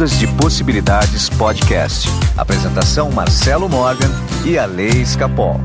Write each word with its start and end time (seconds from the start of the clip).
Ondas 0.00 0.18
de 0.18 0.26
Possibilidades 0.28 1.28
Podcast. 1.28 2.08
Apresentação 2.34 3.10
Marcelo 3.10 3.68
Morgan 3.68 4.08
e 4.46 4.56
a 4.56 4.64
Lei 4.64 4.88
Escapol. 4.88 5.60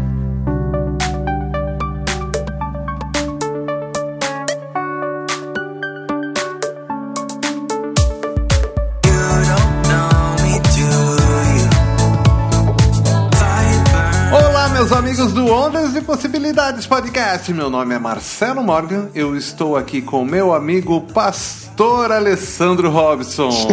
Meus 14.73 14.91
amigos 14.91 15.31
do 15.31 15.47
Ondas 15.47 15.93
de 15.93 16.01
Possibilidades 16.01 16.85
Podcast. 16.85 17.51
Meu 17.53 17.69
nome 17.69 17.95
é 17.95 17.99
Marcelo 17.99 18.61
Morgan. 18.61 19.09
Eu 19.15 19.35
estou 19.35 19.77
aqui 19.77 20.01
com 20.01 20.25
meu 20.25 20.53
amigo 20.53 21.01
Pastor 21.13 21.64
Alessandro 21.83 22.89
Robson. 22.89 23.49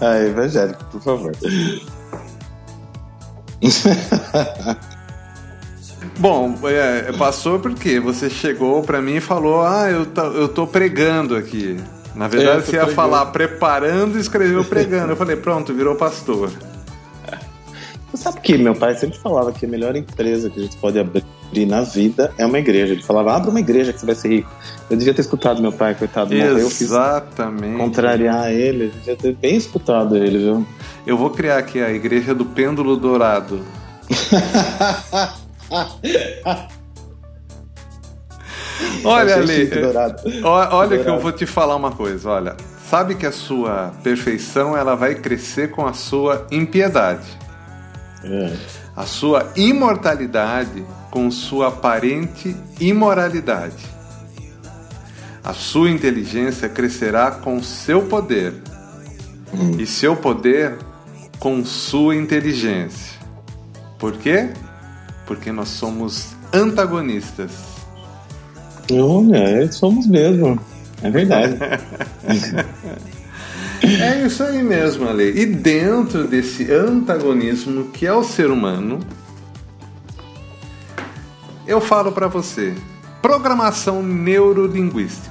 ah, 0.00 0.18
evangélico, 0.18 0.84
por 0.86 1.00
favor. 1.02 1.32
Bom, 6.18 6.54
é, 6.64 7.12
pastor, 7.12 7.60
porque 7.60 8.00
você 8.00 8.28
chegou 8.28 8.82
para 8.82 9.00
mim 9.00 9.16
e 9.16 9.20
falou: 9.20 9.62
Ah, 9.62 9.88
eu 9.90 10.06
tô, 10.06 10.22
eu 10.22 10.48
tô 10.48 10.66
pregando 10.66 11.36
aqui. 11.36 11.78
Na 12.14 12.26
verdade, 12.28 12.58
É, 12.58 12.62
você 12.62 12.72
ia 12.72 12.80
pregando. 12.84 12.94
falar 12.94 13.26
preparando 13.26 14.18
e 14.18 14.20
escreveu 14.20 14.64
pregando. 14.64 15.12
Eu 15.12 15.16
falei: 15.16 15.36
Pronto, 15.36 15.72
virou 15.72 15.94
pastor. 15.94 16.50
Você 18.10 18.24
sabe 18.24 18.40
que 18.40 18.58
meu 18.58 18.74
pai 18.74 18.96
sempre 18.96 19.18
falava 19.18 19.52
que 19.52 19.64
a 19.64 19.68
melhor 19.68 19.94
empresa 19.94 20.50
que 20.50 20.58
a 20.58 20.62
gente 20.64 20.76
pode 20.78 20.98
abrir 20.98 21.24
na 21.66 21.82
vida 21.82 22.32
é 22.38 22.46
uma 22.46 22.58
igreja. 22.58 22.92
Ele 22.92 23.02
falava, 23.02 23.34
abra 23.34 23.50
uma 23.50 23.60
igreja 23.60 23.92
que 23.92 24.00
você 24.00 24.06
vai 24.06 24.14
ser 24.14 24.28
rico. 24.28 24.50
Eu 24.88 24.96
devia 24.96 25.12
ter 25.14 25.20
escutado 25.20 25.60
meu 25.62 25.72
pai, 25.72 25.94
coitado. 25.94 26.34
morreu, 26.34 26.66
Exatamente. 26.66 27.76
contrariar 27.76 28.50
ele. 28.52 28.84
Eu 28.86 28.90
devia 28.90 29.16
ter 29.16 29.34
bem 29.34 29.56
escutado 29.56 30.16
ele, 30.16 30.38
viu? 30.38 30.66
Eu 31.06 31.16
vou 31.16 31.30
criar 31.30 31.58
aqui 31.58 31.80
a 31.80 31.90
Igreja 31.90 32.34
do 32.34 32.44
Pêndulo 32.44 32.96
Dourado. 32.96 33.60
Olha 39.04 39.36
ali. 39.36 39.70
Ó- 40.42 40.76
olha 40.76 40.98
que 41.02 41.08
eu 41.08 41.18
vou 41.18 41.32
te 41.32 41.46
falar 41.46 41.76
uma 41.76 41.90
coisa, 41.92 42.30
olha. 42.30 42.56
Sabe 42.88 43.14
que 43.14 43.26
a 43.26 43.32
sua 43.32 43.92
perfeição 44.02 44.76
ela 44.76 44.96
vai 44.96 45.14
crescer 45.14 45.70
com 45.70 45.86
a 45.86 45.92
sua 45.92 46.46
impiedade. 46.50 47.38
É. 48.24 48.56
A 48.94 49.06
sua 49.06 49.50
imortalidade 49.56 50.84
com 51.10 51.30
sua 51.30 51.68
aparente 51.68 52.54
imoralidade. 52.78 53.84
A 55.42 55.54
sua 55.54 55.90
inteligência 55.90 56.68
crescerá 56.68 57.30
com 57.30 57.62
seu 57.62 58.02
poder. 58.02 58.54
E 59.78 59.86
seu 59.86 60.14
poder 60.14 60.78
com 61.38 61.64
sua 61.64 62.14
inteligência. 62.14 63.18
Por 63.98 64.12
quê? 64.18 64.50
Porque 65.26 65.50
nós 65.50 65.68
somos 65.68 66.36
antagonistas. 66.52 67.50
Olha, 68.92 69.36
é, 69.36 69.70
somos 69.70 70.06
mesmo. 70.06 70.60
É 71.02 71.10
verdade. 71.10 71.56
É 73.94 74.26
isso 74.26 74.42
aí 74.42 74.62
mesmo, 74.62 75.08
Ale. 75.08 75.30
E 75.40 75.46
dentro 75.46 76.26
desse 76.26 76.70
antagonismo 76.72 77.84
que 77.90 78.06
é 78.06 78.12
o 78.12 78.22
ser 78.22 78.50
humano, 78.50 79.00
eu 81.66 81.80
falo 81.80 82.12
pra 82.12 82.28
você: 82.28 82.74
programação 83.22 84.02
neurolinguística. 84.02 85.30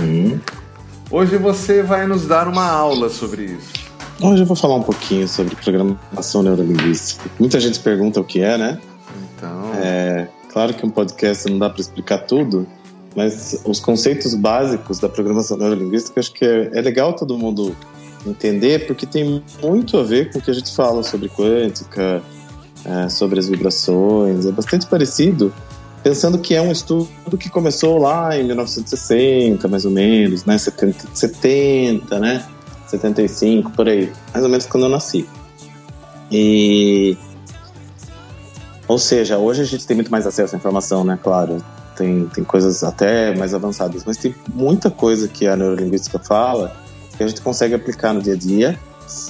Hum. 0.00 0.38
Hoje 1.10 1.36
você 1.36 1.82
vai 1.82 2.06
nos 2.06 2.26
dar 2.26 2.48
uma 2.48 2.66
aula 2.66 3.08
sobre 3.08 3.44
isso. 3.44 3.72
Hoje 4.20 4.42
eu 4.42 4.46
vou 4.46 4.56
falar 4.56 4.76
um 4.76 4.82
pouquinho 4.82 5.28
sobre 5.28 5.54
programação 5.56 6.42
neurolinguística. 6.42 7.28
Muita 7.38 7.60
gente 7.60 7.78
pergunta 7.80 8.20
o 8.20 8.24
que 8.24 8.40
é, 8.40 8.56
né? 8.56 8.80
Então, 9.36 9.72
É, 9.76 10.28
claro 10.52 10.72
que 10.72 10.86
um 10.86 10.90
podcast 10.90 11.50
não 11.50 11.58
dá 11.58 11.68
para 11.68 11.80
explicar 11.80 12.18
tudo, 12.18 12.66
mas 13.14 13.60
os 13.64 13.80
conceitos 13.80 14.34
básicos 14.34 14.98
da 14.98 15.08
programação 15.08 15.56
neurolinguística 15.56 16.18
acho 16.20 16.32
que 16.32 16.44
é, 16.44 16.70
é 16.72 16.80
legal 16.80 17.14
todo 17.14 17.36
mundo 17.38 17.74
entender, 18.26 18.86
porque 18.86 19.06
tem 19.06 19.42
muito 19.62 19.98
a 19.98 20.02
ver 20.02 20.32
com 20.32 20.38
o 20.38 20.42
que 20.42 20.50
a 20.50 20.54
gente 20.54 20.74
fala 20.74 21.02
sobre 21.02 21.28
quântica, 21.28 22.22
é, 22.84 23.08
sobre 23.08 23.38
as 23.38 23.48
vibrações, 23.48 24.46
é 24.46 24.52
bastante 24.52 24.86
parecido, 24.86 25.52
pensando 26.02 26.38
que 26.38 26.54
é 26.54 26.62
um 26.62 26.72
estudo 26.72 27.08
que 27.38 27.48
começou 27.48 27.98
lá 27.98 28.36
em 28.36 28.44
1960, 28.44 29.68
mais 29.68 29.84
ou 29.84 29.90
menos, 29.90 30.44
né, 30.44 30.56
70, 30.56 31.08
70 31.14 32.18
né, 32.18 32.44
75, 32.86 33.70
por 33.72 33.88
aí, 33.88 34.12
mais 34.32 34.44
ou 34.44 34.50
menos 34.50 34.66
quando 34.66 34.84
eu 34.84 34.90
nasci. 34.90 35.28
E 36.30 37.16
ou 38.86 38.98
seja, 38.98 39.38
hoje 39.38 39.62
a 39.62 39.64
gente 39.64 39.86
tem 39.86 39.94
muito 39.94 40.10
mais 40.10 40.26
acesso 40.26 40.54
à 40.54 40.58
informação, 40.58 41.04
né? 41.04 41.18
Claro, 41.22 41.64
tem, 41.96 42.26
tem 42.26 42.44
coisas 42.44 42.82
até 42.82 43.34
mais 43.36 43.54
avançadas, 43.54 44.04
mas 44.04 44.16
tem 44.16 44.34
muita 44.52 44.90
coisa 44.90 45.28
que 45.28 45.46
a 45.46 45.56
neurolinguística 45.56 46.18
fala 46.18 46.76
que 47.16 47.22
a 47.22 47.26
gente 47.26 47.40
consegue 47.40 47.74
aplicar 47.74 48.12
no 48.12 48.20
dia 48.20 48.34
a 48.34 48.36
dia 48.36 48.78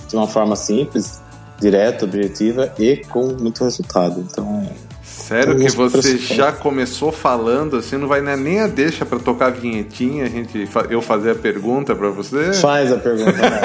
de 0.09 0.17
uma 0.17 0.27
forma 0.27 0.57
simples, 0.57 1.21
direta, 1.61 2.05
objetiva 2.05 2.73
e 2.79 2.97
com 3.09 3.27
muito 3.39 3.65
resultado. 3.65 4.21
Então, 4.21 4.69
sério 5.03 5.57
que 5.57 5.69
você 5.71 6.19
já 6.19 6.53
começou 6.53 7.13
falando 7.13 7.77
assim, 7.77 7.97
não 7.97 8.09
vai 8.09 8.21
né, 8.21 8.37
nem 8.37 8.61
a 8.61 8.67
deixa 8.67 9.05
pra 9.05 9.19
tocar 9.19 9.47
a 9.47 9.51
vinhetinha, 9.51 10.25
a 10.25 10.29
gente, 10.29 10.69
eu 10.91 11.03
fazer 11.03 11.33
a 11.33 11.35
pergunta 11.35 11.95
pra 11.95 12.11
você? 12.11 12.53
faz 12.55 12.93
a 12.93 12.97
pergunta. 12.99 13.33
Né? 13.33 13.61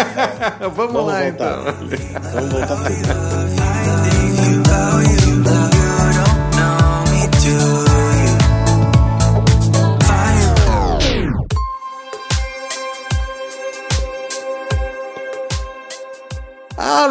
Vamos, 0.76 0.94
Vamos 0.94 1.06
lá 1.06 1.22
voltar. 1.22 1.28
então. 1.28 1.64
Vamos 2.34 2.50
voltar 2.52 2.78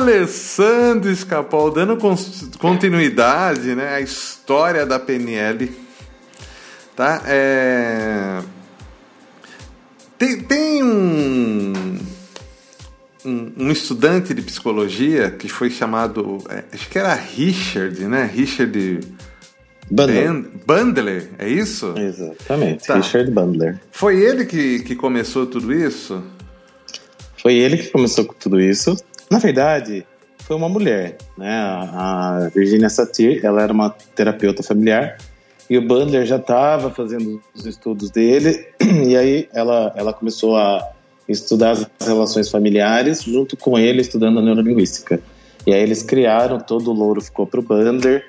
Alessandro 0.09 1.11
Escapol, 1.11 1.71
dando 1.71 1.99
continuidade 2.59 3.75
né, 3.75 3.95
à 3.95 4.01
história 4.01 4.87
da 4.87 4.99
PNL. 4.99 5.71
Tá? 6.97 7.23
É... 7.27 8.41
Tem, 10.19 10.41
tem 10.41 10.83
um, 10.83 11.99
um, 13.25 13.53
um 13.57 13.71
estudante 13.71 14.33
de 14.33 14.43
psicologia 14.43 15.31
que 15.31 15.49
foi 15.49 15.71
chamado, 15.71 16.39
é, 16.49 16.65
acho 16.73 16.89
que 16.89 16.99
era 16.99 17.15
Richard, 17.15 18.05
né? 18.07 18.25
Richard 18.25 19.01
Bandler, 20.67 21.31
é 21.39 21.49
isso? 21.49 21.95
Exatamente, 21.97 22.87
Tá. 22.87 22.97
Richard 22.97 23.31
Bandler. 23.31 23.79
Foi 23.93 24.21
ele 24.21 24.45
que, 24.45 24.81
que 24.81 24.97
começou 24.97 25.47
tudo 25.47 25.73
isso? 25.73 26.23
Foi 27.41 27.55
ele 27.55 27.77
que 27.77 27.89
começou 27.91 28.25
com 28.25 28.35
tudo 28.35 28.61
isso. 28.61 28.97
Na 29.31 29.39
verdade, 29.39 30.07
foi 30.39 30.57
uma 30.57 30.69
mulher, 30.69 31.19
né? 31.37 31.51
A 31.53 32.51
Virginia 32.55 32.89
Satir, 32.89 33.45
ela 33.45 33.63
era 33.63 33.73
uma 33.73 33.91
terapeuta 34.15 34.63
familiar 34.63 35.19
e 35.69 35.77
o 35.77 35.87
Bandler 35.87 36.25
já 36.25 36.37
estava 36.37 36.91
fazendo 36.91 37.43
os 37.55 37.67
estudos 37.67 38.11
dele 38.11 38.67
e 38.81 39.17
aí 39.17 39.49
ela, 39.53 39.93
ela 39.95 40.13
começou 40.13 40.57
a 40.57 40.93
estudar 41.29 41.73
as 41.73 41.87
relações 42.01 42.51
familiares 42.51 43.23
junto 43.23 43.57
com 43.57 43.79
ele 43.79 44.01
estudando 44.01 44.39
a 44.39 44.43
neurolinguística. 44.43 45.21
E 45.67 45.75
aí 45.75 45.83
eles 45.83 46.03
criaram, 46.03 46.59
todo 46.59 46.91
o 46.91 46.95
louro 46.95 47.21
ficou 47.21 47.47
para 47.47 47.61
o 47.61 47.63
Bandler. 47.63 48.25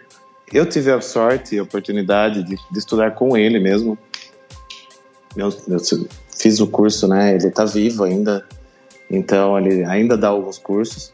Eu 0.52 0.66
tive 0.66 0.92
a 0.92 1.00
sorte 1.00 1.56
e 1.56 1.60
a 1.60 1.64
oportunidade 1.64 2.44
de, 2.44 2.56
de 2.56 2.80
estudar 2.80 3.12
com 3.12 3.38
ele 3.38 3.60
mesmo. 3.60 3.98
Eu, 5.38 5.48
eu 5.70 5.80
fiz 6.38 6.60
o 6.60 6.68
curso, 6.68 7.08
né? 7.08 7.36
Ele 7.36 7.48
está 7.48 7.64
vivo 7.64 8.04
ainda, 8.04 8.46
então 9.10 9.58
ele 9.58 9.84
ainda 9.86 10.18
dá 10.18 10.30
alguns 10.30 10.58
cursos. 10.58 11.14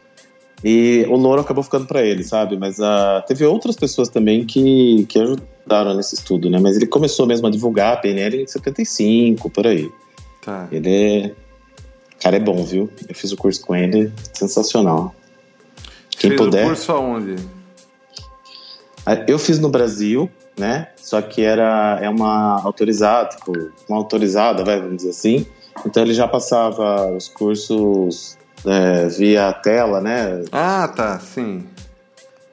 E 0.64 1.04
o 1.08 1.16
louro 1.16 1.42
acabou 1.42 1.62
ficando 1.62 1.86
para 1.86 2.02
ele, 2.02 2.24
sabe? 2.24 2.56
Mas 2.56 2.80
ah, 2.80 3.22
teve 3.26 3.44
outras 3.44 3.76
pessoas 3.76 4.08
também 4.08 4.44
que, 4.44 5.04
que 5.06 5.18
ajudaram 5.18 5.94
nesse 5.94 6.14
estudo, 6.14 6.48
né? 6.48 6.58
Mas 6.58 6.76
ele 6.76 6.86
começou 6.86 7.26
mesmo 7.26 7.46
a 7.46 7.50
divulgar 7.50 7.92
a 7.94 7.96
PNL 7.98 8.42
em 8.42 8.46
75, 8.46 9.50
por 9.50 9.66
aí. 9.66 9.90
Tá. 10.42 10.66
Ele 10.72 10.90
é. 10.90 11.32
Cara, 12.20 12.36
é 12.36 12.40
bom, 12.40 12.64
viu? 12.64 12.88
Eu 13.06 13.14
fiz 13.14 13.30
o 13.32 13.36
curso 13.36 13.60
com 13.60 13.76
ele, 13.76 14.10
sensacional. 14.32 15.14
Quem 16.10 16.30
Fez 16.30 16.40
puder. 16.40 16.64
o 16.64 16.68
curso 16.68 16.92
aonde? 16.92 17.36
Ah, 19.04 19.22
Eu 19.28 19.38
fiz 19.38 19.58
no 19.58 19.68
Brasil, 19.68 20.30
né? 20.56 20.88
Só 20.96 21.20
que 21.20 21.42
era 21.42 21.98
é 22.00 22.08
uma 22.08 22.60
autorizada, 22.62 23.28
tipo, 23.28 23.52
uma 23.88 23.98
autorizada, 23.98 24.64
vai, 24.64 24.80
vamos 24.80 24.96
dizer 24.96 25.10
assim. 25.10 25.46
Então 25.84 26.02
ele 26.02 26.14
já 26.14 26.26
passava 26.26 27.10
os 27.10 27.28
cursos 27.28 28.36
é, 28.64 29.06
via 29.08 29.52
tela, 29.52 30.00
né? 30.00 30.42
Ah, 30.52 30.88
tá, 30.88 31.18
sim. 31.18 31.64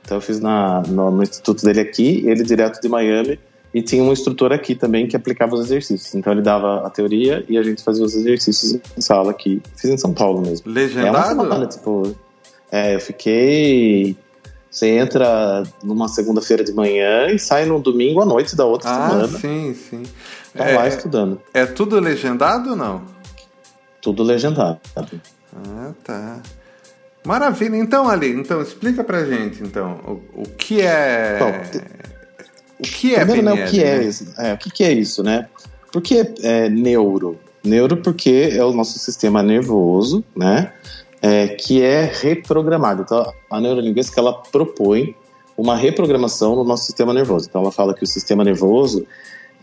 Então 0.04 0.18
eu 0.18 0.22
fiz 0.22 0.40
na, 0.40 0.82
no, 0.82 1.12
no 1.12 1.24
instituto 1.24 1.64
dele 1.64 1.80
aqui, 1.80 2.24
ele 2.28 2.44
direto 2.44 2.82
de 2.82 2.90
Miami. 2.90 3.40
E 3.74 3.82
tinha 3.82 4.04
um 4.04 4.12
instrutor 4.12 4.52
aqui 4.52 4.76
também 4.76 5.08
que 5.08 5.16
aplicava 5.16 5.56
os 5.56 5.62
exercícios. 5.62 6.14
Então 6.14 6.32
ele 6.32 6.44
dava 6.44 6.86
a 6.86 6.90
teoria 6.92 7.44
e 7.50 7.58
a 7.58 7.64
gente 7.64 7.82
fazia 7.82 8.06
os 8.06 8.14
exercícios 8.14 8.80
em 8.96 9.02
sala 9.02 9.32
aqui. 9.32 9.62
Fiz 9.76 9.90
em 9.90 9.98
São 9.98 10.14
Paulo 10.14 10.42
mesmo. 10.42 10.72
Legendado? 10.72 11.18
É 11.18 11.34
uma 11.34 11.44
semana, 11.44 11.66
tipo. 11.66 12.16
É, 12.72 12.94
eu 12.94 13.00
fiquei. 13.00 14.16
Você 14.70 14.90
entra 14.90 15.64
numa 15.84 16.08
segunda-feira 16.08 16.64
de 16.64 16.72
manhã 16.72 17.28
e 17.28 17.40
sai 17.40 17.66
no 17.66 17.80
domingo 17.80 18.22
à 18.22 18.26
noite 18.26 18.56
da 18.56 18.66
outra 18.66 18.90
ah, 18.90 19.10
semana. 19.10 19.40
Sim, 19.40 19.74
sim. 19.74 20.04
Tá 20.56 20.70
é, 20.70 20.76
lá 20.76 20.88
estudando. 20.88 21.42
É 21.54 21.66
tudo 21.66 22.00
legendado 22.00 22.72
ou 22.72 22.76
não? 22.76 23.04
Tudo 24.02 24.24
legendado. 24.24 24.80
Ah, 24.96 25.92
tá. 26.04 26.40
Maravilha. 27.26 27.76
Então, 27.78 28.08
Ali, 28.08 28.32
então 28.32 28.62
explica 28.62 29.04
pra 29.04 29.26
gente, 29.26 29.64
então, 29.64 30.00
o, 30.06 30.42
o 30.44 30.50
que 30.50 30.82
é... 30.82 31.38
Bom, 31.40 31.52
o 32.80 32.84
que 32.84 33.16
é 33.16 33.26
primeiro, 33.26 33.44
PNL, 33.44 33.56
né, 33.56 33.66
o 33.66 33.72
que 33.72 33.84
é, 33.84 33.98
né? 33.98 34.04
isso? 34.04 34.34
É, 34.38 34.54
o 34.54 34.58
que, 34.58 34.70
que 34.70 34.84
é 34.84 34.92
isso, 34.92 35.24
né? 35.24 35.48
Por 35.92 36.02
que 36.02 36.34
é, 36.42 36.70
neuro? 36.70 37.40
Neuro 37.64 37.98
porque 37.98 38.50
é 38.52 38.64
o 38.64 38.74
nosso 38.74 39.00
sistema 39.00 39.42
nervoso, 39.42 40.24
né? 40.36 40.74
É, 41.22 41.48
que 41.48 41.82
é 41.82 42.04
reprogramado. 42.04 43.04
Então, 43.04 43.32
a 43.50 43.62
neurolinguística, 43.62 44.20
ela 44.20 44.34
propõe 44.34 45.16
uma 45.56 45.78
reprogramação 45.78 46.56
no 46.56 46.64
nosso 46.66 46.86
sistema 46.86 47.14
nervoso. 47.14 47.48
Então, 47.48 47.62
ela 47.62 47.72
fala 47.72 47.94
que 47.94 48.04
o 48.04 48.08
sistema 48.08 48.44
nervoso 48.44 49.06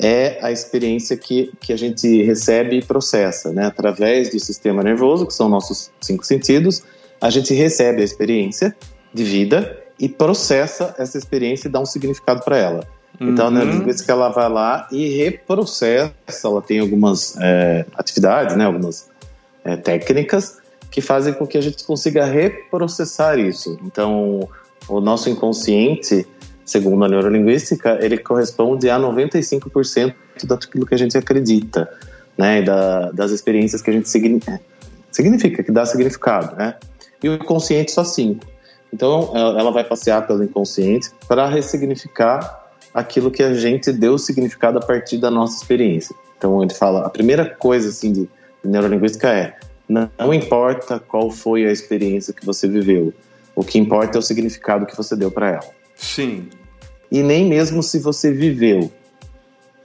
é 0.03 0.39
a 0.43 0.51
experiência 0.51 1.17
que, 1.17 1.53
que 1.61 1.73
a 1.73 1.77
gente 1.77 2.23
recebe 2.23 2.79
e 2.79 2.83
processa, 2.83 3.53
né? 3.53 3.67
Através 3.67 4.31
do 4.31 4.41
sistema 4.41 4.83
nervoso, 4.83 5.27
que 5.27 5.35
são 5.35 5.49
nossos 5.49 5.91
cinco 6.01 6.25
sentidos, 6.25 6.83
a 7.21 7.29
gente 7.31 7.53
recebe 7.53 8.01
a 8.01 8.05
experiência 8.05 8.75
de 9.13 9.25
vida 9.25 9.79
e 9.99 10.09
processa 10.09 10.95
essa 10.99 11.19
experiência 11.19 11.69
e 11.69 11.71
dá 11.71 11.81
um 11.81 11.87
significado 11.87 12.43
para 12.43 12.57
ela. 12.57 12.85
Uhum. 13.21 13.31
Então, 13.31 13.51
né, 13.51 13.63
que 13.93 14.11
ela 14.11 14.31
vai 14.31 14.49
lá 14.49 14.89
e 14.91 15.09
reprocessa, 15.09 16.15
ela 16.43 16.63
tem 16.63 16.79
algumas 16.79 17.37
é, 17.39 17.85
atividades, 17.95 18.57
né, 18.57 18.65
algumas 18.65 19.11
é, 19.65 19.77
técnicas 19.77 20.59
que 20.91 21.01
fazem 21.01 21.35
com 21.35 21.47
que 21.47 21.59
a 21.59 21.61
gente 21.61 21.85
consiga 21.85 22.25
reprocessar 22.25 23.39
isso. 23.39 23.79
Então, 23.85 24.49
o 24.89 25.01
nosso 25.01 25.29
inconsciente, 25.29 26.27
segundo 26.71 27.05
a 27.05 27.09
neurolinguística, 27.09 27.99
ele 28.01 28.17
corresponde 28.17 28.89
a 28.89 28.97
95% 28.97 30.15
daquilo 30.45 30.87
que 30.87 30.95
a 30.95 30.99
gente 30.99 31.19
acredita, 31.19 31.91
né, 32.39 32.63
da, 32.63 33.11
das 33.11 33.33
experiências 33.33 33.83
que 33.83 33.91
a 33.91 33.93
gente 33.93 34.09
significa, 34.09 35.63
que 35.65 35.73
dá 35.73 35.85
significado, 35.85 36.55
né? 36.57 36.77
e 37.23 37.29
o 37.29 37.39
consciente 37.39 37.91
só 37.91 38.05
cinco. 38.05 38.47
Então, 38.93 39.33
ela 39.35 39.71
vai 39.71 39.85
passear 39.85 40.27
pelo 40.27 40.43
inconsciente 40.43 41.11
para 41.29 41.49
ressignificar 41.49 42.71
aquilo 42.95 43.31
que 43.31 43.43
a 43.43 43.53
gente 43.53 43.93
deu 43.93 44.17
significado 44.17 44.79
a 44.79 44.81
partir 44.81 45.19
da 45.19 45.31
nossa 45.31 45.57
experiência. 45.61 46.15
Então, 46.39 46.63
ele 46.63 46.75
fala: 46.75 47.07
a 47.07 47.11
primeira 47.11 47.45
coisa 47.45 47.89
assim 47.89 48.13
de, 48.13 48.29
neurolinguística 48.65 49.29
é 49.29 49.57
não 49.89 50.33
importa 50.33 51.01
qual 51.01 51.31
foi 51.31 51.67
a 51.67 51.73
experiência 51.73 52.33
que 52.33 52.47
você 52.47 52.69
viveu, 52.69 53.13
o 53.57 53.65
que 53.65 53.79
importa 53.79 54.19
é 54.19 54.21
o 54.21 54.23
significado 54.23 54.87
que 54.87 54.97
você 54.97 55.17
deu 55.17 55.31
para 55.31 55.51
ela. 55.51 55.81
Sim. 55.97 56.49
E 57.11 57.23
nem 57.23 57.47
mesmo 57.47 57.83
se 57.83 57.99
você 57.99 58.31
viveu, 58.31 58.91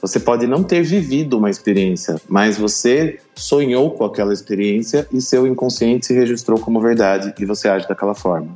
você 0.02 0.20
pode 0.20 0.46
não 0.46 0.62
ter 0.62 0.84
vivido 0.84 1.38
uma 1.38 1.50
experiência, 1.50 2.22
mas 2.30 2.58
você 2.58 3.20
sonhou 3.34 3.90
com 3.92 4.06
aquela 4.06 4.32
experiência 4.32 5.08
e 5.12 5.20
seu 5.20 5.48
inconsciente 5.48 6.06
se 6.06 6.14
registrou 6.14 6.60
como 6.60 6.80
verdade 6.80 7.34
e 7.40 7.46
você 7.46 7.68
age 7.68 7.88
daquela 7.88 8.14
forma. 8.14 8.54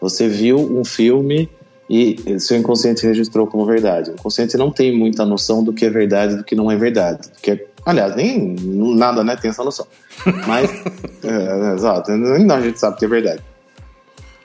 Você 0.00 0.28
viu 0.28 0.58
um 0.58 0.84
filme 0.84 1.50
e 1.88 2.38
seu 2.38 2.56
inconsciente 2.56 3.06
registrou 3.06 3.46
como 3.46 3.64
verdade. 3.64 4.10
O 4.10 4.14
inconsciente 4.14 4.56
não 4.56 4.70
tem 4.70 4.96
muita 4.96 5.24
noção 5.24 5.62
do 5.62 5.72
que 5.72 5.84
é 5.84 5.90
verdade 5.90 6.34
e 6.34 6.36
do 6.36 6.44
que 6.44 6.54
não 6.54 6.70
é 6.70 6.76
verdade. 6.76 7.28
Porque, 7.30 7.66
aliás, 7.84 8.14
nem 8.14 8.54
nada 8.60 9.24
né, 9.24 9.36
tem 9.36 9.50
essa 9.50 9.64
noção. 9.64 9.86
Mas, 10.46 10.70
é, 11.24 11.74
exato, 11.74 12.12
nem 12.12 12.50
a 12.50 12.60
gente 12.60 12.78
sabe 12.78 12.96
que 12.96 13.04
é 13.04 13.08
verdade. 13.08 13.42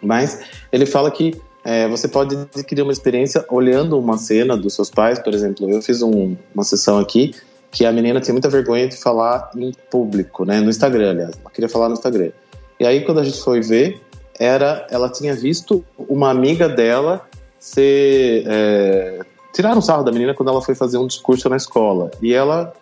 Mas 0.02 0.40
ele 0.72 0.86
fala 0.86 1.12
que 1.12 1.40
é, 1.64 1.88
você 1.88 2.08
pode 2.08 2.36
adquirir 2.36 2.82
uma 2.82 2.92
experiência 2.92 3.46
olhando 3.50 4.00
uma 4.00 4.18
cena 4.18 4.58
dos 4.58 4.74
seus 4.74 4.90
pais, 4.90 5.20
por 5.20 5.34
exemplo. 5.34 5.70
Eu 5.70 5.82
fiz 5.82 6.02
um, 6.02 6.36
uma 6.54 6.64
sessão 6.64 6.98
aqui 6.98 7.36
que 7.72 7.86
a 7.86 7.92
menina 7.92 8.20
tinha 8.20 8.34
muita 8.34 8.50
vergonha 8.50 8.88
de 8.88 8.98
falar 8.98 9.52
em 9.56 9.72
público, 9.90 10.44
né? 10.44 10.60
No 10.60 10.70
Instagram, 10.70 11.12
aliás. 11.12 11.38
Ela 11.40 11.52
queria 11.52 11.70
falar 11.70 11.88
no 11.88 11.94
Instagram. 11.94 12.32
E 12.80 12.86
aí, 12.86 13.06
quando 13.06 13.20
a 13.20 13.24
gente 13.24 13.40
foi 13.40 13.62
ver, 13.62 14.02
era, 14.40 14.88
ela 14.90 15.08
tinha 15.08 15.36
visto 15.36 15.86
uma 15.98 16.30
amiga 16.30 16.68
dela 16.68 17.28
ser. 17.60 18.44
É, 18.48 19.20
tirar 19.54 19.78
um 19.78 19.82
sarro 19.82 20.04
da 20.04 20.12
menina 20.12 20.34
quando 20.34 20.50
ela 20.50 20.62
foi 20.62 20.74
fazer 20.74 20.98
um 20.98 21.06
discurso 21.06 21.48
na 21.48 21.58
escola. 21.58 22.10
E 22.22 22.34
ela 22.34 22.74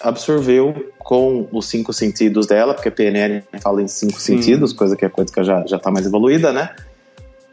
absorveu 0.00 0.92
com 0.98 1.46
os 1.52 1.66
cinco 1.66 1.92
sentidos 1.92 2.46
dela, 2.46 2.74
porque 2.74 2.88
a 2.88 2.92
PNL 2.92 3.44
fala 3.62 3.80
em 3.80 3.88
cinco 3.88 4.20
Sim. 4.20 4.36
sentidos, 4.36 4.72
coisa 4.72 4.96
que 4.96 5.04
a 5.04 5.10
quântica 5.10 5.44
já 5.44 5.62
está 5.62 5.90
mais 5.90 6.06
evoluída, 6.06 6.52
né? 6.52 6.74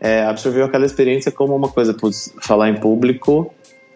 É, 0.03 0.25
absorveu 0.25 0.65
aquela 0.65 0.85
experiência 0.85 1.31
como 1.31 1.55
uma 1.55 1.69
coisa, 1.69 1.93
putz, 1.93 2.33
falar 2.41 2.69
em 2.69 2.75
público 2.75 3.53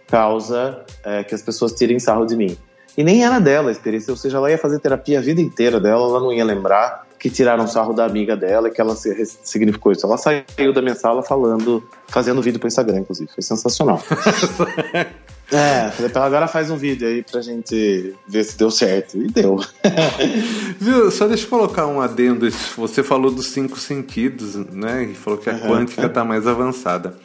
causa 0.07 0.85
é, 1.03 1.21
que 1.21 1.35
as 1.35 1.41
pessoas 1.41 1.73
tirem 1.73 1.99
sarro 1.99 2.25
de 2.25 2.37
mim. 2.37 2.57
E 2.97 3.03
nem 3.03 3.25
era 3.25 3.39
dela 3.39 3.67
a 3.67 3.71
experiência, 3.71 4.09
ou 4.09 4.17
seja, 4.17 4.37
ela 4.37 4.49
ia 4.49 4.57
fazer 4.57 4.79
terapia 4.79 5.19
a 5.19 5.21
vida 5.21 5.41
inteira 5.41 5.81
dela, 5.81 6.07
ela 6.07 6.21
não 6.21 6.31
ia 6.31 6.45
lembrar 6.45 7.05
que 7.19 7.29
tiraram 7.29 7.67
sarro 7.67 7.93
da 7.93 8.05
amiga 8.05 8.37
dela 8.37 8.69
e 8.69 8.71
que 8.71 8.79
ela 8.79 8.95
significou 8.95 9.91
isso. 9.91 10.05
Ela 10.05 10.17
saiu 10.17 10.71
da 10.73 10.81
minha 10.81 10.95
sala 10.95 11.21
falando, 11.21 11.83
fazendo 12.07 12.41
vídeo 12.41 12.59
pro 12.59 12.67
Instagram, 12.67 12.99
inclusive. 12.99 13.29
Foi 13.33 13.43
sensacional. 13.43 14.01
É, 15.51 15.89
falei 15.91 16.11
pra 16.11 16.21
ela, 16.21 16.25
agora 16.27 16.47
faz 16.47 16.69
um 16.69 16.75
vídeo 16.75 17.07
aí 17.07 17.23
pra 17.23 17.41
gente 17.41 18.13
ver 18.27 18.43
se 18.43 18.57
deu 18.57 18.69
certo. 18.69 19.17
E 19.17 19.27
deu. 19.27 19.63
Viu, 20.79 21.09
só 21.09 21.27
deixa 21.27 21.45
eu 21.45 21.49
colocar 21.49 21.87
um 21.87 22.01
adendo. 22.01 22.49
Você 22.75 23.01
falou 23.01 23.31
dos 23.31 23.47
cinco 23.47 23.79
sentidos, 23.79 24.55
né? 24.55 25.03
E 25.03 25.13
falou 25.13 25.39
que 25.39 25.49
a 25.49 25.57
quântica 25.57 26.09
tá 26.09 26.25
mais 26.25 26.45
avançada. 26.45 27.17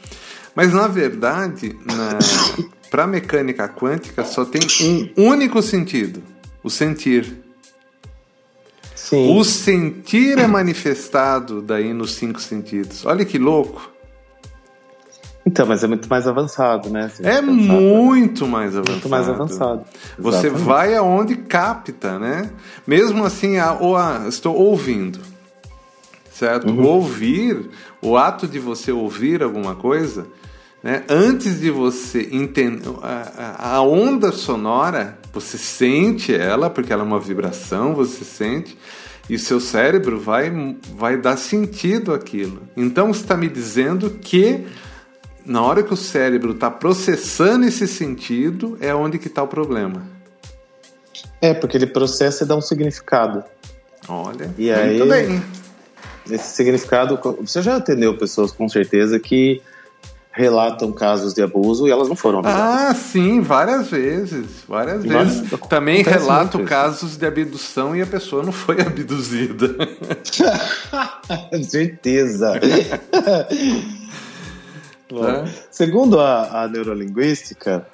Mas 0.54 0.72
na 0.72 0.86
verdade, 0.86 1.76
na, 1.84 2.19
pra 2.90 3.06
mecânica 3.06 3.69
quântica 3.69 4.24
só 4.24 4.44
tem 4.44 4.60
um 5.16 5.26
único 5.26 5.60
sentido: 5.60 6.22
o 6.62 6.70
sentir. 6.70 7.42
Sim. 8.94 9.36
O 9.36 9.42
sentir 9.42 10.38
é 10.38 10.46
manifestado 10.46 11.60
daí 11.60 11.92
nos 11.92 12.14
cinco 12.14 12.40
sentidos. 12.40 13.04
Olha 13.04 13.24
que 13.24 13.36
louco. 13.36 13.91
Então, 15.52 15.66
mas 15.66 15.84
é 15.84 15.87
muito 15.87 16.08
mais 16.08 16.26
avançado, 16.26 16.88
né? 16.88 17.10
É 17.22 17.43
muito 17.43 18.46
mais 18.46 18.75
avançado. 18.75 18.90
Muito 18.90 19.08
mais 19.10 19.28
avançado. 19.28 19.84
Você 20.19 20.46
Exatamente. 20.46 20.66
vai 20.66 20.94
aonde 20.94 21.36
capta, 21.36 22.19
né? 22.19 22.50
Mesmo 22.86 23.22
assim, 23.22 23.58
a, 23.58 23.74
ou 23.74 23.94
a, 23.94 24.24
estou 24.29 24.56
ouvindo, 24.56 25.20
certo? 26.32 26.70
Uhum. 26.70 26.86
Ouvir, 26.86 27.69
o 28.00 28.17
ato 28.17 28.48
de 28.48 28.58
você 28.58 28.91
ouvir 28.91 29.43
alguma 29.43 29.74
coisa, 29.74 30.26
né? 30.82 31.05
Antes 31.06 31.60
de 31.60 31.70
você 31.70 32.31
entender 32.32 32.88
a, 33.03 33.76
a 33.76 33.82
onda 33.82 34.32
sonora, 34.32 35.19
você 35.34 35.58
sente 35.58 36.34
ela, 36.34 36.70
porque 36.70 36.94
ela 36.94 37.03
é 37.03 37.06
uma 37.06 37.20
vibração, 37.20 37.94
você 37.94 38.24
sente 38.24 38.79
e 39.29 39.38
seu 39.38 39.60
cérebro 39.60 40.19
vai, 40.19 40.50
vai 40.96 41.19
dar 41.19 41.36
sentido 41.36 42.15
àquilo. 42.15 42.62
Então 42.74 43.10
está 43.10 43.36
me 43.36 43.48
dizendo 43.48 44.10
que 44.19 44.67
na 45.44 45.63
hora 45.63 45.82
que 45.82 45.93
o 45.93 45.96
cérebro 45.96 46.53
está 46.53 46.70
processando 46.70 47.67
esse 47.67 47.87
sentido, 47.87 48.77
é 48.81 48.94
onde 48.94 49.19
que 49.19 49.27
está 49.27 49.43
o 49.43 49.49
problema. 49.49 50.03
É, 51.41 51.53
porque 51.53 51.77
ele 51.77 51.87
processa 51.87 52.44
e 52.44 52.46
dá 52.46 52.56
um 52.56 52.61
significado. 52.61 53.43
Olha, 54.08 54.53
e 54.56 54.70
aí, 54.70 54.99
muito 54.99 55.11
bem. 55.11 55.43
Esse 56.31 56.55
significado, 56.55 57.19
você 57.41 57.61
já 57.61 57.77
atendeu 57.77 58.17
pessoas 58.17 58.53
com 58.53 58.69
certeza 58.69 59.19
que 59.19 59.61
relatam 60.32 60.91
casos 60.93 61.34
de 61.34 61.43
abuso 61.43 61.87
e 61.87 61.91
elas 61.91 62.08
não 62.08 62.17
foram 62.17 62.39
abusadas. 62.39 62.91
Ah, 62.91 62.94
sim, 62.94 63.41
várias 63.41 63.89
vezes. 63.89 64.46
Várias 64.67 65.05
vezes. 65.05 65.51
Também 65.69 66.03
relato 66.03 66.61
casos 66.61 67.17
de 67.17 67.27
abdução 67.27 67.94
e 67.94 68.01
a 68.01 68.06
pessoa 68.06 68.43
não 68.43 68.53
foi 68.53 68.81
abduzida. 68.81 69.77
certeza. 71.69 72.58
Né? 75.20 75.52
Segundo 75.70 76.19
a, 76.20 76.62
a, 76.62 76.69
neurolinguística, 76.69 77.86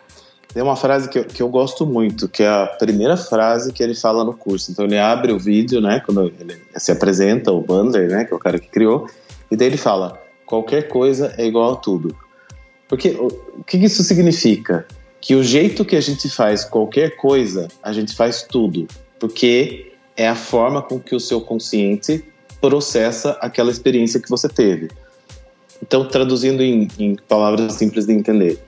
tem 0.53 0.63
uma 0.63 0.77
frase 0.77 1.09
que 1.09 1.19
eu, 1.19 1.25
que 1.25 1.43
eu 1.43 1.49
gosto 1.49 1.87
muito, 1.87 2.29
que 2.29 2.43
é 2.43 2.49
a 2.49 2.67
primeira 2.67 3.17
frase 3.17 3.73
que 3.73 3.83
ele 3.83 3.95
fala 3.95 4.25
no 4.25 4.35
curso. 4.35 4.71
Então 4.71 4.85
ele 4.85 4.99
abre 4.99 5.33
o 5.33 5.39
vídeo, 5.39 5.81
né, 5.81 6.01
quando 6.05 6.33
ele 6.41 6.63
se 6.77 6.93
apresenta, 6.93 7.53
o 7.53 7.61
Bandler, 7.61 8.09
né, 8.09 8.25
que 8.25 8.33
é 8.33 8.37
o 8.37 8.41
cara 8.41 8.59
que 8.59 8.69
criou, 8.69 9.09
e 9.51 9.57
daí 9.57 9.69
ele 9.69 9.77
fala: 9.77 10.21
qualquer 10.47 10.89
coisa 10.89 11.35
é 11.37 11.47
igual 11.47 11.75
a 11.75 11.77
tudo. 11.77 12.17
Porque 12.89 13.11
o, 13.11 13.63
que 13.65 13.77
isso 13.77 14.03
significa? 14.03 14.87
Que 15.21 15.35
o 15.35 15.43
jeito 15.43 15.85
que 15.85 15.97
a 15.97 16.01
gente 16.01 16.29
faz 16.31 16.65
qualquer 16.65 17.17
coisa, 17.17 17.69
a 17.83 17.93
gente 17.93 18.15
faz 18.15 18.43
tudo. 18.43 18.87
Porque 19.21 19.93
é 20.17 20.29
a 20.29 20.35
forma 20.35 20.81
com 20.81 20.99
que 20.99 21.15
o 21.15 21.21
seu 21.21 21.41
consciente 21.41 22.25
processa 22.61 23.33
aquela 23.41 23.71
experiência 23.71 24.21
que 24.21 24.29
você 24.29 24.49
teve. 24.49 24.89
Então, 25.83 26.05
traduzindo 26.07 26.63
em, 26.63 26.89
em 26.99 27.17
palavras 27.29 27.75
simples 27.75 28.07
de 28.07 28.13
entender, 28.13 28.59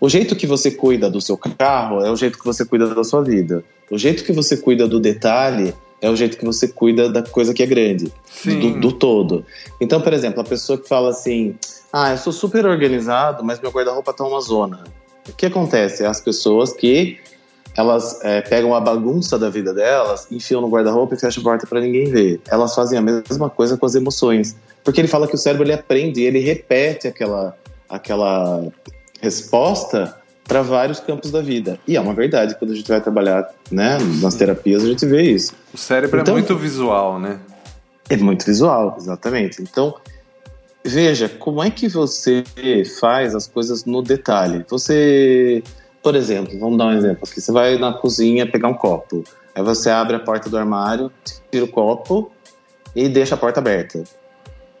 o 0.00 0.08
jeito 0.08 0.36
que 0.36 0.46
você 0.46 0.70
cuida 0.70 1.10
do 1.10 1.20
seu 1.20 1.36
carro 1.36 2.04
é 2.04 2.10
o 2.10 2.16
jeito 2.16 2.38
que 2.38 2.44
você 2.44 2.64
cuida 2.64 2.94
da 2.94 3.02
sua 3.02 3.22
vida. 3.22 3.64
O 3.90 3.98
jeito 3.98 4.24
que 4.24 4.32
você 4.32 4.56
cuida 4.56 4.86
do 4.86 5.00
detalhe 5.00 5.74
é 6.00 6.10
o 6.10 6.16
jeito 6.16 6.36
que 6.36 6.44
você 6.44 6.68
cuida 6.68 7.08
da 7.08 7.22
coisa 7.22 7.54
que 7.54 7.62
é 7.62 7.66
grande, 7.66 8.12
do, 8.44 8.80
do, 8.80 8.92
todo. 8.92 9.44
Então, 9.80 10.00
por 10.00 10.12
exemplo, 10.12 10.40
a 10.40 10.44
pessoa 10.44 10.78
que 10.78 10.86
fala 10.86 11.10
assim: 11.10 11.56
Ah, 11.92 12.10
eu 12.10 12.18
sou 12.18 12.32
super 12.32 12.66
organizado, 12.66 13.42
mas 13.42 13.60
meu 13.60 13.70
guarda-roupa 13.70 14.12
tá 14.12 14.24
uma 14.24 14.40
zona. 14.40 14.84
O 15.26 15.32
que 15.32 15.46
acontece? 15.46 16.04
As 16.04 16.20
pessoas 16.20 16.74
que 16.74 17.18
elas 17.76 18.22
é, 18.22 18.42
pegam 18.42 18.74
a 18.74 18.80
bagunça 18.80 19.38
da 19.38 19.48
vida 19.48 19.72
delas, 19.72 20.28
enfiam 20.30 20.60
no 20.60 20.68
guarda-roupa 20.68 21.14
e 21.14 21.18
fecham 21.18 21.40
a 21.40 21.44
porta 21.44 21.66
para 21.66 21.80
ninguém 21.80 22.10
ver. 22.10 22.40
Elas 22.48 22.74
fazem 22.74 22.98
a 22.98 23.02
mesma 23.02 23.48
coisa 23.48 23.76
com 23.76 23.86
as 23.86 23.94
emoções. 23.94 24.54
Porque 24.84 25.00
ele 25.00 25.08
fala 25.08 25.26
que 25.26 25.34
o 25.34 25.38
cérebro 25.38 25.64
ele 25.64 25.72
aprende, 25.72 26.22
ele 26.22 26.38
repete 26.38 27.08
aquela, 27.08 27.56
aquela 27.88 28.62
resposta 29.20 30.14
para 30.46 30.60
vários 30.60 31.00
campos 31.00 31.30
da 31.30 31.40
vida. 31.40 31.78
E 31.88 31.96
é 31.96 32.00
uma 32.00 32.12
verdade, 32.12 32.54
quando 32.58 32.72
a 32.72 32.74
gente 32.74 32.86
vai 32.86 33.00
trabalhar 33.00 33.50
né, 33.70 33.96
nas 34.20 34.34
terapias, 34.34 34.84
a 34.84 34.86
gente 34.86 35.06
vê 35.06 35.22
isso. 35.22 35.54
O 35.72 35.78
cérebro 35.78 36.18
é 36.18 36.22
então, 36.22 36.34
é 36.34 36.38
muito 36.38 36.56
visual, 36.56 37.18
né? 37.18 37.40
É 38.10 38.16
muito 38.16 38.44
visual, 38.44 38.94
exatamente. 38.98 39.62
Então, 39.62 39.94
veja, 40.84 41.28
como 41.30 41.62
é 41.62 41.70
que 41.70 41.88
você 41.88 42.44
faz 43.00 43.34
as 43.34 43.46
coisas 43.46 43.86
no 43.86 44.02
detalhe? 44.02 44.64
Você, 44.68 45.62
por 46.02 46.14
exemplo, 46.14 46.58
vamos 46.58 46.76
dar 46.76 46.86
um 46.86 46.92
exemplo 46.92 47.20
aqui. 47.26 47.40
Você 47.40 47.50
vai 47.50 47.78
na 47.78 47.94
cozinha 47.94 48.46
pegar 48.46 48.68
um 48.68 48.74
copo. 48.74 49.24
Aí 49.54 49.62
você 49.62 49.88
abre 49.88 50.16
a 50.16 50.20
porta 50.20 50.50
do 50.50 50.58
armário, 50.58 51.10
tira 51.50 51.64
o 51.64 51.68
copo 51.68 52.30
e 52.94 53.08
deixa 53.08 53.34
a 53.34 53.38
porta 53.38 53.60
aberta. 53.60 54.04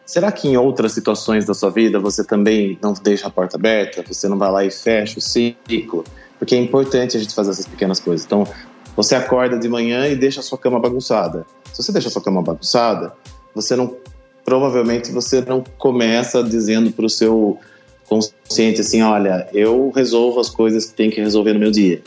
Será 0.06 0.30
que 0.30 0.48
em 0.48 0.56
outras 0.56 0.92
situações 0.92 1.46
da 1.46 1.54
sua 1.54 1.70
vida 1.70 1.98
você 1.98 2.22
também 2.22 2.78
não 2.82 2.92
deixa 2.92 3.26
a 3.26 3.30
porta 3.30 3.56
aberta? 3.56 4.04
Você 4.06 4.28
não 4.28 4.38
vai 4.38 4.50
lá 4.50 4.64
e 4.64 4.70
fecha 4.70 5.18
o 5.18 5.22
ciclo? 5.22 6.04
Porque 6.38 6.54
é 6.54 6.58
importante 6.58 7.16
a 7.16 7.20
gente 7.20 7.34
fazer 7.34 7.52
essas 7.52 7.66
pequenas 7.66 8.00
coisas. 8.00 8.26
Então, 8.26 8.46
você 8.94 9.14
acorda 9.14 9.58
de 9.58 9.68
manhã 9.68 10.06
e 10.06 10.14
deixa 10.14 10.40
a 10.40 10.42
sua 10.42 10.58
cama 10.58 10.78
bagunçada. 10.78 11.46
Se 11.72 11.82
você 11.82 11.90
deixa 11.90 12.08
a 12.08 12.10
sua 12.10 12.22
cama 12.22 12.42
bagunçada, 12.42 13.14
você 13.54 13.74
não 13.74 13.96
provavelmente 14.44 15.10
você 15.10 15.40
não 15.40 15.64
começa 15.78 16.42
dizendo 16.44 16.92
para 16.92 17.06
o 17.06 17.08
seu 17.08 17.58
consciente 18.06 18.82
assim, 18.82 19.00
olha, 19.00 19.48
eu 19.54 19.90
resolvo 19.90 20.38
as 20.38 20.50
coisas 20.50 20.84
que 20.86 20.94
tem 20.94 21.10
que 21.10 21.18
resolver 21.18 21.54
no 21.54 21.60
meu 21.60 21.70
dia. 21.70 22.02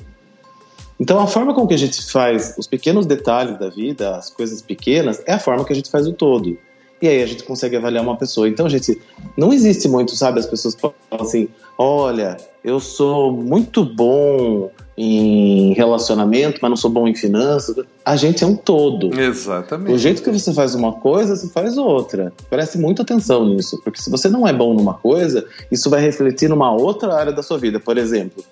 Então, 0.99 1.19
a 1.19 1.27
forma 1.27 1.53
com 1.53 1.67
que 1.67 1.73
a 1.73 1.77
gente 1.77 2.11
faz 2.11 2.55
os 2.57 2.67
pequenos 2.67 3.07
detalhes 3.07 3.57
da 3.57 3.69
vida, 3.69 4.15
as 4.15 4.29
coisas 4.29 4.61
pequenas, 4.61 5.21
é 5.25 5.33
a 5.33 5.39
forma 5.39 5.65
que 5.65 5.73
a 5.73 5.75
gente 5.75 5.89
faz 5.89 6.07
o 6.07 6.13
todo. 6.13 6.57
E 7.01 7.07
aí 7.07 7.21
a 7.21 7.25
gente 7.27 7.43
consegue 7.43 7.75
avaliar 7.75 8.03
uma 8.03 8.17
pessoa. 8.17 8.49
Então, 8.49 8.67
gente, 8.67 8.99
não 9.37 9.53
existe 9.53 9.87
muito, 9.87 10.15
sabe? 10.15 10.39
As 10.39 10.47
pessoas 10.47 10.75
falam 10.75 10.95
assim: 11.11 11.47
olha, 11.77 12.37
eu 12.63 12.79
sou 12.79 13.31
muito 13.31 13.85
bom 13.85 14.71
em 14.97 15.73
relacionamento, 15.73 16.57
mas 16.59 16.69
não 16.69 16.75
sou 16.75 16.89
bom 16.89 17.07
em 17.07 17.13
finanças. 17.13 17.75
A 18.03 18.15
gente 18.15 18.43
é 18.43 18.47
um 18.47 18.55
todo. 18.55 19.17
Exatamente. 19.19 19.93
O 19.93 19.97
jeito 19.97 20.23
que 20.23 20.31
você 20.31 20.51
faz 20.51 20.73
uma 20.73 20.93
coisa, 20.93 21.35
você 21.35 21.47
faz 21.49 21.77
outra. 21.77 22.33
Preste 22.49 22.79
muita 22.79 23.03
atenção 23.03 23.45
nisso, 23.47 23.79
porque 23.83 24.01
se 24.01 24.09
você 24.09 24.27
não 24.27 24.47
é 24.47 24.51
bom 24.51 24.73
numa 24.73 24.95
coisa, 24.95 25.45
isso 25.71 25.89
vai 25.89 26.01
refletir 26.01 26.49
numa 26.49 26.71
outra 26.71 27.13
área 27.13 27.31
da 27.31 27.43
sua 27.43 27.59
vida. 27.59 27.79
Por 27.79 27.95
exemplo, 27.95 28.43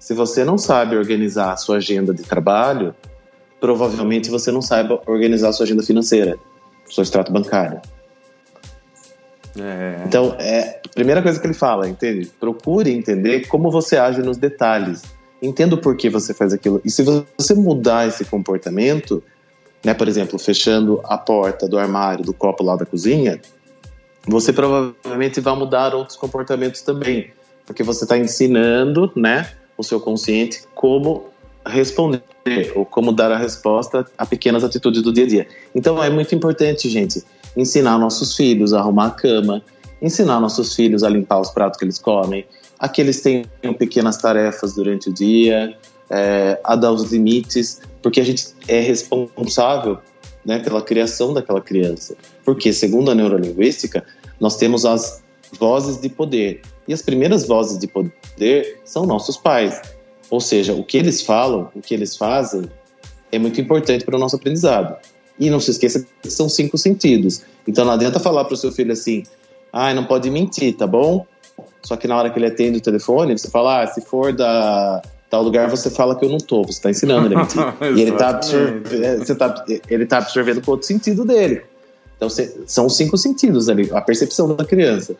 se 0.00 0.12
você 0.12 0.44
não 0.44 0.58
sabe 0.58 0.96
organizar 0.96 1.52
a 1.52 1.56
sua 1.56 1.76
agenda 1.76 2.12
de 2.12 2.24
trabalho, 2.24 2.92
provavelmente 3.60 4.28
você 4.28 4.50
não 4.50 4.60
saiba 4.60 5.00
organizar 5.06 5.50
a 5.50 5.52
sua 5.52 5.64
agenda 5.64 5.84
financeira 5.84 6.36
seu 6.92 7.02
extrato 7.02 7.32
bancário. 7.32 7.80
É. 9.58 10.02
Então, 10.06 10.34
é 10.38 10.80
a 10.84 10.88
primeira 10.94 11.22
coisa 11.22 11.38
que 11.38 11.46
ele 11.46 11.54
fala, 11.54 11.88
entende? 11.88 12.30
Procure 12.40 12.90
entender 12.90 13.46
como 13.48 13.70
você 13.70 13.96
age 13.96 14.22
nos 14.22 14.36
detalhes. 14.36 15.02
Entenda 15.40 15.74
o 15.74 15.78
porquê 15.78 16.08
você 16.08 16.32
faz 16.32 16.52
aquilo. 16.52 16.80
E 16.84 16.90
se 16.90 17.02
você 17.02 17.54
mudar 17.54 18.06
esse 18.06 18.24
comportamento, 18.24 19.22
né, 19.84 19.92
por 19.92 20.08
exemplo, 20.08 20.38
fechando 20.38 21.00
a 21.04 21.18
porta 21.18 21.68
do 21.68 21.78
armário, 21.78 22.24
do 22.24 22.32
copo 22.32 22.62
lá 22.62 22.76
da 22.76 22.86
cozinha, 22.86 23.40
você 24.26 24.52
provavelmente 24.52 25.40
vai 25.40 25.56
mudar 25.56 25.94
outros 25.94 26.16
comportamentos 26.16 26.82
também. 26.82 27.32
Porque 27.66 27.82
você 27.82 28.04
está 28.04 28.16
ensinando 28.16 29.10
né, 29.16 29.50
o 29.76 29.82
seu 29.82 30.00
consciente 30.00 30.62
como 30.74 31.31
responder 31.66 32.22
ou 32.74 32.84
como 32.84 33.12
dar 33.12 33.30
a 33.30 33.36
resposta 33.36 34.04
a 34.18 34.26
pequenas 34.26 34.64
atitudes 34.64 35.02
do 35.02 35.12
dia 35.12 35.24
a 35.24 35.28
dia. 35.28 35.48
Então 35.74 36.02
é 36.02 36.10
muito 36.10 36.34
importante, 36.34 36.88
gente, 36.88 37.22
ensinar 37.56 37.98
nossos 37.98 38.36
filhos 38.36 38.72
a 38.72 38.80
arrumar 38.80 39.06
a 39.06 39.10
cama, 39.10 39.62
ensinar 40.00 40.40
nossos 40.40 40.74
filhos 40.74 41.02
a 41.02 41.08
limpar 41.08 41.40
os 41.40 41.50
pratos 41.50 41.78
que 41.78 41.84
eles 41.84 41.98
comem, 41.98 42.44
a 42.78 42.88
que 42.88 43.00
eles 43.00 43.20
tenham 43.20 43.74
pequenas 43.78 44.16
tarefas 44.16 44.74
durante 44.74 45.08
o 45.08 45.12
dia, 45.12 45.76
é, 46.10 46.60
a 46.64 46.74
dar 46.74 46.92
os 46.92 47.12
limites, 47.12 47.80
porque 48.02 48.20
a 48.20 48.24
gente 48.24 48.48
é 48.66 48.80
responsável 48.80 49.98
né, 50.44 50.58
pela 50.58 50.82
criação 50.82 51.32
daquela 51.32 51.60
criança. 51.60 52.16
Porque, 52.44 52.72
segundo 52.72 53.10
a 53.10 53.14
neurolinguística, 53.14 54.04
nós 54.40 54.56
temos 54.56 54.84
as 54.84 55.22
vozes 55.58 56.00
de 56.00 56.08
poder. 56.08 56.60
E 56.88 56.92
as 56.92 57.02
primeiras 57.02 57.46
vozes 57.46 57.78
de 57.78 57.86
poder 57.86 58.80
são 58.84 59.06
nossos 59.06 59.36
pais. 59.36 59.80
Ou 60.32 60.40
seja, 60.40 60.72
o 60.72 60.82
que 60.82 60.96
eles 60.96 61.20
falam, 61.20 61.68
o 61.74 61.82
que 61.82 61.92
eles 61.92 62.16
fazem, 62.16 62.62
é 63.30 63.38
muito 63.38 63.60
importante 63.60 64.02
para 64.02 64.16
o 64.16 64.18
nosso 64.18 64.34
aprendizado. 64.34 64.96
E 65.38 65.50
não 65.50 65.60
se 65.60 65.72
esqueça 65.72 66.06
que 66.22 66.30
são 66.30 66.48
cinco 66.48 66.78
sentidos. 66.78 67.42
Então 67.68 67.84
não 67.84 67.92
adianta 67.92 68.18
falar 68.18 68.46
para 68.46 68.54
o 68.54 68.56
seu 68.56 68.72
filho 68.72 68.92
assim, 68.94 69.24
ah, 69.70 69.92
não 69.92 70.06
pode 70.06 70.30
mentir, 70.30 70.74
tá 70.74 70.86
bom? 70.86 71.26
Só 71.82 71.98
que 71.98 72.08
na 72.08 72.16
hora 72.16 72.30
que 72.30 72.38
ele 72.38 72.46
atende 72.46 72.78
o 72.78 72.80
telefone, 72.80 73.36
você 73.36 73.50
fala, 73.50 73.82
ah, 73.82 73.86
se 73.86 74.00
for 74.00 74.32
da 74.32 75.02
tal 75.28 75.42
lugar, 75.42 75.68
você 75.68 75.90
fala 75.90 76.18
que 76.18 76.24
eu 76.24 76.30
não 76.30 76.38
tô. 76.38 76.62
Você 76.62 76.78
está 76.78 76.88
ensinando 76.88 77.26
ele 77.26 77.34
a 77.34 77.38
mentir. 77.40 77.60
e 77.94 78.00
ele 78.00 78.12
está 78.12 78.30
absorvendo, 78.30 79.36
tá, 79.36 79.64
ele 79.90 80.06
tá 80.06 80.16
absorvendo 80.16 80.62
com 80.62 80.70
outro 80.70 80.86
sentido 80.86 81.26
dele. 81.26 81.60
Então 82.16 82.30
são 82.66 82.86
os 82.86 82.96
cinco 82.96 83.18
sentidos 83.18 83.68
ali, 83.68 83.90
a 83.92 84.00
percepção 84.00 84.56
da 84.56 84.64
criança. 84.64 85.14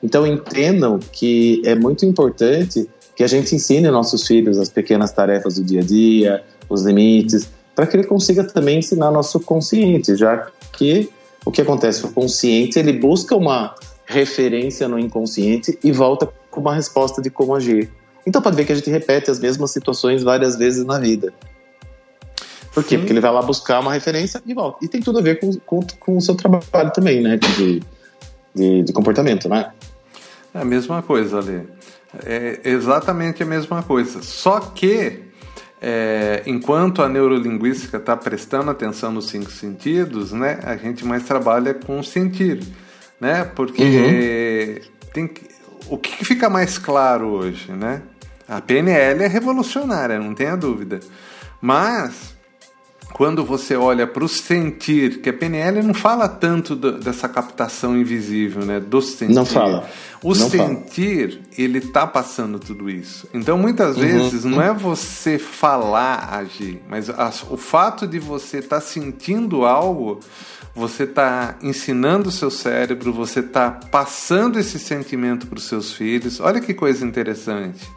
Então 0.00 0.24
entendam 0.24 1.00
que 1.12 1.62
é 1.64 1.74
muito 1.74 2.06
importante 2.06 2.88
que 3.20 3.24
a 3.24 3.26
gente 3.26 3.54
ensine 3.54 3.90
nossos 3.90 4.26
filhos 4.26 4.56
as 4.56 4.70
pequenas 4.70 5.12
tarefas 5.12 5.56
do 5.56 5.62
dia 5.62 5.82
a 5.82 5.84
dia, 5.84 6.42
os 6.70 6.84
limites, 6.84 7.50
para 7.74 7.86
que 7.86 7.94
ele 7.94 8.04
consiga 8.04 8.42
também 8.44 8.78
ensinar 8.78 9.10
nosso 9.10 9.38
consciente, 9.40 10.16
já 10.16 10.46
que 10.72 11.10
o 11.44 11.50
que 11.50 11.60
acontece? 11.60 12.02
O 12.06 12.12
consciente 12.12 12.78
ele 12.78 12.94
busca 12.94 13.36
uma 13.36 13.74
referência 14.06 14.88
no 14.88 14.98
inconsciente 14.98 15.78
e 15.84 15.92
volta 15.92 16.32
com 16.50 16.62
uma 16.62 16.74
resposta 16.74 17.20
de 17.20 17.28
como 17.28 17.54
agir. 17.54 17.92
Então 18.26 18.40
pode 18.40 18.56
ver 18.56 18.64
que 18.64 18.72
a 18.72 18.74
gente 18.74 18.88
repete 18.88 19.30
as 19.30 19.38
mesmas 19.38 19.70
situações 19.70 20.22
várias 20.22 20.56
vezes 20.56 20.86
na 20.86 20.98
vida. 20.98 21.30
Por 22.72 22.82
quê? 22.82 22.94
Sim. 22.94 23.00
Porque 23.00 23.12
ele 23.12 23.20
vai 23.20 23.32
lá 23.32 23.42
buscar 23.42 23.80
uma 23.80 23.92
referência 23.92 24.40
e 24.46 24.54
volta. 24.54 24.82
E 24.82 24.88
tem 24.88 25.02
tudo 25.02 25.18
a 25.18 25.22
ver 25.22 25.38
com, 25.38 25.52
com, 25.66 25.86
com 25.98 26.16
o 26.16 26.22
seu 26.22 26.34
trabalho 26.34 26.90
também, 26.94 27.20
né? 27.20 27.36
De, 27.36 27.82
de, 28.54 28.82
de 28.82 28.92
comportamento, 28.94 29.46
né? 29.46 29.72
É 30.54 30.60
a 30.60 30.64
mesma 30.64 31.02
coisa, 31.02 31.38
ali. 31.38 31.68
É 32.24 32.60
exatamente 32.64 33.42
a 33.42 33.46
mesma 33.46 33.82
coisa. 33.82 34.22
Só 34.22 34.60
que, 34.60 35.22
é, 35.80 36.42
enquanto 36.46 37.02
a 37.02 37.08
neurolinguística 37.08 37.98
está 37.98 38.16
prestando 38.16 38.70
atenção 38.70 39.12
nos 39.12 39.28
cinco 39.28 39.50
sentidos, 39.50 40.32
né, 40.32 40.58
a 40.64 40.76
gente 40.76 41.04
mais 41.04 41.24
trabalha 41.24 41.74
com 41.74 42.00
o 42.00 42.04
sentir. 42.04 42.62
Né? 43.20 43.44
Porque 43.44 43.82
uhum. 43.82 45.08
tem 45.12 45.28
que, 45.28 45.48
o 45.88 45.96
que 45.96 46.24
fica 46.24 46.48
mais 46.48 46.78
claro 46.78 47.28
hoje? 47.28 47.70
Né? 47.72 48.02
A 48.48 48.60
PNL 48.60 49.22
é 49.22 49.28
revolucionária, 49.28 50.18
não 50.18 50.34
tenha 50.34 50.56
dúvida. 50.56 51.00
Mas 51.60 52.34
quando 53.12 53.44
você 53.44 53.76
olha 53.76 54.06
para 54.06 54.24
o 54.24 54.28
sentir, 54.28 55.20
que 55.20 55.28
a 55.28 55.32
PNL 55.32 55.82
não 55.82 55.94
fala 55.94 56.28
tanto 56.28 56.74
do, 56.74 56.92
dessa 56.92 57.28
captação 57.28 57.96
invisível, 57.96 58.64
né? 58.64 58.80
Do 58.80 59.02
sentir. 59.02 59.34
Não 59.34 59.44
fala. 59.44 59.88
O 60.22 60.34
não 60.34 60.48
sentir, 60.48 61.32
fala. 61.32 61.44
ele 61.58 61.80
tá 61.80 62.06
passando 62.06 62.58
tudo 62.58 62.88
isso. 62.88 63.28
Então, 63.34 63.58
muitas 63.58 63.96
uhum. 63.96 64.02
vezes, 64.02 64.44
não 64.44 64.62
é 64.62 64.72
você 64.72 65.38
falar, 65.38 66.34
agir, 66.34 66.80
mas 66.88 67.10
a, 67.10 67.32
o 67.50 67.56
fato 67.56 68.06
de 68.06 68.18
você 68.18 68.58
estar 68.58 68.76
tá 68.76 68.80
sentindo 68.80 69.64
algo, 69.64 70.20
você 70.74 71.02
está 71.02 71.56
ensinando 71.62 72.28
o 72.28 72.32
seu 72.32 72.50
cérebro, 72.50 73.12
você 73.12 73.40
está 73.40 73.70
passando 73.70 74.58
esse 74.58 74.78
sentimento 74.78 75.46
para 75.46 75.58
os 75.58 75.64
seus 75.64 75.92
filhos. 75.92 76.40
Olha 76.40 76.60
que 76.60 76.72
coisa 76.72 77.04
interessante, 77.04 77.90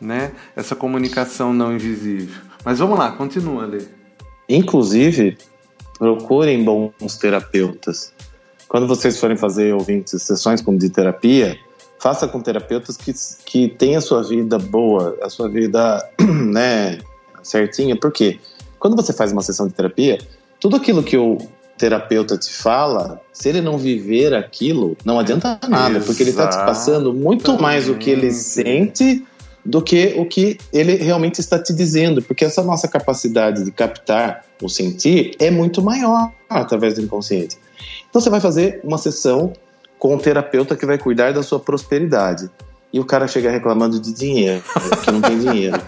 né? 0.00 0.32
Essa 0.54 0.76
comunicação 0.76 1.52
não 1.52 1.74
invisível. 1.74 2.47
Mas 2.64 2.78
vamos 2.78 2.98
lá, 2.98 3.12
continua, 3.12 3.66
Lê. 3.66 3.82
Inclusive, 4.48 5.36
procurem 5.98 6.64
bons 6.64 7.16
terapeutas. 7.20 8.12
Quando 8.68 8.86
vocês 8.86 9.18
forem 9.18 9.36
fazer 9.36 9.74
ouvintes 9.74 10.22
sessões 10.22 10.62
de 10.62 10.90
terapia, 10.90 11.58
faça 11.98 12.28
com 12.28 12.40
terapeutas 12.40 12.96
que, 12.96 13.12
que 13.44 13.68
tenham 13.68 13.98
a 13.98 14.02
sua 14.02 14.22
vida 14.22 14.58
boa, 14.58 15.16
a 15.22 15.28
sua 15.28 15.48
vida 15.48 16.06
né, 16.20 16.98
certinha. 17.42 17.96
Por 17.96 18.12
quê? 18.12 18.38
Quando 18.78 18.96
você 18.96 19.12
faz 19.12 19.32
uma 19.32 19.42
sessão 19.42 19.66
de 19.66 19.74
terapia, 19.74 20.18
tudo 20.60 20.76
aquilo 20.76 21.02
que 21.02 21.16
o, 21.16 21.38
terapeuta 21.78 22.36
te 22.36 22.52
fala, 22.52 23.20
se 23.32 23.48
ele 23.48 23.60
não 23.60 23.78
viver 23.78 24.34
aquilo, 24.34 24.96
não 25.04 25.18
adianta 25.18 25.58
nada, 25.68 26.00
porque 26.00 26.24
ele 26.24 26.30
está 26.30 26.48
te 26.48 26.56
passando 26.56 27.14
muito 27.14 27.58
mais 27.58 27.88
o 27.88 27.94
que 27.94 28.10
ele 28.10 28.32
sente 28.32 29.24
do 29.68 29.82
que 29.82 30.14
o 30.16 30.24
que 30.24 30.56
ele 30.72 30.94
realmente 30.94 31.40
está 31.40 31.58
te 31.62 31.74
dizendo, 31.74 32.22
porque 32.22 32.42
essa 32.42 32.62
nossa 32.62 32.88
capacidade 32.88 33.66
de 33.66 33.70
captar 33.70 34.42
o 34.62 34.68
sentir 34.68 35.36
é 35.38 35.50
muito 35.50 35.82
maior 35.82 36.32
através 36.48 36.94
do 36.94 37.02
inconsciente. 37.02 37.58
Então 38.08 38.18
você 38.18 38.30
vai 38.30 38.40
fazer 38.40 38.80
uma 38.82 38.96
sessão 38.96 39.52
com 39.98 40.14
um 40.14 40.18
terapeuta 40.18 40.74
que 40.74 40.86
vai 40.86 40.96
cuidar 40.96 41.34
da 41.34 41.42
sua 41.42 41.60
prosperidade 41.60 42.48
e 42.92 42.98
o 42.98 43.04
cara 43.04 43.28
chega 43.28 43.50
reclamando 43.50 44.00
de 44.00 44.12
dinheiro, 44.12 44.62
que 45.04 45.10
não 45.10 45.20
tem 45.20 45.38
dinheiro. 45.38 45.80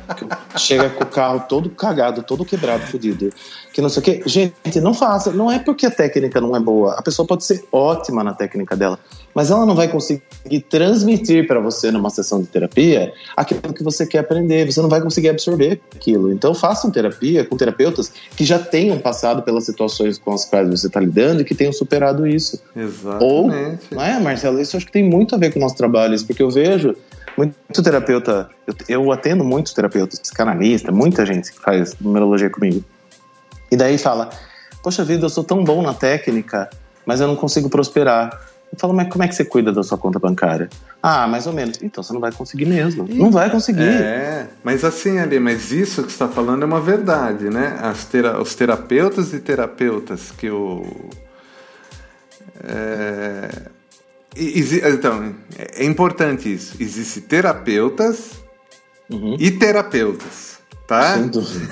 chega 0.58 0.90
com 0.90 1.04
o 1.04 1.06
carro 1.06 1.44
todo 1.48 1.70
cagado, 1.70 2.22
todo 2.22 2.44
quebrado, 2.44 2.86
fodido. 2.86 3.30
Que 3.72 3.80
não 3.80 3.88
sei 3.88 4.00
o 4.00 4.04
quê. 4.04 4.22
Gente, 4.26 4.80
não 4.80 4.92
faça. 4.92 5.32
Não 5.32 5.50
é 5.50 5.58
porque 5.58 5.86
a 5.86 5.90
técnica 5.90 6.40
não 6.40 6.54
é 6.54 6.60
boa. 6.60 6.94
A 6.94 7.02
pessoa 7.02 7.26
pode 7.26 7.44
ser 7.44 7.64
ótima 7.72 8.22
na 8.22 8.34
técnica 8.34 8.76
dela, 8.76 8.98
mas 9.34 9.50
ela 9.50 9.64
não 9.64 9.74
vai 9.74 9.88
conseguir 9.88 10.60
transmitir 10.68 11.46
para 11.46 11.60
você 11.60 11.90
numa 11.90 12.10
sessão 12.10 12.40
de 12.40 12.48
terapia 12.48 13.12
aquilo 13.36 13.72
que 13.72 13.82
você 13.82 14.06
quer 14.06 14.18
aprender. 14.18 14.70
Você 14.70 14.82
não 14.82 14.88
vai 14.88 15.00
conseguir 15.00 15.30
absorver 15.30 15.80
aquilo. 15.94 16.32
Então 16.32 16.52
façam 16.52 16.90
terapia 16.90 17.44
com 17.44 17.56
terapeutas 17.56 18.12
que 18.36 18.44
já 18.44 18.58
tenham 18.58 18.98
passado 18.98 19.42
pelas 19.42 19.64
situações 19.64 20.18
com 20.18 20.32
as 20.32 20.44
quais 20.44 20.68
você 20.68 20.88
está 20.88 21.00
lidando 21.00 21.40
e 21.40 21.44
que 21.44 21.54
tenham 21.54 21.72
superado 21.72 22.26
isso. 22.26 22.60
Exatamente. 22.76 23.24
Ou, 23.24 23.46
não 23.92 24.02
é, 24.02 24.18
Marcelo? 24.20 24.60
Isso 24.60 24.76
acho 24.76 24.84
que 24.84 24.92
tem 24.92 25.08
muito 25.08 25.34
a 25.34 25.38
ver 25.38 25.52
com 25.52 25.58
o 25.60 25.62
nosso 25.62 25.76
trabalho, 25.76 26.10
porque 26.26 26.42
eu 26.42 26.50
vejo 26.50 26.89
muito 27.36 27.82
terapeuta, 27.82 28.48
eu, 28.66 28.74
eu 28.88 29.12
atendo 29.12 29.44
muitos 29.44 29.72
terapeutas, 29.72 30.18
psicanalista, 30.18 30.92
muita 30.92 31.24
gente 31.24 31.52
que 31.52 31.60
faz 31.60 31.96
numerologia 32.00 32.50
comigo. 32.50 32.84
E 33.70 33.76
daí 33.76 33.96
fala: 33.98 34.30
Poxa 34.82 35.04
vida, 35.04 35.26
eu 35.26 35.30
sou 35.30 35.44
tão 35.44 35.62
bom 35.62 35.82
na 35.82 35.94
técnica, 35.94 36.68
mas 37.06 37.20
eu 37.20 37.28
não 37.28 37.36
consigo 37.36 37.68
prosperar. 37.68 38.30
Eu 38.72 38.78
falo, 38.78 38.94
mas 38.94 39.08
como 39.08 39.24
é 39.24 39.28
que 39.28 39.34
você 39.34 39.44
cuida 39.44 39.72
da 39.72 39.82
sua 39.82 39.98
conta 39.98 40.18
bancária? 40.18 40.68
Ah, 41.02 41.26
mais 41.26 41.46
ou 41.46 41.52
menos. 41.52 41.82
Então 41.82 42.04
você 42.04 42.12
não 42.12 42.20
vai 42.20 42.30
conseguir 42.30 42.66
mesmo. 42.66 43.04
Não 43.08 43.30
vai 43.30 43.50
conseguir. 43.50 43.82
É, 43.82 44.46
mas 44.62 44.84
assim, 44.84 45.18
ali, 45.18 45.40
mas 45.40 45.72
isso 45.72 46.02
que 46.04 46.08
você 46.08 46.14
está 46.14 46.28
falando 46.28 46.62
é 46.62 46.66
uma 46.66 46.80
verdade, 46.80 47.50
né? 47.50 47.78
Tera 48.12 48.40
os 48.40 48.54
terapeutas 48.54 49.32
e 49.32 49.40
terapeutas 49.40 50.30
que 50.30 50.48
o. 50.50 50.84
É, 52.62 53.48
então, 54.36 55.34
é 55.56 55.84
importante 55.84 56.52
isso. 56.52 56.76
Existem 56.78 57.22
terapeutas 57.22 58.42
uhum. 59.10 59.36
e 59.38 59.50
terapeutas, 59.50 60.60
tá? 60.86 61.14
Sem 61.14 61.28
dúvida. 61.28 61.68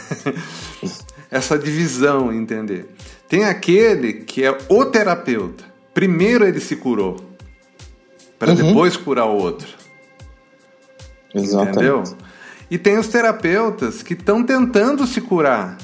Essa 1.31 1.59
divisão, 1.59 2.33
entender. 2.33 2.89
Tem 3.29 3.45
aquele 3.45 4.15
que 4.15 4.43
é 4.43 4.57
o 4.69 4.85
terapeuta. 4.87 5.65
Primeiro 5.93 6.47
ele 6.47 6.61
se 6.61 6.77
curou, 6.77 7.17
para 8.39 8.51
uhum. 8.51 8.57
depois 8.57 8.97
curar 8.97 9.27
o 9.27 9.37
outro. 9.37 9.69
Exatamente. 11.35 11.77
Entendeu? 11.77 12.05
E 12.71 12.79
tem 12.79 12.99
os 12.99 13.09
terapeutas 13.09 14.03
que 14.03 14.15
estão 14.15 14.43
tentando 14.45 15.07
se 15.07 15.21
curar 15.21 15.77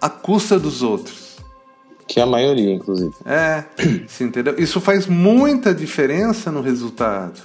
à 0.00 0.08
custa 0.08 0.58
dos 0.58 0.82
outros. 0.82 1.25
Que 2.06 2.20
é 2.20 2.22
a 2.22 2.26
maioria, 2.26 2.72
inclusive. 2.72 3.12
É, 3.24 3.64
você 4.06 4.24
entendeu? 4.24 4.54
Isso 4.58 4.80
faz 4.80 5.06
muita 5.06 5.74
diferença 5.74 6.52
no 6.52 6.60
resultado. 6.60 7.40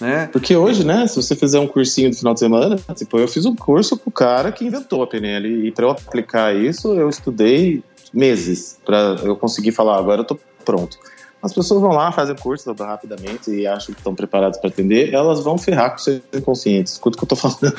Né? 0.00 0.28
Porque 0.30 0.54
hoje, 0.54 0.84
né, 0.84 1.06
se 1.06 1.16
você 1.16 1.34
fizer 1.34 1.58
um 1.58 1.66
cursinho 1.66 2.10
no 2.10 2.16
final 2.16 2.34
de 2.34 2.40
semana, 2.40 2.78
tipo, 2.94 3.18
eu 3.18 3.26
fiz 3.26 3.46
um 3.46 3.56
curso 3.56 3.96
com 3.96 4.10
o 4.10 4.12
cara 4.12 4.52
que 4.52 4.64
inventou 4.64 5.02
a 5.02 5.06
PNL 5.06 5.66
e 5.66 5.72
para 5.72 5.86
eu 5.86 5.90
aplicar 5.90 6.54
isso, 6.54 6.94
eu 6.94 7.08
estudei 7.08 7.82
meses 8.12 8.78
para 8.84 9.16
eu 9.24 9.36
conseguir 9.36 9.72
falar, 9.72 9.98
agora 9.98 10.20
eu 10.20 10.24
tô 10.24 10.38
pronto. 10.64 10.98
As 11.42 11.52
pessoas 11.52 11.80
vão 11.80 11.92
lá, 11.92 12.10
fazem 12.12 12.34
o 12.34 12.38
curso 12.38 12.72
rapidamente 12.72 13.50
e 13.50 13.66
acham 13.66 13.94
que 13.94 14.00
estão 14.00 14.14
preparadas 14.14 14.58
para 14.58 14.68
atender, 14.68 15.14
elas 15.14 15.42
vão 15.42 15.56
ferrar 15.56 15.92
com 15.92 15.98
seus 15.98 16.20
inconscientes. 16.34 16.94
Escuta 16.94 17.16
o 17.16 17.18
que 17.18 17.24
eu 17.24 17.28
tô 17.28 17.36
falando. 17.36 17.72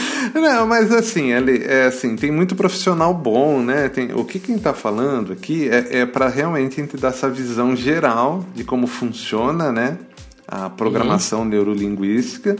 Não, 0.40 0.66
mas 0.66 0.92
assim, 0.92 1.32
ele, 1.32 1.64
é 1.64 1.86
assim, 1.86 2.14
tem 2.14 2.30
muito 2.30 2.54
profissional 2.54 3.14
bom, 3.14 3.62
né? 3.62 3.88
Tem, 3.88 4.12
o 4.12 4.24
que 4.24 4.38
quem 4.38 4.56
está 4.56 4.74
falando 4.74 5.32
aqui 5.32 5.68
é, 5.68 6.00
é 6.00 6.06
para 6.06 6.28
realmente 6.28 6.78
a 6.78 6.84
gente 6.84 6.96
dar 6.96 7.08
essa 7.08 7.28
visão 7.30 7.74
geral 7.74 8.44
de 8.54 8.62
como 8.62 8.86
funciona, 8.86 9.72
né? 9.72 9.98
A 10.46 10.68
programação 10.68 11.40
uhum. 11.40 11.46
neurolinguística, 11.46 12.56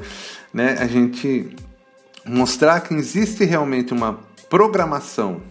né? 0.53 0.77
A 0.81 0.87
gente 0.87 1.55
mostrar 2.25 2.81
que 2.81 2.95
existe 2.95 3.45
realmente 3.45 3.93
uma 3.93 4.21
programação, 4.49 5.43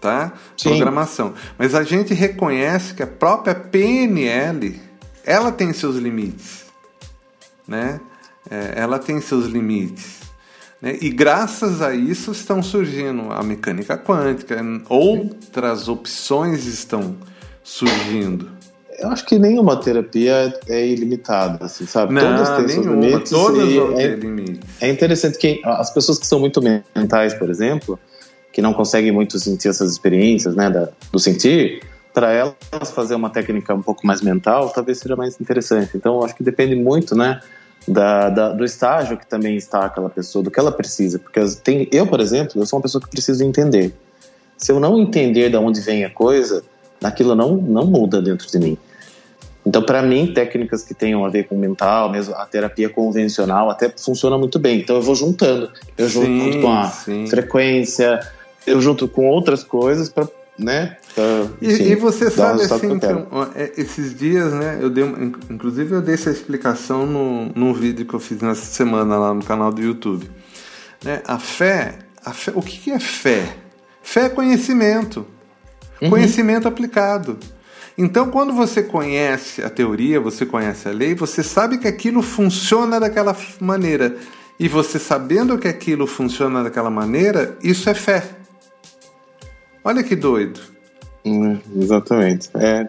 tá? 0.00 0.32
Sim. 0.56 0.70
Programação. 0.70 1.34
Mas 1.58 1.74
a 1.74 1.82
gente 1.82 2.14
reconhece 2.14 2.94
que 2.94 3.02
a 3.02 3.06
própria 3.06 3.54
PNL, 3.54 4.80
ela 5.24 5.52
tem 5.52 5.72
seus 5.74 5.96
limites, 5.96 6.64
né? 7.68 8.00
É, 8.50 8.72
ela 8.76 8.98
tem 8.98 9.20
seus 9.20 9.44
limites. 9.44 10.19
Né? 10.80 10.96
E 11.00 11.10
graças 11.10 11.82
a 11.82 11.94
isso 11.94 12.32
estão 12.32 12.62
surgindo 12.62 13.30
a 13.30 13.42
mecânica 13.42 13.98
quântica, 13.98 14.56
outras 14.88 15.88
opções 15.88 16.66
estão 16.66 17.16
surgindo. 17.62 18.50
Eu 18.98 19.08
acho 19.08 19.24
que 19.24 19.38
nenhuma 19.38 19.78
terapia 19.78 20.54
é 20.68 20.86
ilimitada, 20.86 21.64
assim, 21.64 21.86
sabe? 21.86 22.12
Não, 22.12 22.36
todas 22.36 22.48
têm 22.50 22.66
nenhuma, 22.66 23.02
seus 23.02 23.04
limites. 23.04 23.30
Todas 23.30 23.72
vão 23.72 23.98
é, 23.98 24.06
limites. 24.08 24.70
É 24.80 24.90
interessante 24.90 25.38
que 25.38 25.60
as 25.64 25.90
pessoas 25.90 26.18
que 26.18 26.26
são 26.26 26.38
muito 26.38 26.60
mentais, 26.62 27.32
por 27.32 27.48
exemplo, 27.48 27.98
que 28.52 28.60
não 28.60 28.74
conseguem 28.74 29.10
muito 29.10 29.38
sentir 29.38 29.68
essas 29.68 29.90
experiências, 29.90 30.54
né, 30.54 30.68
da, 30.68 30.90
do 31.10 31.18
sentir, 31.18 31.82
para 32.12 32.30
elas 32.32 32.90
fazer 32.94 33.14
uma 33.14 33.30
técnica 33.30 33.74
um 33.74 33.80
pouco 33.80 34.06
mais 34.06 34.20
mental, 34.20 34.68
talvez 34.68 34.98
seja 34.98 35.16
mais 35.16 35.40
interessante. 35.40 35.96
Então, 35.96 36.22
acho 36.22 36.34
que 36.34 36.42
depende 36.42 36.74
muito, 36.74 37.14
né? 37.14 37.40
Da, 37.86 38.28
da, 38.28 38.48
do 38.50 38.64
estágio 38.64 39.16
que 39.16 39.26
também 39.26 39.56
está 39.56 39.84
aquela 39.84 40.10
pessoa, 40.10 40.42
do 40.42 40.50
que 40.50 40.58
ela 40.58 40.72
precisa. 40.72 41.18
Porque 41.18 41.40
tem, 41.62 41.88
eu, 41.90 42.06
por 42.06 42.20
exemplo, 42.20 42.60
eu 42.60 42.66
sou 42.66 42.78
uma 42.78 42.82
pessoa 42.82 43.02
que 43.02 43.08
preciso 43.08 43.44
entender. 43.44 43.94
Se 44.56 44.72
eu 44.72 44.78
não 44.78 44.98
entender 44.98 45.50
de 45.50 45.56
onde 45.56 45.80
vem 45.80 46.04
a 46.04 46.10
coisa, 46.10 46.62
aquilo 47.02 47.34
não, 47.34 47.56
não 47.56 47.86
muda 47.86 48.20
dentro 48.20 48.50
de 48.50 48.58
mim. 48.58 48.78
Então, 49.64 49.82
para 49.82 50.02
mim, 50.02 50.32
técnicas 50.32 50.82
que 50.82 50.94
tenham 50.94 51.24
a 51.24 51.28
ver 51.28 51.46
com 51.46 51.56
mental, 51.56 52.10
mesmo 52.10 52.34
a 52.34 52.46
terapia 52.46 52.88
convencional, 52.88 53.68
até 53.70 53.90
funciona 53.90 54.38
muito 54.38 54.58
bem. 54.58 54.80
Então, 54.80 54.96
eu 54.96 55.02
vou 55.02 55.14
juntando. 55.14 55.70
Eu 55.98 56.08
junto 56.08 56.26
sim, 56.26 56.60
com 56.62 56.72
a 56.72 56.86
sim. 56.88 57.26
frequência, 57.26 58.20
eu 58.66 58.80
junto 58.80 59.06
com 59.06 59.28
outras 59.28 59.62
coisas 59.62 60.08
para 60.08 60.26
né? 60.60 60.96
Tá, 61.16 61.22
e, 61.60 61.68
e, 61.68 61.96
você 61.96 62.30
sabe 62.30 62.62
assim, 62.62 62.98
que 62.98 63.06
é, 63.56 63.72
esses 63.78 64.14
dias, 64.14 64.52
né? 64.52 64.78
Eu 64.80 64.90
dei, 64.90 65.04
inclusive 65.48 65.94
eu 65.94 66.02
dei 66.02 66.14
essa 66.14 66.30
explicação 66.30 67.06
no, 67.06 67.46
num 67.54 67.72
vídeo 67.72 68.04
que 68.04 68.14
eu 68.14 68.20
fiz 68.20 68.40
nessa 68.42 68.66
semana 68.66 69.18
lá 69.18 69.32
no 69.32 69.42
canal 69.42 69.72
do 69.72 69.80
YouTube. 69.80 70.30
Né? 71.02 71.22
A 71.26 71.38
fé, 71.38 71.98
a 72.24 72.32
fé, 72.32 72.52
o 72.54 72.60
que, 72.60 72.78
que 72.78 72.90
é 72.90 73.00
fé? 73.00 73.56
Fé 74.02 74.26
é 74.26 74.28
conhecimento, 74.28 75.26
uhum. 76.00 76.10
conhecimento 76.10 76.68
aplicado. 76.68 77.38
Então, 77.96 78.30
quando 78.30 78.52
você 78.52 78.82
conhece 78.82 79.62
a 79.62 79.70
teoria, 79.70 80.20
você 80.20 80.46
conhece 80.46 80.88
a 80.88 80.92
lei, 80.92 81.14
você 81.14 81.42
sabe 81.42 81.78
que 81.78 81.88
aquilo 81.88 82.22
funciona 82.22 83.00
daquela 83.00 83.36
maneira. 83.60 84.16
E 84.58 84.68
você 84.68 84.98
sabendo 84.98 85.58
que 85.58 85.68
aquilo 85.68 86.06
funciona 86.06 86.62
daquela 86.62 86.90
maneira, 86.90 87.56
isso 87.62 87.88
é 87.88 87.94
fé. 87.94 88.39
Olha 89.84 90.02
que 90.02 90.14
doido. 90.14 90.60
Hum, 91.24 91.58
exatamente. 91.76 92.50
É. 92.54 92.88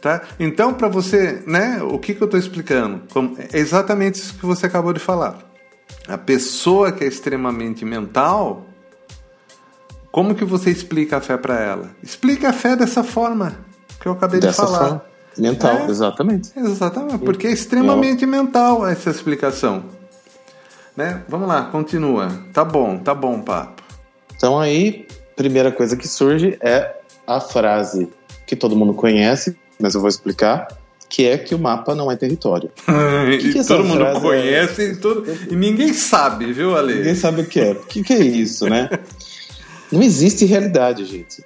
Tá? 0.00 0.22
Então, 0.38 0.74
para 0.74 0.88
você, 0.88 1.42
né, 1.46 1.82
o 1.82 1.98
que, 1.98 2.14
que 2.14 2.22
eu 2.22 2.26
estou 2.26 2.38
explicando? 2.38 3.02
Como, 3.12 3.36
é 3.38 3.58
exatamente 3.58 4.20
isso 4.20 4.34
que 4.34 4.46
você 4.46 4.66
acabou 4.66 4.92
de 4.92 5.00
falar. 5.00 5.38
A 6.06 6.16
pessoa 6.16 6.92
que 6.92 7.04
é 7.04 7.06
extremamente 7.06 7.84
mental, 7.84 8.66
como 10.12 10.34
que 10.34 10.44
você 10.44 10.70
explica 10.70 11.16
a 11.16 11.20
fé 11.20 11.36
para 11.36 11.60
ela? 11.60 11.90
Explica 12.02 12.50
a 12.50 12.52
fé 12.52 12.76
dessa 12.76 13.02
forma 13.02 13.58
que 14.00 14.06
eu 14.06 14.12
acabei 14.12 14.40
dessa 14.40 14.62
de 14.62 14.68
falar. 14.68 14.86
Forma. 14.86 15.04
Mental, 15.36 15.76
é, 15.78 15.86
exatamente. 15.86 16.50
Exatamente, 16.56 17.18
porque 17.18 17.46
é 17.46 17.52
extremamente 17.52 18.26
mental 18.26 18.86
essa 18.86 19.10
explicação. 19.10 19.84
Né? 20.96 21.22
Vamos 21.28 21.46
lá, 21.48 21.64
continua. 21.66 22.28
Tá 22.52 22.64
bom, 22.64 22.98
tá 22.98 23.14
bom, 23.14 23.40
papo. 23.40 23.82
Então 24.34 24.58
aí, 24.58 25.06
primeira 25.38 25.70
coisa 25.70 25.96
que 25.96 26.08
surge 26.08 26.58
é 26.60 26.96
a 27.24 27.40
frase 27.40 28.08
que 28.44 28.56
todo 28.56 28.74
mundo 28.74 28.92
conhece, 28.92 29.56
mas 29.78 29.94
eu 29.94 30.00
vou 30.00 30.08
explicar, 30.08 30.66
que 31.08 31.28
é 31.28 31.38
que 31.38 31.54
o 31.54 31.58
mapa 31.58 31.94
não 31.94 32.10
é 32.10 32.16
território. 32.16 32.70
que 33.40 33.52
que 33.52 33.64
todo 33.64 33.84
mundo 33.84 34.04
é? 34.04 34.20
conhece 34.20 34.82
é... 34.82 34.84
e, 34.86 34.96
todo... 34.96 35.24
e, 35.48 35.54
ninguém 35.54 35.92
sabe, 35.92 36.52
viu, 36.52 36.76
Ale? 36.76 36.96
Ninguém 36.96 37.14
sabe 37.14 37.42
o 37.42 37.46
que 37.46 37.60
é. 37.60 37.70
O 37.70 37.84
que, 37.86 38.02
que 38.02 38.12
é 38.12 38.18
isso, 38.18 38.68
né? 38.68 38.90
não 39.92 40.02
existe 40.02 40.44
realidade, 40.44 41.04
gente. 41.04 41.44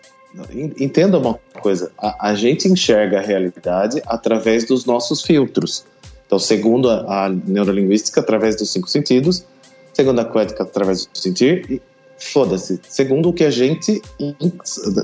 Entenda 0.81 1.18
uma 1.18 1.38
coisa: 1.61 1.92
a, 1.98 2.31
a, 2.31 2.35
gente 2.35 2.66
enxerga 2.66 3.18
a 3.18 3.22
realidade 3.22 4.02
através 4.07 4.64
dos 4.64 4.87
nossos 4.87 5.20
filtros. 5.20 5.85
Então, 6.26 6.38
segundo 6.38 6.88
a, 6.88 7.26
a 7.26 7.28
neurolinguística, 7.28 8.20
através 8.20 8.57
dos 8.57 8.72
cinco 8.72 8.88
sentidos, 8.88 9.44
segundo 9.92 10.18
a 10.18 10.24
quântica, 10.24 10.62
através 10.62 11.05
do 11.05 11.18
sentir, 11.18 11.83
foda-se. 12.22 12.80
Segundo 12.88 13.28
o 13.28 13.32
que 13.32 13.44
a 13.44 13.50
gente. 13.50 14.00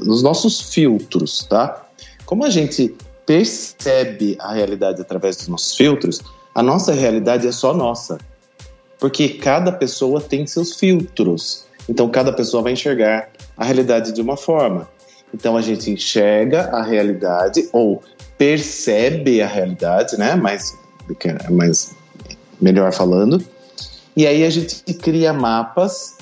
Os 0.06 0.22
nossos 0.22 0.72
filtros, 0.72 1.44
tá? 1.48 1.86
Como 2.24 2.44
a 2.44 2.50
gente 2.50 2.94
percebe 3.26 4.36
a 4.40 4.52
realidade 4.52 5.00
através 5.00 5.36
dos 5.36 5.48
nossos 5.48 5.76
filtros, 5.76 6.22
a 6.54 6.62
nossa 6.62 6.92
realidade 6.92 7.46
é 7.46 7.52
só 7.52 7.74
nossa. 7.74 8.18
Porque 8.98 9.28
cada 9.28 9.72
pessoa 9.72 10.20
tem 10.20 10.46
seus 10.46 10.74
filtros. 10.74 11.64
Então 11.88 12.08
cada 12.08 12.32
pessoa 12.32 12.62
vai 12.62 12.72
enxergar 12.72 13.30
a 13.56 13.64
realidade 13.64 14.12
de 14.12 14.20
uma 14.20 14.36
forma. 14.36 14.88
Então 15.32 15.56
a 15.56 15.62
gente 15.62 15.90
enxerga 15.90 16.68
a 16.72 16.82
realidade 16.82 17.68
ou 17.72 18.02
percebe 18.36 19.42
a 19.42 19.46
realidade, 19.46 20.16
né? 20.18 20.34
Mais, 20.34 20.76
mais 21.50 21.94
melhor 22.60 22.92
falando. 22.92 23.42
E 24.16 24.26
aí 24.26 24.44
a 24.44 24.50
gente 24.50 24.82
cria 24.94 25.32
mapas 25.32 26.17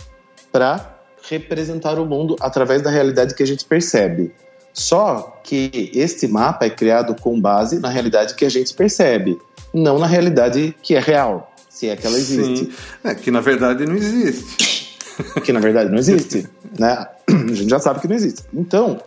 para 0.56 0.96
representar 1.28 1.98
o 1.98 2.06
mundo 2.06 2.34
através 2.40 2.80
da 2.80 2.88
realidade 2.88 3.34
que 3.34 3.42
a 3.42 3.46
gente 3.46 3.62
percebe. 3.66 4.32
Só 4.72 5.38
que 5.44 5.90
este 5.94 6.26
mapa 6.26 6.64
é 6.64 6.70
criado 6.70 7.14
com 7.14 7.38
base 7.38 7.78
na 7.78 7.90
realidade 7.90 8.34
que 8.34 8.42
a 8.42 8.48
gente 8.48 8.72
percebe, 8.72 9.38
não 9.74 9.98
na 9.98 10.06
realidade 10.06 10.74
que 10.82 10.94
é 10.94 10.98
real, 10.98 11.52
se 11.68 11.90
é 11.90 11.96
que 11.96 12.06
ela 12.06 12.16
existe. 12.16 12.64
Sim. 12.64 12.72
É, 13.04 13.14
que 13.14 13.30
na 13.30 13.42
verdade 13.42 13.84
não 13.84 13.96
existe. 13.96 14.96
Que 15.44 15.50
na 15.50 15.60
verdade 15.60 15.90
não 15.90 15.96
existe. 15.96 16.46
né? 16.78 17.06
A 17.26 17.54
gente 17.54 17.70
já 17.70 17.78
sabe 17.78 18.00
que 18.00 18.08
não 18.08 18.14
existe. 18.16 18.42
Então, 18.52 19.00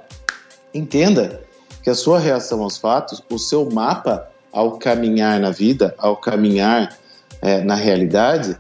entenda 0.74 1.42
que 1.84 1.90
a 1.90 1.94
sua 1.94 2.18
reação 2.18 2.64
aos 2.64 2.78
fatos, 2.78 3.24
o 3.30 3.38
seu 3.38 3.70
mapa 3.70 4.28
ao 4.52 4.80
caminhar 4.80 5.40
na 5.40 5.52
vida, 5.52 5.94
ao 6.00 6.18
caminhar 6.18 6.98
é, 7.44 7.64
na 7.64 7.76
realidade, 7.76 8.58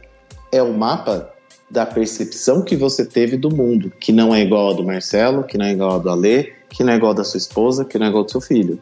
é 0.51 0.61
o 0.61 0.71
mapa 0.73 1.33
da 1.69 1.85
percepção 1.85 2.63
que 2.63 2.75
você 2.75 3.05
teve 3.05 3.37
do 3.37 3.53
mundo, 3.53 3.91
que 3.99 4.11
não 4.11 4.33
é 4.33 4.41
igual 4.41 4.67
ao 4.67 4.73
do 4.73 4.83
Marcelo, 4.83 5.43
que 5.43 5.57
não 5.57 5.65
é 5.65 5.71
igual 5.71 5.91
ao 5.91 5.99
do 5.99 6.09
Alê, 6.09 6.53
que 6.69 6.83
não 6.83 6.93
é 6.93 6.95
igual 6.95 7.11
ao 7.11 7.15
da 7.15 7.23
sua 7.23 7.37
esposa, 7.37 7.85
que 7.85 7.97
não 7.99 8.07
é 8.07 8.09
igual 8.09 8.21
ao 8.21 8.25
do 8.25 8.31
seu 8.31 8.41
filho. 8.41 8.79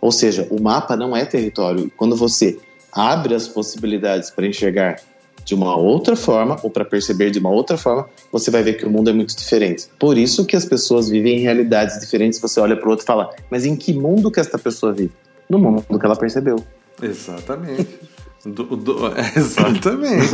Ou 0.00 0.12
seja, 0.12 0.46
o 0.50 0.60
mapa 0.60 0.96
não 0.96 1.16
é 1.16 1.24
território. 1.24 1.90
Quando 1.96 2.14
você 2.14 2.58
abre 2.92 3.34
as 3.34 3.48
possibilidades 3.48 4.30
para 4.30 4.46
enxergar 4.46 4.96
de 5.44 5.54
uma 5.54 5.76
outra 5.76 6.16
forma 6.16 6.58
ou 6.62 6.70
para 6.70 6.84
perceber 6.84 7.30
de 7.30 7.38
uma 7.38 7.50
outra 7.50 7.76
forma, 7.78 8.08
você 8.32 8.50
vai 8.50 8.62
ver 8.62 8.74
que 8.74 8.84
o 8.84 8.90
mundo 8.90 9.10
é 9.10 9.12
muito 9.12 9.36
diferente. 9.36 9.86
Por 9.98 10.18
isso 10.18 10.44
que 10.44 10.56
as 10.56 10.64
pessoas 10.64 11.08
vivem 11.08 11.38
em 11.38 11.40
realidades 11.40 12.00
diferentes. 12.00 12.40
Você 12.40 12.58
olha 12.60 12.76
para 12.76 12.86
o 12.86 12.90
outro 12.90 13.04
e 13.04 13.06
fala: 13.06 13.30
mas 13.50 13.64
em 13.64 13.76
que 13.76 13.92
mundo 13.94 14.30
que 14.30 14.40
esta 14.40 14.58
pessoa 14.58 14.92
vive? 14.92 15.12
No 15.48 15.58
mundo 15.58 15.82
que 15.98 16.04
ela 16.04 16.16
percebeu. 16.16 16.56
Exatamente. 17.00 18.00
Do, 18.44 18.64
do, 18.76 18.98
exatamente. 19.36 20.32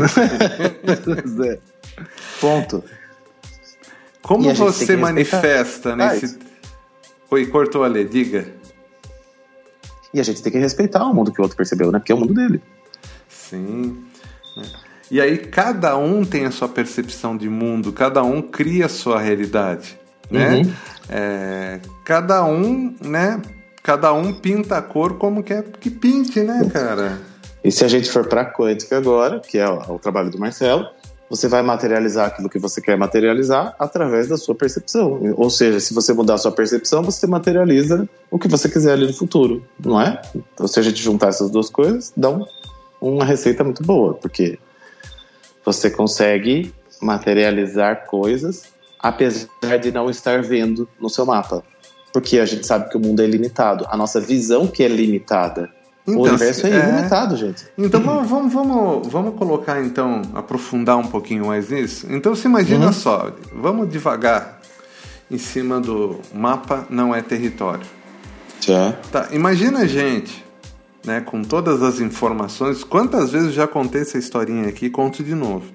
Ponto. 2.41 2.83
Como 4.23 4.53
você 4.55 4.97
manifesta 4.97 5.97
nesse. 5.97 6.39
Oi, 7.31 7.47
cortou 7.47 7.83
a 7.83 7.87
lei, 7.87 8.05
diga. 8.05 8.47
E 10.15 10.21
a 10.21 10.23
gente 10.23 10.43
tem 10.43 10.53
que 10.53 10.59
respeitar 10.59 11.05
o 11.05 11.15
mundo 11.15 11.33
que 11.33 11.41
o 11.41 11.43
outro 11.43 11.57
percebeu, 11.57 11.91
né? 11.91 11.99
Porque 11.99 12.13
é 12.13 12.15
o 12.15 12.19
mundo 12.19 12.35
dele. 12.35 12.63
Sim. 13.29 14.05
E 15.11 15.21
aí 15.21 15.39
cada 15.39 15.97
um 15.97 16.25
tem 16.25 16.47
a 16.47 16.51
sua 16.51 16.69
percepção 16.69 17.37
de 17.37 17.49
mundo, 17.49 17.93
cada 17.93 18.23
um 18.23 18.41
cria 18.41 18.87
a 18.87 18.89
sua 18.89 19.21
realidade, 19.21 19.99
né? 20.31 20.57
Uhum. 20.57 20.73
É, 21.09 21.81
cada 22.05 22.45
um, 22.45 22.95
né? 23.01 23.41
Cada 23.83 24.13
um 24.13 24.33
pinta 24.33 24.79
a 24.79 24.83
cor 24.83 25.19
como 25.19 25.43
quer 25.43 25.65
que 25.65 25.91
pinte, 25.91 26.41
né, 26.41 26.63
cara? 26.73 27.19
E 27.65 27.71
se 27.71 27.85
a 27.85 27.89
gente 27.89 28.11
for 28.11 28.27
para 28.27 28.45
quântica 28.45 28.97
agora, 28.97 29.41
que 29.41 29.59
é 29.59 29.69
o, 29.69 29.95
o 29.95 29.99
trabalho 29.99 30.31
do 30.31 30.39
Marcelo, 30.39 30.87
você 31.33 31.49
vai 31.49 31.62
materializar 31.62 32.27
aquilo 32.27 32.51
que 32.51 32.59
você 32.59 32.79
quer 32.79 32.95
materializar 32.95 33.75
através 33.79 34.29
da 34.29 34.37
sua 34.37 34.55
percepção. 34.55 35.18
Ou 35.35 35.49
seja, 35.49 35.81
se 35.81 35.95
você 35.95 36.12
mudar 36.12 36.35
a 36.35 36.38
sua 36.38 36.53
percepção, 36.53 37.03
você 37.03 37.27
materializa 37.27 38.07
o 38.31 38.38
que 38.38 38.47
você 38.47 38.68
quiser 38.68 38.92
ali 38.92 39.07
no 39.07 39.14
futuro, 39.14 39.64
não 39.83 39.99
é? 39.99 40.21
Então, 40.35 40.68
se 40.68 40.79
a 40.79 40.83
gente 40.83 41.03
juntar 41.03 41.29
essas 41.29 41.51
duas 41.51 41.71
coisas, 41.71 42.12
dá 42.14 42.29
um, 42.29 42.45
uma 43.01 43.25
receita 43.25 43.64
muito 43.64 43.83
boa, 43.83 44.12
porque 44.12 44.59
você 45.64 45.90
consegue 45.90 46.71
materializar 47.01 48.05
coisas 48.05 48.64
apesar 48.99 49.79
de 49.81 49.90
não 49.90 50.11
estar 50.11 50.42
vendo 50.42 50.87
no 51.01 51.09
seu 51.09 51.25
mapa. 51.25 51.64
Porque 52.12 52.40
a 52.40 52.45
gente 52.45 52.66
sabe 52.66 52.90
que 52.90 52.97
o 52.99 53.01
mundo 53.01 53.23
é 53.23 53.27
limitado, 53.27 53.87
a 53.88 53.97
nossa 53.97 54.21
visão 54.21 54.66
que 54.66 54.85
é 54.85 54.88
limitada. 54.88 55.71
Então, 56.07 56.21
o 56.21 56.27
universo 56.27 56.67
é, 56.67 56.71
é 56.71 56.79
ilimitado, 56.79 57.37
gente. 57.37 57.65
Então 57.79 58.01
vamos, 58.01 58.29
vamos, 58.29 58.53
vamos, 58.53 59.09
vamos 59.09 59.35
colocar 59.37 59.81
então, 59.81 60.23
aprofundar 60.35 60.97
um 60.97 61.07
pouquinho 61.07 61.47
mais 61.47 61.71
nisso. 61.71 62.07
Então 62.11 62.35
você 62.35 62.49
imagina 62.49 62.87
uhum. 62.87 62.93
só, 62.93 63.33
vamos 63.55 63.88
devagar 63.88 64.61
em 65.31 65.38
cima 65.38 65.81
do 65.81 66.21
mapa 66.35 66.87
não 66.91 67.15
é 67.15 67.23
território. 67.23 67.87
Já. 68.61 68.93
Tá, 69.12 69.29
imagina 69.31 69.81
a 69.81 69.87
gente, 69.87 70.45
né, 71.07 71.21
com 71.21 71.43
todas 71.43 71.83
as 71.83 72.01
informações, 72.01 72.83
quantas 72.83 73.31
vezes 73.31 73.55
já 73.55 73.67
contei 73.67 74.03
essa 74.03 74.19
historinha 74.19 74.69
aqui, 74.69 74.91
conto 74.91 75.23
de 75.23 75.35
novo. 75.35 75.67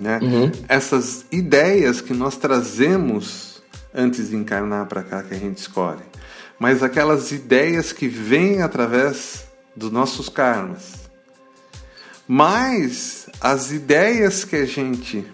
Né? 0.00 0.18
Uhum. 0.22 0.50
Essas 0.66 1.26
ideias 1.30 2.00
que 2.00 2.14
nós 2.14 2.36
trazemos 2.36 3.62
antes 3.94 4.30
de 4.30 4.36
encarnar 4.36 4.86
para 4.86 5.02
cá 5.02 5.22
que 5.22 5.34
a 5.34 5.38
gente 5.38 5.58
escolhe 5.58 6.11
mas 6.62 6.80
aquelas 6.80 7.32
ideias 7.32 7.92
que 7.92 8.06
vêm 8.06 8.62
através 8.62 9.48
dos 9.74 9.90
nossos 9.90 10.28
karmas. 10.28 10.92
Mas 12.28 13.26
as 13.40 13.72
ideias 13.72 14.44
que 14.44 14.54
a 14.54 14.64
gente 14.64 15.24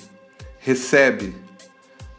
recebe 0.59 1.37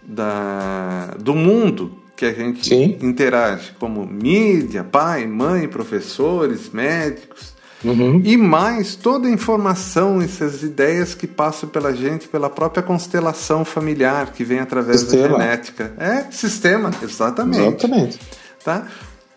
da, 0.03 1.15
do 1.19 1.33
mundo 1.33 1.97
que 2.15 2.23
a 2.23 2.31
gente 2.31 2.69
Sim. 2.69 2.99
interage, 3.01 3.71
como 3.79 4.05
mídia, 4.05 4.83
pai, 4.83 5.25
mãe, 5.25 5.67
professores, 5.67 6.69
médicos, 6.69 7.57
Uhum. 7.81 8.21
E 8.25 8.35
mais 8.35 8.93
toda 8.93 9.29
a 9.29 9.31
informação, 9.31 10.21
essas 10.21 10.63
ideias 10.63 11.15
que 11.15 11.25
passam 11.25 11.69
pela 11.69 11.95
gente, 11.95 12.27
pela 12.27 12.49
própria 12.49 12.83
constelação 12.83 13.63
familiar, 13.63 14.33
que 14.33 14.43
vem 14.43 14.59
através 14.59 14.99
sistema. 14.99 15.29
da 15.29 15.45
genética. 15.45 15.93
É, 15.97 16.29
sistema, 16.29 16.91
exatamente. 17.01 17.85
Exatamente. 17.85 18.19
Tá? 18.63 18.87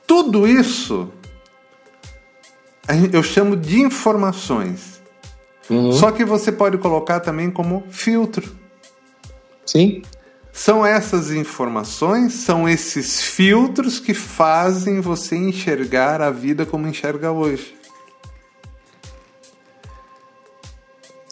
Tudo 0.07 0.47
isso 0.47 1.11
eu 3.13 3.23
chamo 3.23 3.57
de 3.57 3.81
informações. 3.81 5.01
Uhum. 5.71 5.93
Só 5.93 6.11
que 6.11 6.25
você 6.25 6.51
pode 6.51 6.79
colocar 6.79 7.21
também 7.21 7.51
como 7.51 7.85
filtro. 7.91 8.55
Sim. 9.65 10.03
São 10.53 10.85
essas 10.85 11.31
informações, 11.31 12.35
são 12.35 12.69
esses 12.69 13.23
filtros 13.23 13.99
que 13.99 14.13
fazem 14.13 15.01
você 15.01 15.35
enxergar 15.35 16.21
a 16.21 16.31
vida 16.31 16.67
como 16.67 16.87
enxerga 16.87 17.33
hoje. 17.33 17.75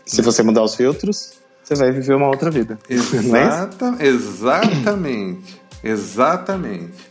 Se 0.06 0.22
você 0.22 0.42
mudar 0.42 0.62
os 0.62 0.74
filtros, 0.74 1.34
você 1.62 1.74
vai 1.74 1.92
viver 1.92 2.14
uma 2.14 2.28
outra 2.28 2.50
vida. 2.50 2.78
Exata, 2.88 3.96
exatamente. 4.00 5.60
Exatamente. 5.84 7.09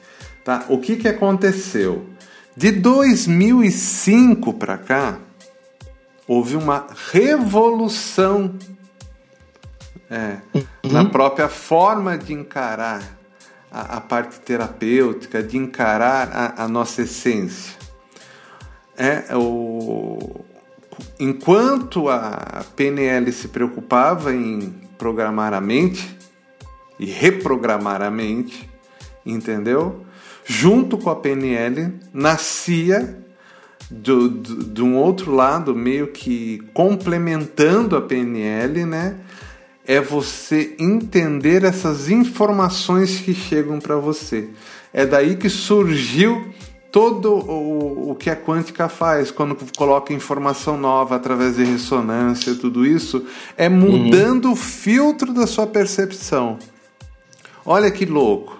Tá? 0.49 0.65
O 0.67 0.79
que, 0.79 0.95
que 0.95 1.07
aconteceu? 1.07 2.07
De 2.57 2.71
2005 2.71 4.51
para 4.55 4.79
cá, 4.79 5.19
houve 6.27 6.55
uma 6.55 6.88
revolução 7.12 8.55
é, 10.09 10.38
uhum. 10.51 10.63
na 10.91 11.05
própria 11.05 11.47
forma 11.47 12.17
de 12.17 12.33
encarar 12.33 13.03
a, 13.71 13.97
a 13.97 14.01
parte 14.01 14.39
terapêutica, 14.39 15.43
de 15.43 15.55
encarar 15.55 16.31
a, 16.33 16.63
a, 16.63 16.67
nossa 16.67 17.03
essência. 17.03 17.77
É, 18.97 19.25
o, 19.35 20.43
enquanto 21.19 22.09
a 22.09 22.65
PNL 22.75 23.31
se 23.31 23.49
preocupava 23.49 24.33
em 24.33 24.73
programar 24.97 25.53
a 25.53 25.62
mente 25.62 26.17
e 26.99 27.05
reprogramar 27.05 28.01
a 28.01 28.09
mente, 28.09 28.67
entendeu? 29.23 30.09
Junto 30.49 30.97
com 30.97 31.12
a 31.12 31.15
PNL, 31.15 31.93
nascia 32.12 33.23
do, 33.88 34.27
do, 34.27 34.63
de 34.63 34.81
um 34.81 34.97
outro 34.97 35.31
lado, 35.31 35.75
meio 35.75 36.07
que 36.07 36.59
complementando 36.73 37.95
a 37.95 38.01
PNL, 38.01 38.83
né? 38.83 39.15
É 39.85 40.01
você 40.01 40.75
entender 40.79 41.63
essas 41.63 42.09
informações 42.09 43.19
que 43.19 43.31
chegam 43.31 43.79
para 43.79 43.97
você. 43.97 44.49
É 44.91 45.05
daí 45.05 45.35
que 45.35 45.49
surgiu 45.49 46.51
todo 46.91 47.31
o, 47.31 48.12
o 48.12 48.15
que 48.15 48.31
a 48.31 48.35
quântica 48.35 48.89
faz 48.89 49.29
quando 49.29 49.55
coloca 49.77 50.13
informação 50.13 50.75
nova 50.77 51.15
através 51.15 51.57
de 51.57 51.63
ressonância, 51.63 52.55
tudo 52.55 52.88
isso, 52.88 53.23
é 53.55 53.69
mudando 53.69 54.45
uhum. 54.45 54.53
o 54.53 54.55
filtro 54.55 55.31
da 55.31 55.45
sua 55.45 55.67
percepção. 55.67 56.57
Olha 57.63 57.91
que 57.91 58.03
louco 58.03 58.59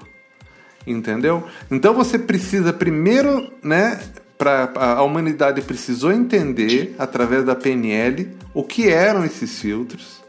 entendeu? 0.86 1.44
Então 1.70 1.94
você 1.94 2.18
precisa 2.18 2.72
primeiro, 2.74 3.52
né, 3.63 4.00
para 4.38 4.72
a 4.76 5.04
humanidade 5.04 5.62
precisou 5.62 6.12
entender 6.12 6.96
através 6.98 7.44
da 7.46 7.56
PNL 7.56 8.30
o 8.54 8.63
que 8.63 8.89
eram 8.89 9.26
esses 9.26 9.60
filtros, 9.60 10.20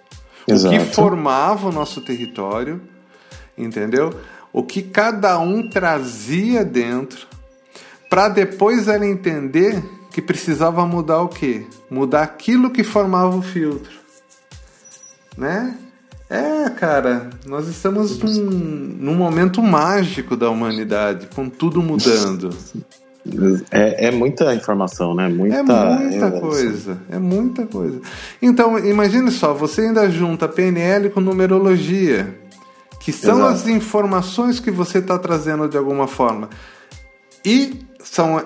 Exato. 0.46 0.74
O 0.74 0.78
que 0.78 0.84
formava 0.94 1.68
o 1.68 1.72
nosso 1.72 2.00
território, 2.00 2.80
entendeu? 3.56 4.18
O 4.52 4.62
que 4.62 4.82
cada 4.82 5.38
um 5.38 5.68
trazia 5.68 6.64
dentro, 6.64 7.26
para 8.08 8.28
depois 8.28 8.88
ela 8.88 9.06
entender 9.06 9.82
que 10.10 10.20
precisava 10.20 10.84
mudar 10.84 11.22
o 11.22 11.28
quê? 11.28 11.66
Mudar 11.88 12.22
aquilo 12.22 12.70
que 12.70 12.82
formava 12.82 13.36
o 13.36 13.42
filtro, 13.42 13.92
né? 15.36 15.76
É, 16.30 16.70
cara, 16.70 17.28
nós 17.44 17.66
estamos 17.66 18.16
num, 18.20 18.50
num 18.50 19.14
momento 19.16 19.60
mágico 19.60 20.36
da 20.36 20.48
humanidade, 20.48 21.28
com 21.34 21.50
tudo 21.50 21.82
mudando. 21.82 22.50
É, 23.70 24.06
é, 24.06 24.10
muita 24.10 24.54
informação, 24.54 25.14
né? 25.14 25.28
Muita, 25.28 25.56
é 25.56 25.62
muita 25.62 26.30
coisa, 26.40 26.98
é 27.10 27.18
muita 27.18 27.66
coisa. 27.66 28.00
Então, 28.40 28.78
imagine 28.78 29.30
só, 29.30 29.52
você 29.52 29.82
ainda 29.82 30.10
junta 30.10 30.48
PNL 30.48 31.10
com 31.10 31.20
numerologia, 31.20 32.34
que 32.98 33.12
são 33.12 33.36
Exato. 33.40 33.54
as 33.54 33.68
informações 33.68 34.58
que 34.58 34.70
você 34.70 34.98
está 34.98 35.18
trazendo 35.18 35.68
de 35.68 35.76
alguma 35.76 36.06
forma. 36.06 36.48
E 37.44 37.80
são 38.02 38.42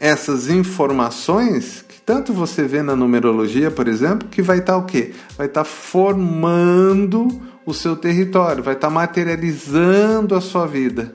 essas 0.00 0.48
informações 0.48 1.84
tanto 2.08 2.32
você 2.32 2.62
vê 2.62 2.82
na 2.82 2.96
numerologia, 2.96 3.70
por 3.70 3.86
exemplo, 3.86 4.26
que 4.30 4.40
vai 4.40 4.60
estar 4.60 4.72
tá 4.72 4.78
o 4.78 4.86
quê? 4.86 5.12
Vai 5.36 5.46
estar 5.46 5.60
tá 5.60 5.64
formando 5.64 7.28
o 7.66 7.74
seu 7.74 7.94
território, 7.94 8.62
vai 8.62 8.72
estar 8.72 8.88
tá 8.88 8.94
materializando 8.94 10.34
a 10.34 10.40
sua 10.40 10.66
vida, 10.66 11.14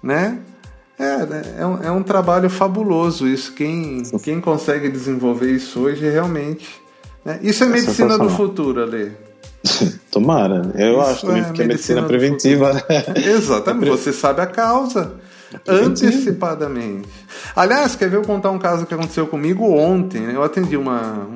né? 0.00 0.38
É, 0.96 1.26
né? 1.26 1.42
é, 1.58 1.66
um, 1.66 1.82
é 1.82 1.90
um 1.90 2.04
trabalho 2.04 2.48
fabuloso 2.48 3.26
isso. 3.26 3.52
Quem, 3.52 4.04
quem 4.22 4.40
consegue 4.40 4.88
desenvolver 4.88 5.50
isso 5.50 5.80
hoje 5.80 6.08
realmente. 6.08 6.68
Né? 7.24 7.40
Isso 7.42 7.64
é, 7.64 7.66
é 7.66 7.70
medicina 7.70 8.16
do 8.16 8.30
futuro, 8.30 8.80
Ale. 8.80 9.16
Tomara. 10.08 10.70
Eu 10.76 11.00
isso 11.00 11.10
acho 11.10 11.26
também 11.26 11.42
é 11.42 11.52
que 11.52 11.62
é 11.62 11.66
medicina 11.66 12.02
preventiva. 12.04 12.74
Né? 12.74 12.82
Exatamente. 13.26 13.90
Você 13.98 14.12
sabe 14.12 14.40
a 14.40 14.46
causa 14.46 15.16
antecipadamente. 15.66 17.08
Aliás, 17.54 17.96
quer 17.96 18.08
ver 18.08 18.16
eu 18.16 18.22
contar 18.22 18.50
um 18.50 18.58
caso 18.58 18.86
que 18.86 18.94
aconteceu 18.94 19.26
comigo 19.26 19.64
ontem? 19.64 20.24
Eu 20.32 20.42
atendi 20.42 20.76
uma, 20.76 21.28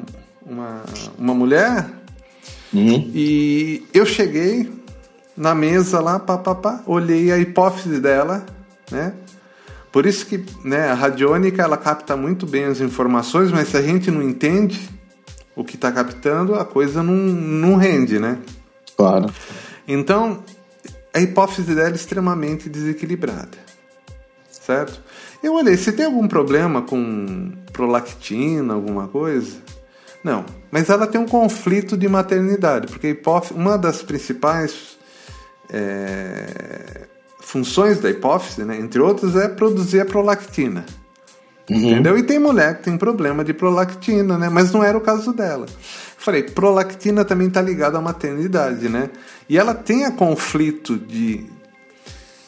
uma, 0.45 0.83
uma 1.19 1.35
mulher 1.35 1.87
uhum. 2.73 3.11
e 3.15 3.85
eu 3.93 4.07
cheguei 4.07 4.73
na 5.37 5.55
mesa 5.55 6.01
lá, 6.01 6.19
pá, 6.19 6.39
pá, 6.39 6.55
pá, 6.55 6.83
olhei 6.87 7.31
a 7.31 7.39
hipófise 7.39 8.01
dela, 8.01 8.45
né? 8.91 9.13
Por 9.93 10.07
isso 10.07 10.27
que 10.27 10.45
né, 10.65 10.89
a 10.89 10.95
radiônica 10.95 11.63
ela 11.63 11.77
capta 11.77 12.17
muito 12.17 12.47
bem 12.47 12.65
as 12.65 12.81
informações, 12.81 13.51
mas 13.51 13.69
se 13.69 13.77
a 13.77 13.83
gente 13.83 14.11
não 14.11 14.23
entende 14.23 14.91
o 15.55 15.65
que 15.65 15.77
está 15.77 15.91
captando, 15.91 16.55
a 16.55 16.65
coisa 16.65 17.03
não, 17.03 17.15
não 17.15 17.77
rende, 17.77 18.19
né? 18.19 18.39
Claro. 18.95 19.33
Então, 19.89 20.43
a 21.15 21.21
hipófise 21.21 21.75
dela 21.75 21.89
é 21.89 21.95
extremamente 21.95 22.69
desequilibrada 22.69 23.66
certo? 24.67 25.01
Eu 25.43 25.55
olhei, 25.55 25.77
se 25.77 25.93
tem 25.93 26.07
algum 26.07 26.27
problema 26.27 26.83
com 26.83 27.53
prolactina, 27.73 28.75
alguma 28.75 29.07
coisa? 29.07 29.57
Não, 30.25 30.45
mas 30.73 30.91
ela 30.91 31.07
tem 31.07 31.21
um 31.21 31.27
conflito 31.27 31.97
de 31.97 32.09
maternidade, 32.09 32.89
porque 32.89 33.11
hipófise, 33.11 33.55
uma 33.55 33.79
das 33.79 34.03
principais 34.03 34.99
é, 35.71 37.07
funções 37.41 38.01
da 38.01 38.11
hipófise, 38.11 38.65
né, 38.65 38.77
entre 38.77 39.01
outras, 39.01 39.37
é 39.37 39.49
produzir 39.49 40.01
a 40.01 40.05
prolactina. 40.05 40.85
Uhum. 41.71 41.91
Entendeu? 41.91 42.19
E 42.19 42.23
tem 42.23 42.39
mulher 42.39 42.79
que 42.79 42.85
tem 42.85 42.97
problema 42.97 43.45
de 43.45 43.53
prolactina, 43.53 44.39
né? 44.39 44.49
Mas 44.49 44.71
não 44.71 44.85
era 44.85 44.97
o 44.97 45.01
caso 45.01 45.33
dela. 45.33 45.67
Falei, 46.17 46.45
prolactina 46.45 47.25
também 47.25 47.49
está 47.49 47.61
ligada 47.61 47.99
à 47.99 48.01
maternidade, 48.01 48.89
né? 48.89 49.11
E 49.49 49.59
ela 49.59 49.75
tem 49.75 50.05
a 50.05 50.13
conflito 50.13 50.97
de, 50.97 51.45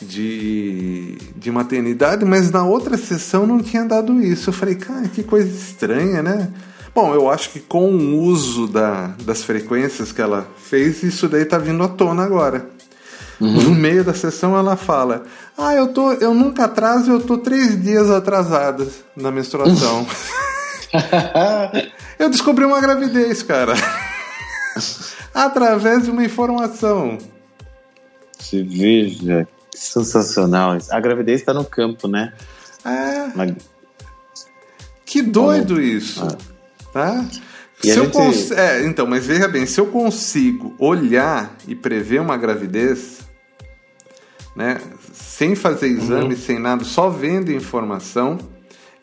de, 0.00 1.18
de 1.36 1.50
maternidade, 1.50 2.24
mas 2.24 2.50
na 2.50 2.64
outra 2.64 2.96
sessão 2.96 3.46
não 3.46 3.60
tinha 3.60 3.84
dado 3.84 4.20
isso. 4.20 4.50
Eu 4.50 4.54
falei, 4.54 4.74
cara, 4.76 5.08
que 5.08 5.22
coisa 5.22 5.48
estranha, 5.48 6.22
né? 6.22 6.52
Bom, 6.94 7.14
eu 7.14 7.28
acho 7.30 7.50
que 7.50 7.60
com 7.60 7.90
o 7.90 8.22
uso 8.22 8.66
da, 8.66 9.14
das 9.22 9.42
frequências 9.42 10.12
que 10.12 10.20
ela 10.20 10.48
fez, 10.56 11.02
isso 11.02 11.28
daí 11.28 11.44
tá 11.44 11.58
vindo 11.58 11.82
à 11.82 11.88
tona 11.88 12.24
agora. 12.24 12.68
Uhum. 13.40 13.52
No 13.52 13.74
meio 13.74 14.02
da 14.02 14.14
sessão 14.14 14.56
ela 14.56 14.76
fala: 14.76 15.22
Ah, 15.56 15.74
eu, 15.74 15.88
tô, 15.88 16.12
eu 16.14 16.34
nunca 16.34 16.64
atraso, 16.64 17.12
eu 17.12 17.20
tô 17.20 17.38
três 17.38 17.80
dias 17.80 18.10
atrasada 18.10 18.86
na 19.14 19.30
menstruação. 19.30 20.06
eu 22.18 22.28
descobri 22.28 22.64
uma 22.64 22.80
gravidez, 22.80 23.42
cara. 23.42 23.74
Através 25.32 26.04
de 26.04 26.10
uma 26.10 26.24
informação. 26.24 27.18
Se 28.40 28.62
veja 28.62 29.46
Sensacional. 29.78 30.76
A 30.90 31.00
gravidez 31.00 31.40
está 31.40 31.54
no 31.54 31.64
campo, 31.64 32.08
né? 32.08 32.32
É. 32.84 33.54
Que 35.04 35.22
doido 35.22 35.74
Como... 35.74 35.80
isso. 35.80 36.24
Ah. 36.24 36.36
Tá? 36.92 37.24
se 37.80 37.90
eu 37.90 38.04
gente... 38.04 38.12
cons... 38.12 38.50
é, 38.50 38.84
então, 38.84 39.06
mas 39.06 39.24
veja 39.24 39.46
bem, 39.46 39.64
se 39.64 39.80
eu 39.80 39.86
consigo 39.86 40.74
olhar 40.78 41.56
e 41.66 41.74
prever 41.74 42.20
uma 42.20 42.36
gravidez, 42.36 43.20
né, 44.56 44.80
sem 45.12 45.54
fazer 45.54 45.86
exame, 45.86 46.34
uhum. 46.34 46.40
sem 46.40 46.58
nada, 46.58 46.84
só 46.84 47.08
vendo 47.08 47.52
informação, 47.52 48.38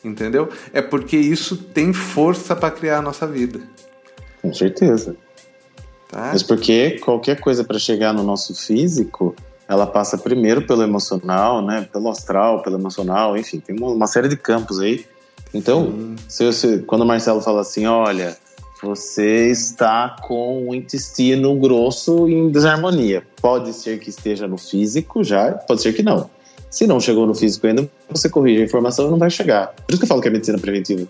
entendeu? 0.04 0.50
É 0.72 0.82
porque 0.82 1.16
isso 1.16 1.56
tem 1.56 1.92
força 1.92 2.54
para 2.54 2.70
criar 2.70 2.98
a 2.98 3.02
nossa 3.02 3.26
vida. 3.26 3.60
Com 4.42 4.52
certeza. 4.52 5.16
Tá? 6.10 6.30
Mas 6.32 6.42
porque 6.42 6.98
qualquer 7.00 7.40
coisa 7.40 7.64
para 7.64 7.78
chegar 7.78 8.12
no 8.12 8.22
nosso 8.22 8.54
físico, 8.54 9.34
ela 9.68 9.86
passa 9.86 10.16
primeiro 10.16 10.62
pelo 10.62 10.82
emocional, 10.82 11.60
né? 11.60 11.88
Pelo 11.92 12.08
astral, 12.08 12.62
pelo 12.62 12.76
emocional, 12.76 13.36
enfim, 13.36 13.60
tem 13.60 13.76
uma, 13.78 14.06
série 14.06 14.28
de 14.28 14.36
campos 14.36 14.80
aí. 14.80 15.04
Então, 15.52 16.14
se, 16.28 16.52
se, 16.52 16.78
quando 16.80 17.02
o 17.02 17.06
Marcelo 17.06 17.40
fala 17.40 17.62
assim, 17.62 17.86
olha, 17.86 18.36
você 18.82 19.50
está 19.50 20.16
com 20.22 20.68
o 20.68 20.74
intestino 20.74 21.58
grosso 21.58 22.28
em 22.28 22.50
desarmonia. 22.50 23.22
Pode 23.40 23.72
ser 23.72 23.98
que 23.98 24.10
esteja 24.10 24.46
no 24.46 24.58
físico 24.58 25.24
já, 25.24 25.52
pode 25.52 25.82
ser 25.82 25.92
que 25.92 26.02
não. 26.02 26.30
Se 26.70 26.86
não 26.86 27.00
chegou 27.00 27.26
no 27.26 27.34
físico 27.34 27.66
ainda, 27.66 27.88
você 28.10 28.28
corrige 28.28 28.60
a 28.60 28.64
informação 28.64 29.06
e 29.06 29.10
não 29.10 29.18
vai 29.18 29.30
chegar. 29.30 29.68
Por 29.68 29.92
isso 29.92 29.98
que 29.98 30.04
eu 30.04 30.08
falo 30.08 30.20
que 30.20 30.28
é 30.28 30.30
medicina 30.30 30.58
preventiva. 30.58 31.06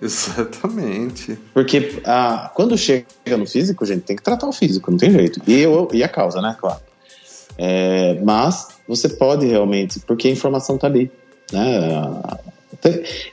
Exatamente. 0.00 1.38
Porque 1.52 2.00
ah, 2.04 2.50
quando 2.54 2.76
chega 2.76 3.06
no 3.36 3.46
físico, 3.46 3.84
gente, 3.84 4.02
tem 4.02 4.16
que 4.16 4.22
tratar 4.22 4.46
o 4.46 4.52
físico, 4.52 4.90
não 4.90 4.98
tem 4.98 5.10
jeito. 5.10 5.40
E, 5.46 5.60
eu, 5.60 5.88
e 5.92 6.02
a 6.02 6.08
causa, 6.08 6.40
né? 6.40 6.56
Claro. 6.58 6.80
É, 7.58 8.14
mas 8.22 8.68
você 8.86 9.08
pode 9.08 9.44
realmente, 9.44 9.98
porque 10.00 10.28
a 10.28 10.30
informação 10.30 10.76
está 10.76 10.86
ali. 10.86 11.10
Né? 11.52 12.22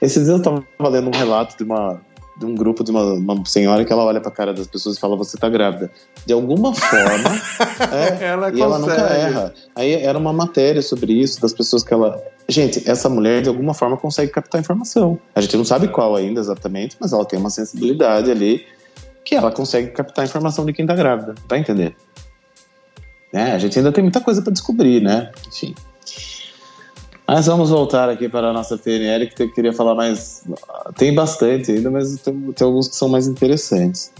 Esses 0.01 0.25
dias 0.25 0.29
eu 0.29 0.37
estava 0.37 0.89
lendo 0.89 1.09
um 1.09 1.17
relato 1.17 1.55
de 1.57 1.63
uma 1.63 2.01
de 2.37 2.45
um 2.45 2.53
grupo 2.53 2.83
de 2.83 2.91
uma, 2.91 3.13
uma, 3.13 3.45
senhora 3.45 3.85
que 3.85 3.93
ela 3.93 4.03
olha 4.03 4.19
para 4.19 4.29
a 4.29 4.33
cara 4.33 4.53
das 4.53 4.67
pessoas 4.67 4.97
e 4.97 4.99
fala 4.99 5.15
você 5.15 5.37
está 5.37 5.47
grávida. 5.47 5.89
De 6.25 6.33
alguma 6.33 6.73
forma, 6.73 7.29
é, 8.19 8.25
ela 8.25 8.51
e 8.53 8.61
ela 8.61 8.77
nunca 8.77 8.93
erra. 8.93 9.53
Aí 9.73 9.93
era 9.93 10.17
uma 10.17 10.33
matéria 10.33 10.81
sobre 10.81 11.13
isso 11.13 11.41
das 11.41 11.53
pessoas 11.53 11.83
que 11.83 11.93
ela, 11.93 12.21
gente, 12.49 12.83
essa 12.89 13.07
mulher 13.07 13.41
de 13.41 13.49
alguma 13.49 13.73
forma 13.73 13.95
consegue 13.95 14.31
captar 14.31 14.59
informação. 14.59 15.17
A 15.33 15.41
gente 15.41 15.55
não 15.55 15.63
sabe 15.63 15.87
qual 15.87 16.15
ainda 16.15 16.41
exatamente, 16.41 16.97
mas 16.99 17.13
ela 17.13 17.23
tem 17.23 17.39
uma 17.39 17.49
sensibilidade 17.49 18.29
ali 18.29 18.65
que 19.23 19.33
ela 19.33 19.51
consegue 19.51 19.91
captar 19.91 20.25
informação 20.25 20.65
de 20.65 20.73
quem 20.73 20.83
está 20.83 20.93
grávida. 20.93 21.35
Vai 21.47 21.59
entender? 21.59 21.95
Né? 23.35 23.51
A 23.51 23.57
gente 23.57 23.77
ainda 23.77 23.91
tem 23.91 24.01
muita 24.01 24.21
coisa 24.21 24.41
para 24.41 24.53
descobrir, 24.53 25.01
né? 25.01 25.29
Enfim. 25.45 25.75
Mas 27.27 27.47
vamos 27.47 27.69
voltar 27.69 28.07
aqui 28.07 28.29
para 28.29 28.47
a 28.47 28.53
nossa 28.53 28.77
PNL, 28.77 29.27
que 29.27 29.43
eu 29.43 29.51
queria 29.51 29.73
falar 29.73 29.93
mais. 29.93 30.45
Tem 30.95 31.13
bastante 31.13 31.69
ainda, 31.69 31.91
mas 31.91 32.17
tem, 32.21 32.33
tem 32.53 32.65
alguns 32.65 32.87
que 32.87 32.95
são 32.95 33.09
mais 33.09 33.27
interessantes. 33.27 34.13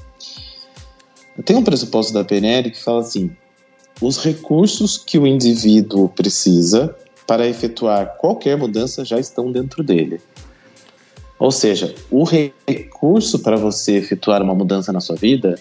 Tem 1.46 1.56
um 1.56 1.64
pressuposto 1.64 2.12
da 2.12 2.26
PNL 2.26 2.70
que 2.70 2.84
fala 2.84 3.00
assim: 3.00 3.32
os 4.02 4.18
recursos 4.18 4.98
que 4.98 5.18
o 5.18 5.26
indivíduo 5.26 6.10
precisa 6.10 6.94
para 7.26 7.48
efetuar 7.48 8.18
qualquer 8.18 8.58
mudança 8.58 9.06
já 9.06 9.18
estão 9.18 9.50
dentro 9.50 9.82
dele. 9.82 10.20
Ou 11.40 11.54
seja, 11.54 11.96
o 12.12 12.26
recurso 12.26 13.40
para 13.40 13.56
você 13.56 13.96
efetuar 13.96 14.42
uma 14.42 14.54
mudança 14.54 14.92
na 14.92 15.00
sua 15.00 15.16
vida 15.16 15.58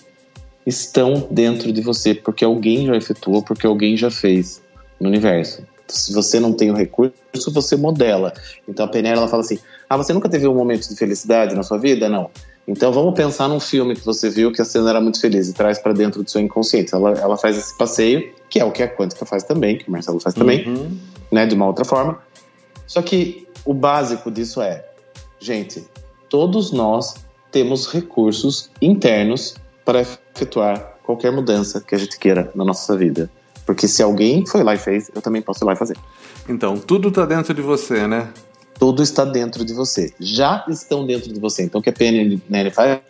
estão 0.67 1.27
dentro 1.31 1.73
de 1.73 1.81
você, 1.81 2.15
porque 2.15 2.45
alguém 2.45 2.87
já 2.87 2.97
efetuou, 2.97 3.43
porque 3.43 3.67
alguém 3.67 3.97
já 3.97 4.11
fez 4.11 4.63
no 5.01 5.09
universo. 5.09 5.63
Se 5.87 6.13
você 6.15 6.41
não 6.41 6.53
tem 6.53 6.71
o 6.71 6.75
recurso, 6.75 7.15
você 7.53 7.77
modela. 7.77 8.33
Então 8.67 8.87
a 8.87 8.89
PNL 8.89 9.19
ela 9.19 9.29
fala 9.29 9.43
assim: 9.43 9.59
Ah, 9.89 9.97
você 9.97 10.13
nunca 10.13 10.29
teve 10.29 10.49
um 10.49 10.55
momento 10.55 10.89
de 10.89 10.97
felicidade 10.97 11.55
na 11.55 11.63
sua 11.63 11.79
vida? 11.79 12.09
Não. 12.09 12.31
Então 12.67 12.91
vamos 12.91 13.15
pensar 13.15 13.47
num 13.47 13.61
filme 13.61 13.95
que 13.95 14.05
você 14.05 14.31
viu 14.31 14.51
que 14.51 14.63
a 14.63 14.65
cena 14.65 14.89
era 14.89 15.01
muito 15.01 15.21
feliz 15.21 15.49
e 15.49 15.53
traz 15.53 15.79
para 15.79 15.93
dentro 15.93 16.23
do 16.23 16.31
seu 16.31 16.41
inconsciente. 16.41 16.95
Ela, 16.95 17.13
ela 17.13 17.37
faz 17.37 17.59
esse 17.59 17.77
passeio, 17.77 18.33
que 18.49 18.59
é 18.59 18.65
o 18.65 18.73
que 18.73 18.83
a 18.83 18.89
quântica 18.89 19.27
faz 19.27 19.45
também, 19.45 19.77
que 19.77 19.87
o 19.87 19.93
Marcelo 19.93 20.19
faz 20.19 20.35
também, 20.35 20.67
uhum. 20.67 20.97
né, 21.31 21.45
de 21.45 21.55
uma 21.55 21.67
outra 21.67 21.85
forma. 21.85 22.19
Só 22.87 23.03
que 23.03 23.47
o 23.67 23.75
básico 23.75 24.31
disso 24.31 24.63
é, 24.63 24.83
gente, 25.39 25.85
todos 26.31 26.73
nós 26.73 27.15
temos 27.53 27.87
recursos 27.87 28.71
internos 28.81 29.57
para 29.85 30.01
efetuar 30.01 30.95
qualquer 31.03 31.31
mudança 31.31 31.81
que 31.81 31.95
a 31.95 31.99
gente 31.99 32.19
queira 32.19 32.51
na 32.55 32.65
nossa 32.65 32.97
vida. 32.97 33.31
Porque 33.67 33.89
se 33.89 34.03
alguém 34.03 34.47
foi 34.47 34.63
lá 34.63 34.75
e 34.75 34.79
fez, 34.79 35.11
eu 35.15 35.23
também 35.23 35.43
posso 35.43 35.65
ir 35.65 35.67
lá 35.67 35.73
e 35.73 35.77
fazer. 35.77 35.97
Então, 36.49 36.77
tudo 36.77 37.09
está 37.09 37.25
dentro 37.25 37.55
de 37.55 37.63
você, 37.63 38.07
né? 38.07 38.29
Tudo 38.79 39.03
está 39.03 39.25
dentro 39.25 39.65
de 39.65 39.73
você. 39.73 40.13
Já 40.21 40.65
estão 40.69 41.07
dentro 41.07 41.33
de 41.33 41.41
você. 41.41 41.63
Então, 41.63 41.81
o 41.81 41.83
que 41.83 41.91
a 41.91 41.93
PNL 41.93 42.71
faz 42.71 43.01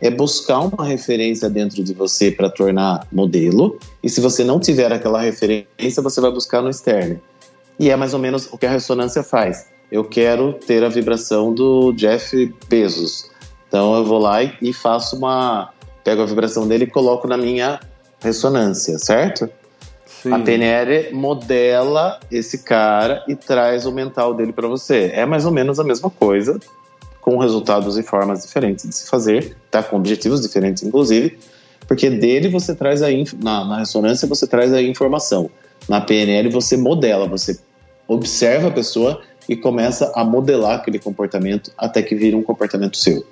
é 0.00 0.10
buscar 0.10 0.60
uma 0.60 0.84
referência 0.84 1.50
dentro 1.50 1.82
de 1.82 1.92
você 1.92 2.30
para 2.30 2.48
tornar 2.48 3.06
modelo. 3.12 3.78
E 4.02 4.08
se 4.08 4.20
você 4.20 4.44
não 4.44 4.58
tiver 4.60 4.92
aquela 4.92 5.20
referência, 5.20 6.02
você 6.02 6.20
vai 6.20 6.30
buscar 6.30 6.62
no 6.62 6.70
externo. 6.70 7.20
E 7.78 7.90
é 7.90 7.96
mais 7.96 8.14
ou 8.14 8.20
menos 8.20 8.48
o 8.52 8.58
que 8.58 8.66
a 8.66 8.70
ressonância 8.70 9.22
faz. 9.22 9.66
Eu 9.90 10.04
quero 10.04 10.52
ter 10.52 10.84
a 10.84 10.88
vibração 10.88 11.52
do 11.52 11.92
Jeff 11.92 12.54
Bezos. 12.68 13.30
Então 13.66 13.94
eu 13.96 14.04
vou 14.04 14.18
lá 14.18 14.42
e 14.42 14.72
faço 14.72 15.16
uma. 15.16 15.70
Pego 16.04 16.22
a 16.22 16.26
vibração 16.26 16.66
dele 16.66 16.84
e 16.84 16.86
coloco 16.86 17.28
na 17.28 17.36
minha 17.36 17.80
ressonância, 18.20 18.98
certo? 18.98 19.48
Sim. 20.22 20.32
A 20.32 20.38
PNL 20.38 21.14
modela 21.14 22.20
esse 22.30 22.58
cara 22.58 23.24
e 23.26 23.34
traz 23.34 23.86
o 23.86 23.92
mental 23.92 24.34
dele 24.34 24.52
para 24.52 24.68
você. 24.68 25.10
É 25.14 25.24
mais 25.24 25.46
ou 25.46 25.52
menos 25.52 25.80
a 25.80 25.84
mesma 25.84 26.10
coisa, 26.10 26.58
com 27.20 27.38
resultados 27.38 27.96
e 27.96 28.02
formas 28.02 28.42
diferentes 28.42 28.86
de 28.86 28.94
se 28.94 29.08
fazer, 29.08 29.56
tá? 29.70 29.82
Com 29.82 29.96
objetivos 29.96 30.40
diferentes, 30.40 30.82
inclusive, 30.82 31.38
porque 31.86 32.10
dele 32.10 32.48
você 32.48 32.74
traz 32.74 33.02
a 33.02 33.08
na, 33.42 33.64
na 33.64 33.78
ressonância 33.78 34.28
você 34.28 34.46
traz 34.46 34.72
a 34.72 34.82
informação. 34.82 35.50
Na 35.88 36.00
PNL 36.00 36.50
você 36.50 36.76
modela, 36.76 37.26
você 37.26 37.58
observa 38.06 38.68
a 38.68 38.70
pessoa 38.70 39.22
e 39.48 39.56
começa 39.56 40.12
a 40.14 40.24
modelar 40.24 40.76
aquele 40.76 40.98
comportamento 40.98 41.72
até 41.78 42.02
que 42.02 42.14
vira 42.14 42.36
um 42.36 42.42
comportamento 42.42 42.96
seu. 42.96 43.24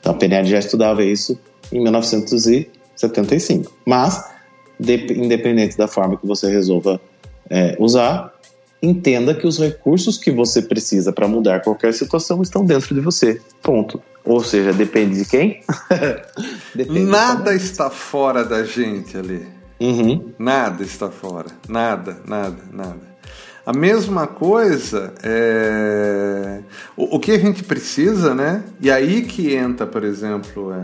Então 0.00 0.12
a 0.12 0.16
PNL 0.16 0.48
já 0.48 0.58
estudava 0.58 1.04
isso 1.04 1.38
em 1.72 1.80
1975. 1.80 3.72
Mas 3.84 4.24
de, 4.78 5.12
independente 5.12 5.76
da 5.76 5.86
forma 5.88 6.16
que 6.16 6.26
você 6.26 6.50
resolva 6.50 7.00
é, 7.48 7.76
usar, 7.78 8.32
entenda 8.82 9.34
que 9.34 9.46
os 9.46 9.58
recursos 9.58 10.18
que 10.18 10.30
você 10.30 10.62
precisa 10.62 11.12
para 11.12 11.28
mudar 11.28 11.60
qualquer 11.60 11.94
situação 11.94 12.42
estão 12.42 12.64
dentro 12.64 12.94
de 12.94 13.00
você. 13.00 13.40
Ponto. 13.62 14.02
Ou 14.24 14.42
seja, 14.42 14.72
depende 14.72 15.18
de 15.18 15.24
quem? 15.24 15.60
depende 16.74 17.00
Nada 17.00 17.54
está 17.54 17.90
fora 17.90 18.44
da 18.44 18.64
gente 18.64 19.16
ali. 19.16 19.46
Uhum. 19.80 20.32
Nada 20.38 20.82
está 20.82 21.10
fora. 21.10 21.48
Nada, 21.68 22.18
nada, 22.26 22.58
nada. 22.72 23.12
A 23.64 23.72
mesma 23.72 24.26
coisa 24.26 25.12
é 25.22 26.60
o, 26.96 27.16
o, 27.16 27.20
que 27.20 27.30
a 27.30 27.38
gente 27.38 27.62
precisa, 27.62 28.34
né? 28.34 28.64
E 28.80 28.90
aí 28.90 29.22
que 29.22 29.54
entra, 29.54 29.86
por 29.86 30.02
exemplo, 30.02 30.72
é, 30.72 30.82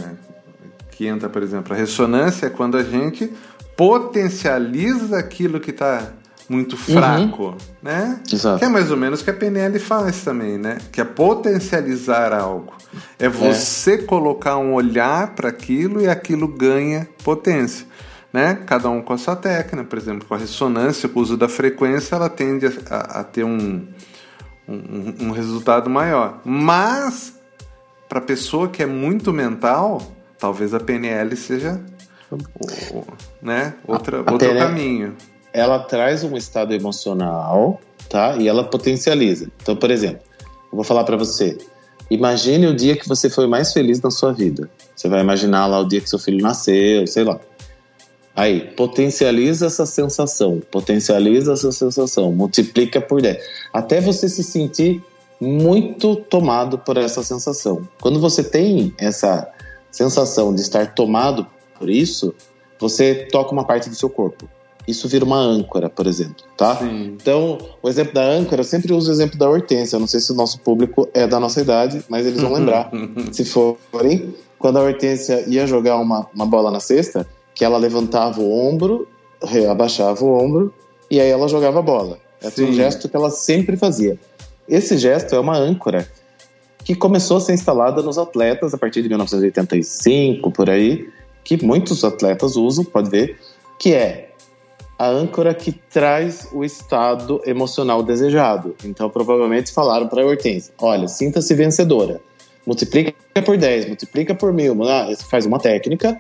que 0.98 1.06
entra, 1.06 1.28
por 1.28 1.44
exemplo, 1.44 1.72
a 1.72 1.76
ressonância 1.76 2.46
é 2.46 2.50
quando 2.50 2.76
a 2.76 2.82
gente 2.82 3.32
potencializa 3.76 5.16
aquilo 5.16 5.60
que 5.60 5.70
está 5.70 6.08
muito 6.48 6.72
uhum. 6.72 6.94
fraco, 6.94 7.42
uhum. 7.44 7.56
né? 7.80 8.20
Exato. 8.32 8.58
Que 8.58 8.64
é 8.64 8.68
mais 8.68 8.90
ou 8.90 8.96
menos 8.96 9.20
o 9.20 9.24
que 9.24 9.30
a 9.30 9.34
PNL 9.34 9.78
faz 9.78 10.24
também, 10.24 10.58
né? 10.58 10.78
Que 10.90 11.00
é 11.00 11.04
potencializar 11.04 12.32
algo. 12.32 12.74
É 13.16 13.28
você 13.28 13.92
é. 13.94 13.98
colocar 13.98 14.56
um 14.58 14.74
olhar 14.74 15.36
para 15.36 15.50
aquilo 15.50 16.00
e 16.00 16.08
aquilo 16.08 16.48
ganha 16.48 17.08
potência. 17.22 17.86
Né? 18.32 18.58
Cada 18.66 18.90
um 18.90 19.00
com 19.00 19.12
a 19.12 19.18
sua 19.18 19.36
técnica, 19.36 19.84
por 19.84 19.98
exemplo, 19.98 20.26
com 20.26 20.34
a 20.34 20.38
ressonância, 20.38 21.08
com 21.08 21.20
o 21.20 21.22
uso 21.22 21.36
da 21.36 21.48
frequência, 21.48 22.16
ela 22.16 22.28
tende 22.28 22.66
a, 22.90 23.20
a 23.20 23.24
ter 23.24 23.44
um, 23.44 23.86
um, 24.68 25.14
um 25.20 25.30
resultado 25.30 25.88
maior. 25.88 26.40
Mas, 26.44 27.34
para 28.08 28.18
a 28.18 28.22
pessoa 28.22 28.66
que 28.66 28.82
é 28.82 28.86
muito 28.86 29.32
mental, 29.32 30.17
talvez 30.38 30.74
a 30.74 30.80
PNL 30.80 31.36
seja 31.36 31.80
o, 32.30 33.04
né? 33.42 33.74
Outra, 33.86 34.22
a, 34.26 34.32
outro 34.32 34.56
caminho. 34.56 35.16
Ela 35.52 35.78
traz 35.78 36.22
um 36.24 36.36
estado 36.36 36.74
emocional, 36.74 37.80
tá? 38.08 38.36
E 38.36 38.48
ela 38.48 38.64
potencializa. 38.64 39.50
Então, 39.62 39.74
por 39.74 39.90
exemplo, 39.90 40.20
eu 40.70 40.76
vou 40.76 40.84
falar 40.84 41.04
para 41.04 41.16
você. 41.16 41.56
Imagine 42.10 42.66
o 42.66 42.74
dia 42.74 42.96
que 42.96 43.08
você 43.08 43.28
foi 43.28 43.46
mais 43.46 43.72
feliz 43.72 44.00
na 44.00 44.10
sua 44.10 44.32
vida. 44.32 44.70
Você 44.94 45.08
vai 45.08 45.20
imaginar 45.20 45.66
lá 45.66 45.80
o 45.80 45.84
dia 45.88 46.00
que 46.00 46.08
seu 46.08 46.18
filho 46.18 46.42
nasceu, 46.42 47.06
sei 47.06 47.24
lá. 47.24 47.38
Aí, 48.34 48.60
potencializa 48.60 49.66
essa 49.66 49.84
sensação, 49.84 50.62
potencializa 50.70 51.54
essa 51.54 51.72
sensação, 51.72 52.30
multiplica 52.30 53.00
por 53.00 53.20
10. 53.20 53.36
Até 53.72 54.00
você 54.00 54.28
se 54.28 54.44
sentir 54.44 55.02
muito 55.40 56.14
tomado 56.14 56.78
por 56.78 56.96
essa 56.96 57.22
sensação. 57.22 57.86
Quando 58.00 58.20
você 58.20 58.44
tem 58.44 58.94
essa 58.96 59.50
sensação 59.90 60.54
de 60.54 60.60
estar 60.60 60.94
tomado 60.94 61.46
por 61.78 61.88
isso, 61.88 62.34
você 62.78 63.26
toca 63.30 63.52
uma 63.52 63.64
parte 63.64 63.88
do 63.88 63.94
seu 63.94 64.10
corpo. 64.10 64.48
Isso 64.86 65.06
vira 65.06 65.24
uma 65.24 65.38
âncora, 65.38 65.90
por 65.90 66.06
exemplo, 66.06 66.44
tá? 66.56 66.76
Sim. 66.76 67.16
Então, 67.20 67.58
o 67.82 67.88
exemplo 67.88 68.14
da 68.14 68.22
âncora, 68.22 68.62
eu 68.62 68.64
sempre 68.64 68.92
uso 68.92 69.10
o 69.10 69.12
exemplo 69.12 69.38
da 69.38 69.48
hortência. 69.48 69.96
Eu 69.96 70.00
não 70.00 70.06
sei 70.06 70.18
se 70.18 70.32
o 70.32 70.34
nosso 70.34 70.60
público 70.60 71.06
é 71.12 71.26
da 71.26 71.38
nossa 71.38 71.60
idade, 71.60 72.02
mas 72.08 72.26
eles 72.26 72.40
vão 72.40 72.54
lembrar. 72.54 72.90
se 73.30 73.44
forem, 73.44 74.34
quando 74.58 74.78
a 74.78 74.82
hortência 74.82 75.44
ia 75.46 75.66
jogar 75.66 75.96
uma, 75.96 76.26
uma 76.34 76.46
bola 76.46 76.70
na 76.70 76.80
cesta, 76.80 77.26
que 77.54 77.64
ela 77.64 77.76
levantava 77.76 78.40
o 78.40 78.50
ombro, 78.50 79.06
abaixava 79.70 80.24
o 80.24 80.32
ombro, 80.32 80.72
e 81.10 81.20
aí 81.20 81.28
ela 81.28 81.48
jogava 81.48 81.80
a 81.80 81.82
bola. 81.82 82.18
Esse 82.40 82.64
é 82.64 82.66
um 82.66 82.72
gesto 82.72 83.08
que 83.10 83.16
ela 83.16 83.30
sempre 83.30 83.76
fazia. 83.76 84.18
Esse 84.66 84.96
gesto 84.96 85.34
é 85.34 85.40
uma 85.40 85.56
âncora 85.56 86.08
que 86.88 86.94
começou 86.94 87.36
a 87.36 87.40
ser 87.40 87.52
instalada 87.52 88.00
nos 88.00 88.16
atletas 88.16 88.72
a 88.72 88.78
partir 88.78 89.02
de 89.02 89.10
1985, 89.10 90.50
por 90.50 90.70
aí, 90.70 91.06
que 91.44 91.62
muitos 91.62 92.02
atletas 92.02 92.56
usam, 92.56 92.82
pode 92.82 93.10
ver, 93.10 93.38
que 93.78 93.92
é 93.92 94.30
a 94.98 95.06
âncora 95.06 95.52
que 95.52 95.70
traz 95.70 96.48
o 96.50 96.64
estado 96.64 97.42
emocional 97.44 98.02
desejado. 98.02 98.74
Então, 98.82 99.10
provavelmente 99.10 99.70
falaram 99.70 100.08
para 100.08 100.22
a 100.22 100.24
Hortense: 100.24 100.72
olha, 100.80 101.06
sinta-se 101.08 101.54
vencedora. 101.54 102.22
Multiplica 102.66 103.12
por 103.44 103.58
10, 103.58 103.88
multiplica 103.88 104.34
por 104.34 104.50
mil. 104.54 104.74
Ah, 104.84 105.14
faz 105.28 105.44
uma 105.44 105.58
técnica 105.58 106.18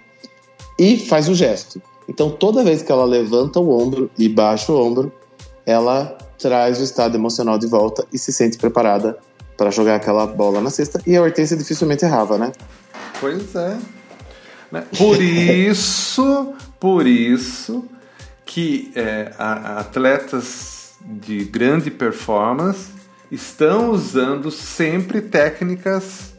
e 0.78 0.98
faz 0.98 1.30
o 1.30 1.34
gesto. 1.34 1.80
Então, 2.06 2.28
toda 2.30 2.62
vez 2.62 2.82
que 2.82 2.92
ela 2.92 3.06
levanta 3.06 3.58
o 3.58 3.70
ombro 3.70 4.10
e 4.18 4.28
baixa 4.28 4.70
o 4.70 4.78
ombro, 4.78 5.10
ela 5.64 6.18
traz 6.38 6.78
o 6.78 6.84
estado 6.84 7.16
emocional 7.16 7.58
de 7.58 7.66
volta 7.66 8.06
e 8.12 8.18
se 8.18 8.34
sente 8.34 8.58
preparada 8.58 9.18
para 9.58 9.72
jogar 9.72 9.96
aquela 9.96 10.24
bola 10.24 10.60
na 10.60 10.70
cesta. 10.70 11.02
E 11.04 11.16
a 11.16 11.20
Hortência 11.20 11.56
dificilmente 11.56 12.04
errava, 12.04 12.38
né? 12.38 12.52
Pois 13.20 13.54
é. 13.56 13.76
Né? 14.70 14.84
Por 14.96 15.20
isso, 15.20 16.54
por 16.78 17.06
isso 17.06 17.84
que 18.46 18.92
é, 18.94 19.32
atletas 19.36 20.92
de 21.00 21.44
grande 21.44 21.90
performance 21.90 22.90
estão 23.30 23.90
usando 23.90 24.50
sempre 24.50 25.20
técnicas 25.20 26.34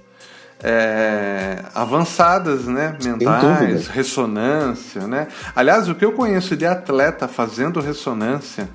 é, 0.64 1.64
avançadas, 1.76 2.66
né? 2.66 2.98
Mentais, 3.04 3.88
ressonância, 3.88 5.08
né? 5.08 5.28
Aliás, 5.54 5.90
o 5.90 5.96
que 5.96 6.06
eu 6.06 6.14
conheço 6.14 6.56
de 6.56 6.66
atleta 6.66 7.28
fazendo 7.28 7.82
ressonância. 7.82 8.70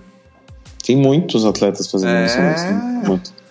Tem 0.85 0.97
muitos 0.97 1.47
atletas 1.47 1.91
fazendo 1.91 2.11
é... 2.11 2.23
ressonância. 2.23 2.73
Muito. 2.73 3.44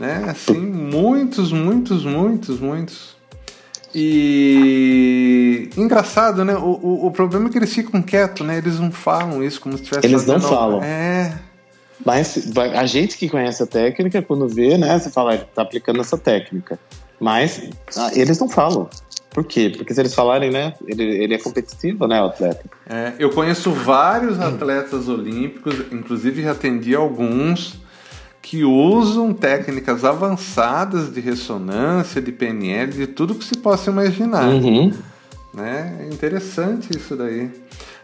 Né? 0.00 0.24
Assim, 0.30 0.58
muitos, 0.58 1.52
muitos, 1.52 2.06
muitos, 2.06 2.58
muitos. 2.58 3.16
E 3.94 5.68
engraçado, 5.76 6.42
né? 6.42 6.56
O, 6.56 6.70
o, 6.82 7.06
o, 7.06 7.10
problema 7.10 7.48
é 7.48 7.52
que 7.52 7.58
eles 7.58 7.74
ficam 7.74 8.00
quietos, 8.00 8.46
né? 8.46 8.56
Eles 8.56 8.80
não 8.80 8.90
falam 8.90 9.44
isso 9.44 9.60
como 9.60 9.76
se 9.76 9.84
tivesse 9.84 10.06
Eles 10.06 10.24
não 10.24 10.40
falam. 10.40 10.82
É. 10.82 11.38
Mas 12.04 12.50
a 12.56 12.86
gente 12.86 13.18
que 13.18 13.28
conhece 13.28 13.62
a 13.62 13.66
técnica, 13.66 14.22
quando 14.22 14.48
vê, 14.48 14.78
né? 14.78 14.98
Você 14.98 15.10
fala, 15.10 15.34
ele 15.34 15.44
tá 15.54 15.60
aplicando 15.60 16.00
essa 16.00 16.16
técnica. 16.16 16.78
Mas 17.20 17.68
ah, 17.94 18.10
eles 18.14 18.38
não 18.38 18.48
falam. 18.48 18.88
Por 19.28 19.44
quê? 19.44 19.70
Porque 19.76 19.92
se 19.92 20.00
eles 20.00 20.14
falarem, 20.14 20.50
né? 20.50 20.72
Ele, 20.86 21.02
ele 21.02 21.34
é 21.34 21.38
competitivo, 21.38 22.06
né, 22.06 22.22
o 22.22 22.26
atleta? 22.26 22.64
É, 22.88 23.12
eu 23.18 23.28
conheço 23.30 23.70
vários 23.70 24.40
atletas 24.40 25.08
olímpicos, 25.08 25.74
inclusive 25.92 26.42
já 26.42 26.52
atendi 26.52 26.94
alguns 26.94 27.78
que 28.42 28.64
usam 28.64 29.32
técnicas 29.32 30.04
avançadas 30.04 31.12
de 31.12 31.20
ressonância, 31.20 32.20
de 32.20 32.32
PNL, 32.32 32.92
de 32.92 33.06
tudo 33.06 33.34
que 33.34 33.44
se 33.44 33.56
possa 33.58 33.90
imaginar. 33.90 34.48
Uhum. 34.48 34.92
Né? 35.52 35.98
É 36.00 36.12
interessante 36.12 36.96
isso 36.96 37.16
daí. 37.16 37.50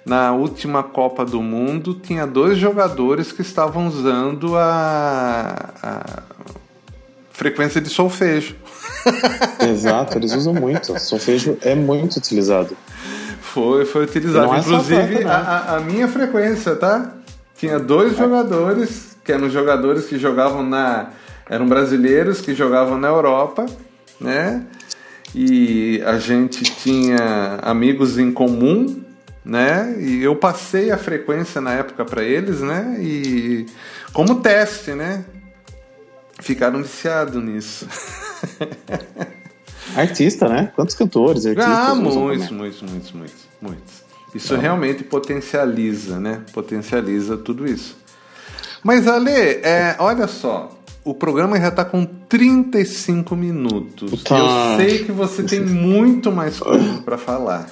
Na 0.04 0.32
última 0.32 0.82
Copa 0.84 1.24
do 1.24 1.42
Mundo, 1.42 1.94
tinha 1.94 2.26
dois 2.26 2.58
jogadores 2.58 3.32
que 3.32 3.42
estavam 3.42 3.88
usando 3.88 4.56
a, 4.56 5.70
a 5.82 6.22
frequência 7.32 7.80
de 7.80 7.88
solfejo. 7.88 8.54
Exato, 9.68 10.16
eles 10.16 10.32
usam 10.32 10.54
muito. 10.54 10.98
Solfejo 11.00 11.58
é 11.62 11.74
muito 11.74 12.18
utilizado. 12.18 12.76
Foi, 13.40 13.84
foi 13.84 14.04
utilizado. 14.04 14.54
É 14.54 14.58
Inclusive, 14.58 15.24
a, 15.24 15.76
a, 15.76 15.80
minha 15.80 16.06
frequência, 16.06 16.76
tá? 16.76 17.14
Tinha 17.58 17.78
dois 17.78 18.12
é. 18.12 18.16
jogadores 18.16 19.15
que 19.26 19.32
eram 19.32 19.50
jogadores 19.50 20.06
que 20.06 20.18
jogavam 20.18 20.62
na. 20.62 21.10
eram 21.50 21.66
brasileiros 21.66 22.40
que 22.40 22.54
jogavam 22.54 22.96
na 22.96 23.08
Europa, 23.08 23.66
né? 24.20 24.64
E 25.34 26.00
a 26.06 26.16
gente 26.18 26.62
tinha 26.62 27.58
amigos 27.60 28.18
em 28.18 28.30
comum, 28.30 29.02
né? 29.44 29.96
E 29.98 30.22
eu 30.22 30.36
passei 30.36 30.92
a 30.92 30.96
frequência 30.96 31.60
na 31.60 31.74
época 31.74 32.04
para 32.04 32.22
eles, 32.22 32.60
né? 32.60 32.96
E 33.00 33.66
como 34.12 34.40
teste, 34.40 34.92
né? 34.92 35.24
Ficaram 36.40 36.80
viciados 36.80 37.42
nisso. 37.42 37.88
Artista, 39.96 40.48
né? 40.48 40.72
Quantos 40.76 40.94
cantores, 40.94 41.46
artistas? 41.46 41.72
Ah, 41.72 41.94
muitos, 41.94 42.50
muitos, 42.50 42.82
muitos, 42.82 43.12
muitos, 43.12 43.48
muitos. 43.60 44.04
Isso 44.34 44.54
ah. 44.54 44.58
realmente 44.58 45.02
potencializa, 45.02 46.20
né? 46.20 46.42
Potencializa 46.52 47.36
tudo 47.36 47.66
isso. 47.66 48.05
Mas, 48.82 49.06
Ale, 49.06 49.30
é, 49.30 49.96
olha 49.98 50.26
só. 50.26 50.70
O 51.04 51.14
programa 51.14 51.60
já 51.60 51.68
está 51.68 51.84
com 51.84 52.04
35 52.04 53.36
minutos. 53.36 54.24
Tá. 54.24 54.38
Eu 54.38 54.76
sei 54.76 55.04
que 55.04 55.12
você 55.12 55.44
tem 55.44 55.60
muito 55.60 56.32
mais 56.32 56.58
coisa 56.58 57.00
para 57.02 57.16
falar. 57.16 57.66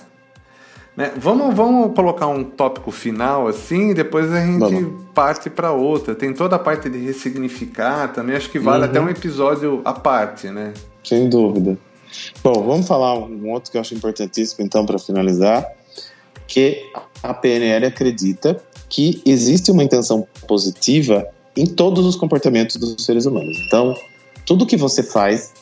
Né? 0.96 1.12
Vamos, 1.16 1.54
vamos 1.54 1.94
colocar 1.94 2.28
um 2.28 2.44
tópico 2.44 2.92
final 2.92 3.48
assim, 3.48 3.90
e 3.90 3.94
depois 3.94 4.32
a 4.32 4.40
gente 4.40 4.60
vamos. 4.60 5.04
parte 5.12 5.50
para 5.50 5.72
outra. 5.72 6.14
Tem 6.14 6.32
toda 6.32 6.56
a 6.56 6.58
parte 6.58 6.88
de 6.88 6.98
ressignificar 6.98 8.12
também, 8.12 8.36
acho 8.36 8.50
que 8.50 8.58
vale 8.58 8.84
uhum. 8.84 8.90
até 8.90 9.00
um 9.00 9.08
episódio 9.08 9.82
à 9.84 9.92
parte, 9.92 10.48
né? 10.48 10.72
Sem 11.02 11.28
dúvida. 11.28 11.76
Bom, 12.42 12.62
vamos 12.64 12.86
falar 12.86 13.18
um 13.18 13.50
outro 13.50 13.72
que 13.72 13.76
eu 13.76 13.80
acho 13.80 13.94
importantíssimo 13.94 14.64
então 14.64 14.86
para 14.86 14.98
finalizar, 14.98 15.66
que 16.46 16.88
a 17.22 17.34
PNL 17.34 17.86
acredita 17.86 18.62
que 18.94 19.20
existe 19.26 19.72
uma 19.72 19.82
intenção 19.82 20.24
positiva 20.46 21.28
em 21.56 21.66
todos 21.66 22.06
os 22.06 22.14
comportamentos 22.14 22.76
dos 22.76 23.04
seres 23.04 23.26
humanos. 23.26 23.58
Então, 23.66 23.92
tudo 24.46 24.64
que 24.64 24.76
você 24.76 25.02
faz 25.02 25.52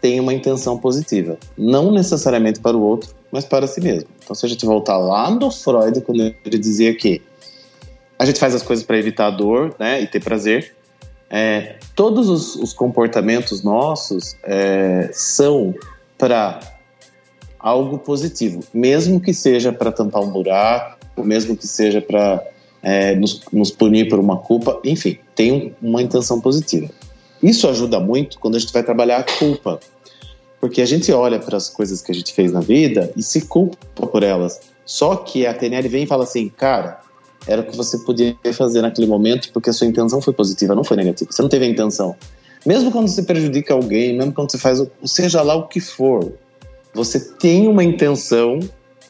tem 0.00 0.18
uma 0.18 0.32
intenção 0.32 0.78
positiva, 0.78 1.36
não 1.58 1.92
necessariamente 1.92 2.58
para 2.58 2.74
o 2.74 2.80
outro, 2.80 3.14
mas 3.30 3.44
para 3.44 3.66
si 3.66 3.82
mesmo. 3.82 4.08
Então, 4.24 4.34
se 4.34 4.46
a 4.46 4.48
gente 4.48 4.64
voltar 4.64 4.96
lá 4.96 5.30
no 5.30 5.50
Freud, 5.50 6.00
quando 6.00 6.22
ele 6.22 6.58
dizia 6.58 6.94
que 6.94 7.20
a 8.18 8.24
gente 8.24 8.40
faz 8.40 8.54
as 8.54 8.62
coisas 8.62 8.82
para 8.82 8.96
evitar 8.96 9.26
a 9.26 9.30
dor 9.30 9.74
né, 9.78 10.00
e 10.00 10.06
ter 10.06 10.24
prazer, 10.24 10.74
é, 11.28 11.76
todos 11.94 12.30
os, 12.30 12.56
os, 12.56 12.72
comportamentos 12.72 13.62
nossos 13.62 14.34
é, 14.42 15.10
são 15.12 15.74
para 16.16 16.60
algo 17.58 17.98
positivo, 17.98 18.64
mesmo 18.72 19.20
que 19.20 19.34
seja 19.34 19.70
para 19.70 19.92
tampar 19.92 20.22
um 20.22 20.30
buraco, 20.30 21.22
mesmo 21.22 21.54
que 21.54 21.66
seja 21.66 22.00
para 22.00 22.42
é, 22.82 23.14
nos, 23.14 23.40
nos, 23.52 23.70
punir 23.70 24.08
por 24.08 24.18
uma 24.18 24.36
culpa, 24.36 24.80
enfim, 24.84 25.18
tem 25.34 25.74
uma 25.82 26.02
intenção 26.02 26.40
positiva. 26.40 26.88
Isso 27.42 27.68
ajuda 27.68 28.00
muito 28.00 28.38
quando 28.38 28.56
a 28.56 28.58
gente 28.58 28.72
vai 28.72 28.82
trabalhar 28.82 29.18
a 29.18 29.22
culpa, 29.22 29.80
porque 30.60 30.82
a 30.82 30.86
gente 30.86 31.10
olha 31.12 31.38
para 31.38 31.56
as 31.56 31.68
coisas 31.68 32.02
que 32.02 32.12
a 32.12 32.14
gente 32.14 32.32
fez 32.32 32.52
na 32.52 32.60
vida 32.60 33.12
e 33.16 33.22
se 33.22 33.42
culpa 33.42 34.06
por 34.06 34.22
elas. 34.22 34.60
Só 34.84 35.16
que 35.16 35.46
a 35.46 35.54
TNL 35.54 35.88
vem 35.88 36.02
e 36.02 36.06
fala 36.06 36.24
assim, 36.24 36.48
cara, 36.48 37.00
era 37.46 37.62
o 37.62 37.64
que 37.64 37.76
você 37.76 37.98
podia 37.98 38.36
fazer 38.52 38.82
naquele 38.82 39.06
momento 39.06 39.50
porque 39.52 39.70
a 39.70 39.72
sua 39.72 39.86
intenção 39.86 40.20
foi 40.20 40.34
positiva, 40.34 40.74
não 40.74 40.84
foi 40.84 40.96
negativa. 40.96 41.30
Você 41.32 41.40
não 41.40 41.48
teve 41.48 41.64
a 41.64 41.68
intenção. 41.68 42.14
Mesmo 42.66 42.90
quando 42.90 43.08
você 43.08 43.22
prejudica 43.22 43.72
alguém, 43.72 44.16
mesmo 44.16 44.32
quando 44.32 44.50
você 44.50 44.58
faz, 44.58 44.82
seja 45.04 45.40
lá 45.42 45.54
o 45.54 45.66
que 45.66 45.80
for, 45.80 46.32
você 46.92 47.18
tem 47.36 47.68
uma 47.68 47.82
intenção 47.82 48.58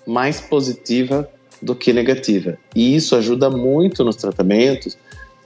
mais 0.07 0.41
positiva 0.41 1.29
do 1.61 1.75
que 1.75 1.93
negativa. 1.93 2.59
E 2.75 2.95
isso 2.95 3.15
ajuda 3.17 3.51
muito 3.51 4.05
nos 4.05 4.17
tratamentos 4.17 4.97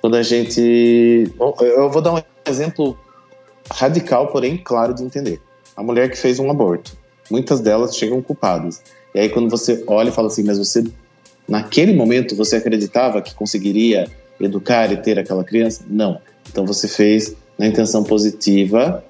quando 0.01 0.17
a 0.17 0.23
gente. 0.23 1.31
Bom, 1.37 1.57
eu 1.61 1.91
vou 1.91 2.03
dar 2.03 2.15
um 2.15 2.23
exemplo 2.47 2.97
radical, 3.71 4.29
porém 4.29 4.57
claro 4.57 4.95
de 4.95 5.03
entender. 5.03 5.41
A 5.77 5.83
mulher 5.83 6.11
que 6.11 6.17
fez 6.17 6.39
um 6.39 6.51
aborto. 6.51 6.97
Muitas 7.31 7.61
delas 7.61 7.97
chegam 7.97 8.21
culpadas. 8.23 8.83
E 9.15 9.19
aí, 9.19 9.29
quando 9.29 9.49
você 9.49 9.83
olha 9.87 10.09
e 10.11 10.13
fala 10.13 10.29
assim, 10.29 10.43
mas 10.43 10.59
você, 10.59 10.85
naquele 11.49 11.95
momento, 11.95 12.37
você 12.37 12.57
acreditava 12.57 13.23
que 13.23 13.35
conseguiria 13.35 14.07
educar 14.41 14.93
e 14.93 14.97
ter 14.97 15.19
aquela 15.19 15.43
criança? 15.43 15.85
Não. 15.89 16.21
Então 16.51 16.67
você 16.67 16.87
fez 16.87 17.35
na 17.59 17.67
intenção 17.67 18.05
positiva 18.05 19.05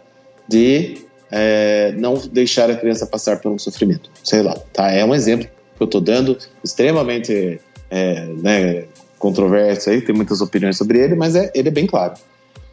de 0.46 0.98
é, 1.30 1.92
não 1.96 2.14
deixar 2.14 2.70
a 2.70 2.76
criança 2.76 3.06
passar 3.06 3.40
por 3.40 3.50
um 3.50 3.58
sofrimento. 3.58 4.10
Sei 4.22 4.42
lá, 4.42 4.54
tá? 4.72 4.90
É 4.90 5.04
um 5.04 5.14
exemplo 5.14 5.48
que 5.76 5.82
eu 5.82 5.86
estou 5.86 6.00
dando, 6.00 6.36
extremamente 6.62 7.60
é, 7.90 8.26
né, 8.42 8.84
controverso 9.18 9.90
aí, 9.90 10.00
tem 10.00 10.14
muitas 10.14 10.40
opiniões 10.40 10.76
sobre 10.76 10.98
ele, 10.98 11.14
mas 11.14 11.34
é, 11.34 11.50
ele 11.54 11.68
é 11.68 11.72
bem 11.72 11.86
claro. 11.86 12.14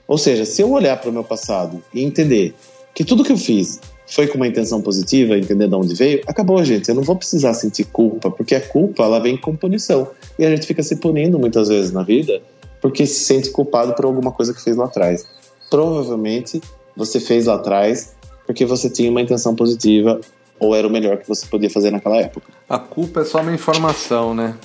Ou 0.08 0.18
seja, 0.18 0.46
se 0.46 0.62
eu 0.62 0.72
olhar 0.72 0.98
para 0.98 1.10
o 1.10 1.14
meu 1.14 1.24
passado 1.24 1.82
e 1.94 2.04
entender 2.04 2.54
que 2.94 3.04
tudo 3.04 3.24
que 3.24 3.32
eu 3.32 3.38
fiz 3.38 3.80
foi 4.08 4.28
com 4.28 4.36
uma 4.36 4.48
intenção 4.48 4.82
positiva, 4.82 5.38
entender 5.38 5.70
de 5.70 5.76
onde 5.76 5.96
veio, 5.96 6.22
acabou, 6.28 6.62
gente. 6.66 6.90
Eu 6.90 6.96
não 6.96 7.04
vou 7.04 7.16
precisar 7.16 7.54
sentir 7.54 7.86
culpa, 7.86 8.30
porque 8.30 8.54
a 8.54 8.60
culpa 8.60 9.04
ela 9.04 9.20
vem 9.20 9.38
com 9.38 9.56
punição. 9.56 10.10
E 10.38 10.46
a 10.46 10.50
gente 10.50 10.68
fica 10.68 10.84
se 10.84 10.98
punindo 10.98 11.40
muitas 11.40 11.70
vezes 11.70 11.94
na 11.94 12.04
vida 12.04 12.42
porque 12.82 13.06
se 13.06 13.24
sente 13.24 13.52
culpado 13.52 13.94
por 13.94 14.04
alguma 14.06 14.32
coisa 14.32 14.54
que 14.54 14.62
fez 14.62 14.76
lá 14.76 14.86
atrás 14.86 15.26
provavelmente 15.72 16.62
você 16.96 17.20
fez 17.20 17.46
lá 17.46 17.56
atrás 17.56 18.14
porque 18.46 18.66
você 18.66 18.90
tinha 18.90 19.10
uma 19.10 19.22
intenção 19.22 19.56
positiva 19.56 20.20
ou 20.62 20.76
era 20.76 20.88
o 20.88 20.92
melhor 20.92 21.18
que 21.18 21.28
você 21.28 21.48
podia 21.48 21.72
fazer 21.72 21.90
naquela 21.90 22.18
época. 22.18 22.48
A 22.70 22.78
culpa 22.78 23.22
é 23.22 23.26
só 23.26 23.42
uma 23.42 23.52
informação, 23.52 24.36
né? 24.36 24.56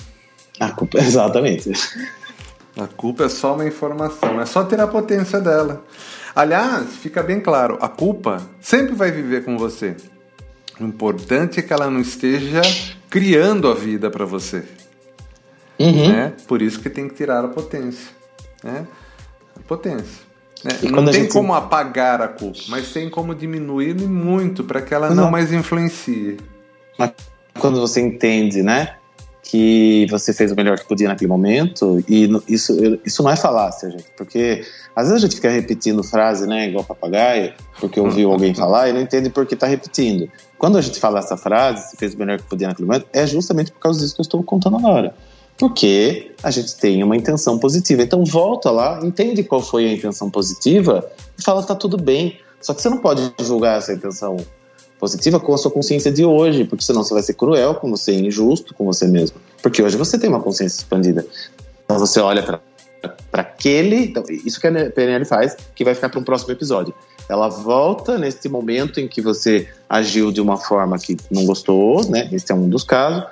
A 0.59 0.69
culpa, 0.69 0.99
exatamente. 1.01 1.71
A 2.77 2.85
culpa 2.85 3.23
é 3.23 3.29
só 3.29 3.55
uma 3.55 3.65
informação, 3.65 4.39
é 4.39 4.45
só 4.45 4.63
ter 4.63 4.79
a 4.79 4.87
potência 4.87 5.41
dela. 5.41 5.83
Aliás, 6.35 6.95
fica 6.97 7.23
bem 7.23 7.39
claro, 7.39 7.79
a 7.81 7.89
culpa 7.89 8.47
sempre 8.61 8.93
vai 8.93 9.11
viver 9.11 9.43
com 9.43 9.57
você. 9.57 9.97
O 10.79 10.83
importante 10.83 11.59
é 11.59 11.63
que 11.63 11.73
ela 11.73 11.89
não 11.89 11.99
esteja 11.99 12.61
criando 13.09 13.67
a 13.67 13.73
vida 13.73 14.11
para 14.11 14.23
você. 14.23 14.63
Uhum. 15.79 16.09
Né? 16.09 16.33
Por 16.47 16.61
isso 16.61 16.79
que 16.79 16.91
tem 16.91 17.07
que 17.07 17.15
tirar 17.15 17.43
a 17.43 17.47
potência. 17.47 18.11
Né? 18.63 18.85
A 19.55 19.59
potência. 19.67 20.26
É, 20.65 20.89
não 20.89 21.05
tem 21.05 21.21
gente... 21.21 21.33
como 21.33 21.53
apagar 21.53 22.21
a 22.21 22.27
culpa, 22.27 22.59
mas 22.67 22.91
tem 22.91 23.09
como 23.09 23.35
diminuir 23.35 23.95
muito 23.95 24.63
para 24.63 24.81
que 24.81 24.93
ela 24.93 25.09
não, 25.09 25.25
não 25.25 25.31
mais 25.31 25.51
influencie. 25.51 26.37
Mas 26.97 27.11
quando 27.59 27.79
você 27.79 28.01
entende, 28.01 28.63
né, 28.63 28.95
que 29.43 30.07
você 30.09 30.33
fez 30.33 30.51
o 30.51 30.55
melhor 30.55 30.77
que 30.77 30.85
podia 30.85 31.07
naquele 31.07 31.29
momento, 31.29 32.03
e 32.07 32.29
isso, 32.47 32.75
isso 33.05 33.23
não 33.23 33.29
é 33.29 33.35
falácia, 33.35 33.89
gente, 33.91 34.07
porque 34.17 34.65
às 34.95 35.07
vezes 35.07 35.23
a 35.23 35.27
gente 35.27 35.35
fica 35.35 35.49
repetindo 35.49 36.03
frase, 36.03 36.47
né, 36.47 36.67
igual 36.67 36.83
papagaio, 36.83 37.53
porque 37.79 37.99
ouviu 37.99 38.31
alguém 38.31 38.53
falar 38.55 38.89
e 38.89 38.93
não 38.93 39.01
entende 39.01 39.29
por 39.29 39.45
que 39.45 39.53
está 39.53 39.67
repetindo. 39.67 40.29
Quando 40.57 40.77
a 40.77 40.81
gente 40.81 40.99
fala 40.99 41.19
essa 41.19 41.37
frase, 41.37 41.91
você 41.91 41.97
fez 41.97 42.13
o 42.13 42.17
melhor 42.17 42.37
que 42.39 42.43
podia 42.45 42.67
naquele 42.67 42.87
momento, 42.87 43.07
é 43.13 43.27
justamente 43.27 43.71
por 43.71 43.79
causa 43.79 43.99
disso 43.99 44.15
que 44.15 44.21
eu 44.21 44.23
estou 44.23 44.43
contando 44.43 44.77
agora 44.77 45.13
porque 45.57 46.31
a 46.43 46.51
gente 46.51 46.75
tem 46.75 47.03
uma 47.03 47.15
intenção 47.15 47.57
positiva. 47.57 48.03
Então 48.03 48.23
volta 48.23 48.69
lá, 48.69 48.99
entende 49.03 49.43
qual 49.43 49.61
foi 49.61 49.87
a 49.87 49.93
intenção 49.93 50.29
positiva 50.29 51.09
e 51.37 51.43
fala 51.43 51.61
que 51.61 51.67
tá 51.67 51.75
tudo 51.75 51.97
bem. 51.97 52.39
Só 52.61 52.73
que 52.73 52.81
você 52.81 52.89
não 52.89 52.99
pode 52.99 53.33
julgar 53.39 53.77
essa 53.77 53.93
intenção 53.93 54.37
positiva 54.99 55.39
com 55.39 55.53
a 55.53 55.57
sua 55.57 55.71
consciência 55.71 56.11
de 56.11 56.25
hoje, 56.25 56.63
porque 56.63 56.83
senão 56.83 57.03
você 57.03 57.13
vai 57.13 57.23
ser 57.23 57.33
cruel 57.33 57.75
com 57.75 57.89
você, 57.89 58.13
injusto 58.13 58.73
com 58.73 58.85
você 58.85 59.07
mesmo. 59.07 59.37
Porque 59.61 59.81
hoje 59.81 59.97
você 59.97 60.17
tem 60.17 60.29
uma 60.29 60.41
consciência 60.41 60.77
expandida. 60.77 61.25
Então 61.85 61.99
você 61.99 62.19
olha 62.19 62.43
para 62.43 63.41
aquele. 63.41 64.05
Então, 64.05 64.23
isso 64.29 64.59
que 64.59 64.67
a 64.67 64.91
PNL 64.91 65.25
faz, 65.25 65.55
que 65.75 65.83
vai 65.83 65.95
ficar 65.95 66.09
para 66.09 66.19
um 66.19 66.23
próximo 66.23 66.51
episódio. 66.51 66.93
Ela 67.29 67.47
volta 67.49 68.17
nesse 68.17 68.47
momento 68.47 68.99
em 68.99 69.07
que 69.07 69.21
você 69.21 69.67
agiu 69.89 70.31
de 70.31 70.41
uma 70.41 70.57
forma 70.57 70.97
que 70.97 71.17
não 71.29 71.45
gostou, 71.45 72.09
né? 72.09 72.29
Esse 72.31 72.51
é 72.51 72.55
um 72.55 72.69
dos 72.69 72.83
casos. 72.83 73.23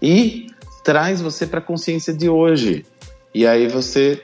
E 0.00 0.49
traz 0.82 1.20
você 1.20 1.46
para 1.46 1.58
a 1.58 1.62
consciência 1.62 2.12
de 2.12 2.28
hoje. 2.28 2.84
E 3.34 3.46
aí 3.46 3.68
você 3.68 4.22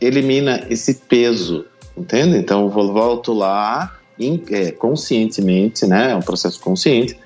elimina 0.00 0.66
esse 0.68 0.94
peso, 0.94 1.66
entende? 1.96 2.36
Então 2.36 2.62
eu 2.62 2.70
volto 2.70 3.32
lá 3.32 3.96
in, 4.18 4.42
é, 4.50 4.72
conscientemente, 4.72 5.86
né? 5.86 6.12
É 6.12 6.16
um 6.16 6.22
processo 6.22 6.60
consciente. 6.60 7.18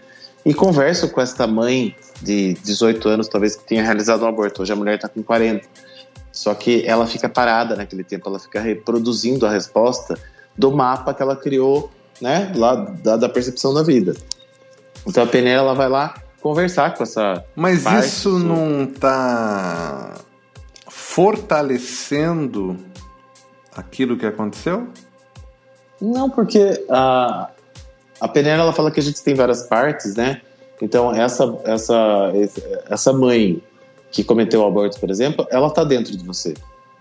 E 0.45 0.53
converso 0.53 1.09
com 1.09 1.21
esta 1.21 1.47
mãe 1.47 1.97
de 2.21 2.55
18 2.55 3.09
anos, 3.09 3.29
talvez 3.29 3.57
que 3.57 3.65
tenha 3.65 3.83
realizado 3.83 4.25
um 4.25 4.29
aborto. 4.29 4.63
Hoje 4.63 4.73
a 4.73 4.77
mulher 4.77 4.97
está 4.97 5.09
com 5.09 5.23
40. 5.23 5.67
Só 6.31 6.53
que 6.55 6.85
ela 6.85 7.07
fica 7.07 7.29
parada 7.29 7.77
naquele 7.77 8.05
tempo, 8.05 8.29
ela 8.29 8.39
fica 8.39 8.61
reproduzindo 8.61 9.47
a 9.47 9.51
resposta 9.51 10.19
do 10.57 10.73
mapa 10.73 11.15
que 11.15 11.23
ela 11.23 11.37
criou, 11.37 11.91
né? 12.21 12.53
Lá 12.57 12.75
da, 12.75 13.17
da 13.17 13.29
percepção 13.29 13.73
da 13.73 13.83
vida. 13.83 14.15
Então 15.07 15.23
a 15.23 15.27
PNL 15.27 15.61
ela 15.61 15.75
vai 15.75 15.89
lá 15.89 16.15
conversar 16.45 16.95
com 16.95 17.03
essa. 17.03 17.43
Mas 17.57 17.87
isso 17.87 18.39
não 18.39 18.85
está 18.85 20.13
fortalecendo 20.87 22.77
aquilo 23.75 24.19
que 24.19 24.27
aconteceu? 24.27 24.87
Não, 25.99 26.29
porque 26.29 26.85
a, 26.91 27.49
a 28.21 28.29
PNL 28.29 28.61
ela 28.61 28.73
fala 28.75 28.91
que 28.91 29.01
a 29.01 29.03
gente 29.03 29.23
tem 29.23 29.35
várias 29.35 29.63
partes, 29.63 30.17
né? 30.17 30.43
Então, 30.83 31.15
essa, 31.15 31.59
essa, 31.65 32.31
essa 32.91 33.13
mãe 33.15 33.63
que 34.11 34.23
cometeu 34.23 34.61
o 34.61 34.67
aborto, 34.67 35.01
por 35.01 35.11
exemplo, 35.11 35.47
ela 35.51 35.69
está 35.69 35.83
dentro 35.83 36.15
de 36.15 36.23
você. 36.27 36.53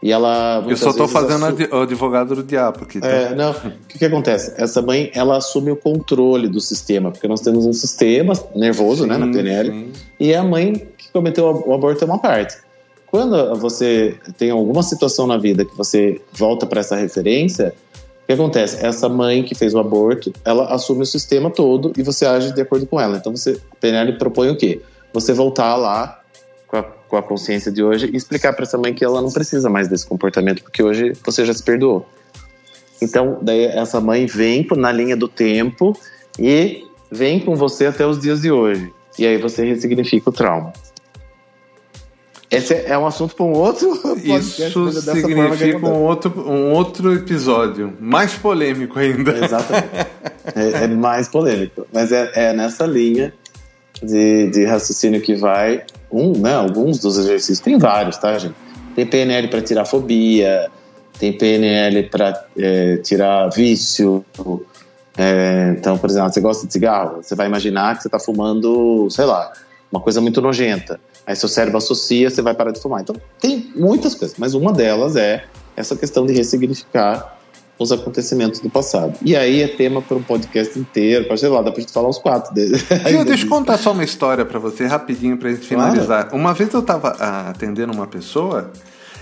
E 0.04 0.12
ela. 0.12 0.62
Eu 0.68 0.76
só 0.76 0.90
estou 0.90 1.08
fazendo 1.08 1.46
assume... 1.46 1.70
o 1.72 1.78
advogado 1.78 2.36
do 2.36 2.44
diabo 2.44 2.84
aqui. 2.84 3.00
Tá? 3.00 3.08
É, 3.08 3.34
não. 3.34 3.52
O 3.52 3.72
que, 3.88 3.98
que 3.98 4.04
acontece? 4.04 4.54
Essa 4.58 4.82
mãe, 4.82 5.10
ela 5.16 5.38
assume 5.38 5.72
o 5.72 5.78
controle 5.78 6.50
do 6.50 6.60
sistema, 6.60 7.10
porque 7.10 7.26
nós 7.26 7.40
temos 7.40 7.66
um 7.66 7.72
sistema 7.72 8.34
nervoso, 8.54 9.04
sim, 9.04 9.10
né, 9.10 9.18
na 9.18 9.32
PNL, 9.32 9.72
sim. 9.72 9.92
e 10.20 10.36
a 10.36 10.44
mãe 10.44 10.74
que 10.98 11.10
cometeu 11.14 11.64
o 11.66 11.74
aborto 11.74 12.04
é 12.04 12.06
uma 12.06 12.20
parte. 12.20 12.58
Quando 13.08 13.56
você 13.56 14.18
tem 14.38 14.50
alguma 14.50 14.84
situação 14.84 15.26
na 15.26 15.38
vida 15.38 15.64
que 15.64 15.78
você 15.78 16.20
volta 16.34 16.66
para 16.66 16.82
essa 16.82 16.98
referência, 16.98 17.74
o 18.24 18.28
que 18.28 18.34
acontece? 18.34 18.86
Essa 18.86 19.08
mãe 19.08 19.42
que 19.42 19.56
fez 19.56 19.74
o 19.74 19.80
aborto, 19.80 20.34
ela 20.44 20.66
assume 20.66 21.04
o 21.04 21.06
sistema 21.06 21.50
todo 21.50 21.94
e 21.98 22.04
você 22.04 22.26
age 22.26 22.52
de 22.52 22.60
acordo 22.60 22.86
com 22.86 23.00
ela. 23.00 23.16
Então, 23.16 23.34
você, 23.34 23.58
a 23.72 23.76
PNL 23.80 24.18
propõe 24.18 24.50
o 24.50 24.58
quê? 24.58 24.82
Você 25.14 25.32
voltar 25.32 25.78
lá 25.78 26.23
com 26.74 26.78
a, 26.78 26.84
com 26.84 27.18
a 27.18 27.22
consciência 27.22 27.72
de 27.72 27.84
hoje 27.84 28.10
e 28.12 28.18
explicar 28.18 28.52
para 28.54 28.64
essa 28.64 28.80
mãe 28.80 28.96
que 28.96 29.06
ela 29.06 29.22
não 29.22 29.32
precisa 29.32 29.70
mais 29.70 29.88
desse 29.88 30.08
comportamento, 30.08 30.64
porque 30.64 30.82
hoje 30.82 31.14
você 31.24 31.46
já 31.46 31.54
se 31.54 31.62
perdoou. 31.62 32.04
Então, 33.00 33.38
daí 33.44 33.66
essa 33.66 34.02
mãe 34.02 34.26
vem 34.26 34.66
na 34.76 34.92
linha 34.92 35.16
do 35.16 35.28
tempo 35.28 35.96
e 36.40 36.84
vem 37.12 37.40
com 37.40 37.56
você 37.56 37.86
até 37.86 38.08
os 38.08 38.20
dias 38.20 38.42
de 38.42 38.52
hoje. 38.52 38.92
E 39.20 39.28
aí 39.28 39.38
você 39.38 39.64
ressignifica 39.64 40.32
o 40.32 40.34
trauma. 40.34 40.74
Esse 42.50 42.74
é 42.74 42.98
um 42.98 43.06
assunto 43.06 43.36
para 43.36 43.46
um 43.46 43.52
outro 43.52 43.96
podcast. 44.02 44.64
Isso 44.68 44.92
significa 45.02 45.86
um 45.86 46.02
outro, 46.02 46.50
um 46.50 46.72
outro 46.72 47.14
episódio, 47.14 47.94
mais 48.00 48.34
polêmico 48.34 48.98
ainda. 48.98 49.46
Exatamente. 49.46 50.08
é, 50.56 50.84
é, 50.86 50.88
mais 50.88 51.28
polêmico. 51.28 51.86
Mas 51.94 52.12
é, 52.12 52.32
é 52.34 52.54
nessa 52.54 52.86
linha 52.88 53.32
de, 54.02 54.50
de 54.50 54.66
raciocínio 54.66 55.22
que 55.22 55.36
vai 55.36 55.84
um, 56.14 56.32
né, 56.40 56.54
alguns 56.54 57.00
dos 57.00 57.18
exercícios, 57.18 57.60
tem 57.60 57.78
vários, 57.78 58.18
tá, 58.18 58.38
gente? 58.38 58.56
Tem 58.96 59.06
PNL 59.06 59.48
para 59.48 59.62
tirar 59.62 59.86
fobia, 59.86 60.70
tem 61.20 61.34
PNL 61.34 62.04
para 62.04 62.46
é, 62.58 62.98
tirar 62.98 63.50
vício. 63.50 64.24
É, 65.18 65.76
então, 65.78 65.98
por 65.98 66.10
exemplo, 66.10 66.32
você 66.32 66.42
gosta 66.42 66.68
de 66.68 66.74
cigarro, 66.74 67.24
você 67.24 67.36
vai 67.36 67.48
imaginar 67.48 67.96
que 67.96 68.04
você 68.04 68.08
está 68.08 68.20
fumando, 68.20 69.10
sei 69.10 69.26
lá, 69.26 69.52
uma 69.92 70.00
coisa 70.00 70.22
muito 70.22 70.42
nojenta. 70.42 71.00
Aí 71.26 71.36
seu 71.36 71.50
cérebro 71.50 71.78
associa, 71.78 72.30
você 72.30 72.42
vai 72.42 72.54
parar 72.54 72.72
de 72.72 72.80
fumar. 72.80 73.02
Então, 73.02 73.16
tem 73.40 73.72
muitas 73.76 74.14
coisas, 74.14 74.38
mas 74.38 74.54
uma 74.54 74.72
delas 74.72 75.16
é 75.16 75.46
essa 75.76 75.96
questão 75.96 76.26
de 76.26 76.34
ressignificar 76.34 77.38
os 77.78 77.92
acontecimentos 77.92 78.60
do 78.60 78.70
passado. 78.70 79.18
E 79.22 79.36
aí 79.36 79.62
é 79.62 79.68
tema 79.68 80.02
para 80.02 80.18
um 80.18 80.24
podcast 80.24 80.78
inteiro, 80.78 81.28
pode 81.28 81.40
sei 81.40 81.50
lá, 81.50 81.62
dá 81.62 81.72
pra 81.72 81.82
gente 81.82 81.92
falar 81.92 82.10
uns 82.10 82.18
quatro 82.18 82.54
deles. 82.54 82.86
deixa 83.26 83.46
eu 83.46 83.50
contar 83.50 83.78
só 83.78 83.92
uma 83.92 84.04
história 84.04 84.46
para 84.46 84.60
você 84.60 84.86
rapidinho 84.86 85.38
pra 85.38 85.50
gente 85.50 85.68
finalizar. 85.68 86.26
Claro. 86.26 86.38
Uma 86.38 86.54
vez 86.54 86.74
eu 86.74 86.82
tava 86.82 87.16
ah, 87.20 87.50
atendendo 87.50 87.92
uma 87.92 88.08
pessoa 88.08 88.72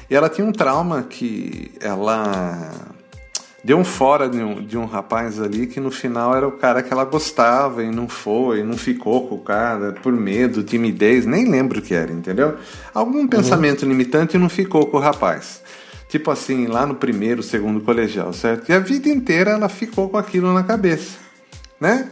e 0.09 0.15
ela 0.15 0.29
tinha 0.29 0.45
um 0.45 0.51
trauma 0.51 1.03
que 1.03 1.71
ela 1.79 2.71
deu 3.63 3.77
um 3.77 3.85
fora 3.85 4.27
de 4.27 4.41
um, 4.41 4.65
de 4.65 4.77
um 4.77 4.85
rapaz 4.85 5.39
ali 5.39 5.67
que 5.67 5.79
no 5.79 5.91
final 5.91 6.35
era 6.35 6.47
o 6.47 6.51
cara 6.51 6.81
que 6.81 6.91
ela 6.91 7.05
gostava 7.05 7.83
e 7.83 7.91
não 7.91 8.07
foi, 8.07 8.63
não 8.63 8.75
ficou 8.75 9.27
com 9.27 9.35
o 9.35 9.39
cara 9.39 9.93
por 9.93 10.11
medo, 10.11 10.63
timidez, 10.63 11.25
nem 11.25 11.47
lembro 11.49 11.79
o 11.79 11.81
que 11.81 11.93
era, 11.93 12.11
entendeu? 12.11 12.55
Algum 12.93 13.19
uhum. 13.19 13.27
pensamento 13.27 13.85
limitante 13.85 14.35
e 14.35 14.39
não 14.39 14.49
ficou 14.49 14.87
com 14.87 14.97
o 14.97 14.99
rapaz 14.99 15.61
tipo 16.11 16.29
assim, 16.29 16.67
lá 16.67 16.85
no 16.85 16.93
primeiro, 16.93 17.41
segundo 17.41 17.79
colegial, 17.79 18.33
certo? 18.33 18.69
E 18.69 18.73
a 18.73 18.79
vida 18.79 19.07
inteira 19.07 19.51
ela 19.51 19.69
ficou 19.69 20.09
com 20.09 20.17
aquilo 20.17 20.53
na 20.53 20.61
cabeça, 20.61 21.17
né? 21.79 22.11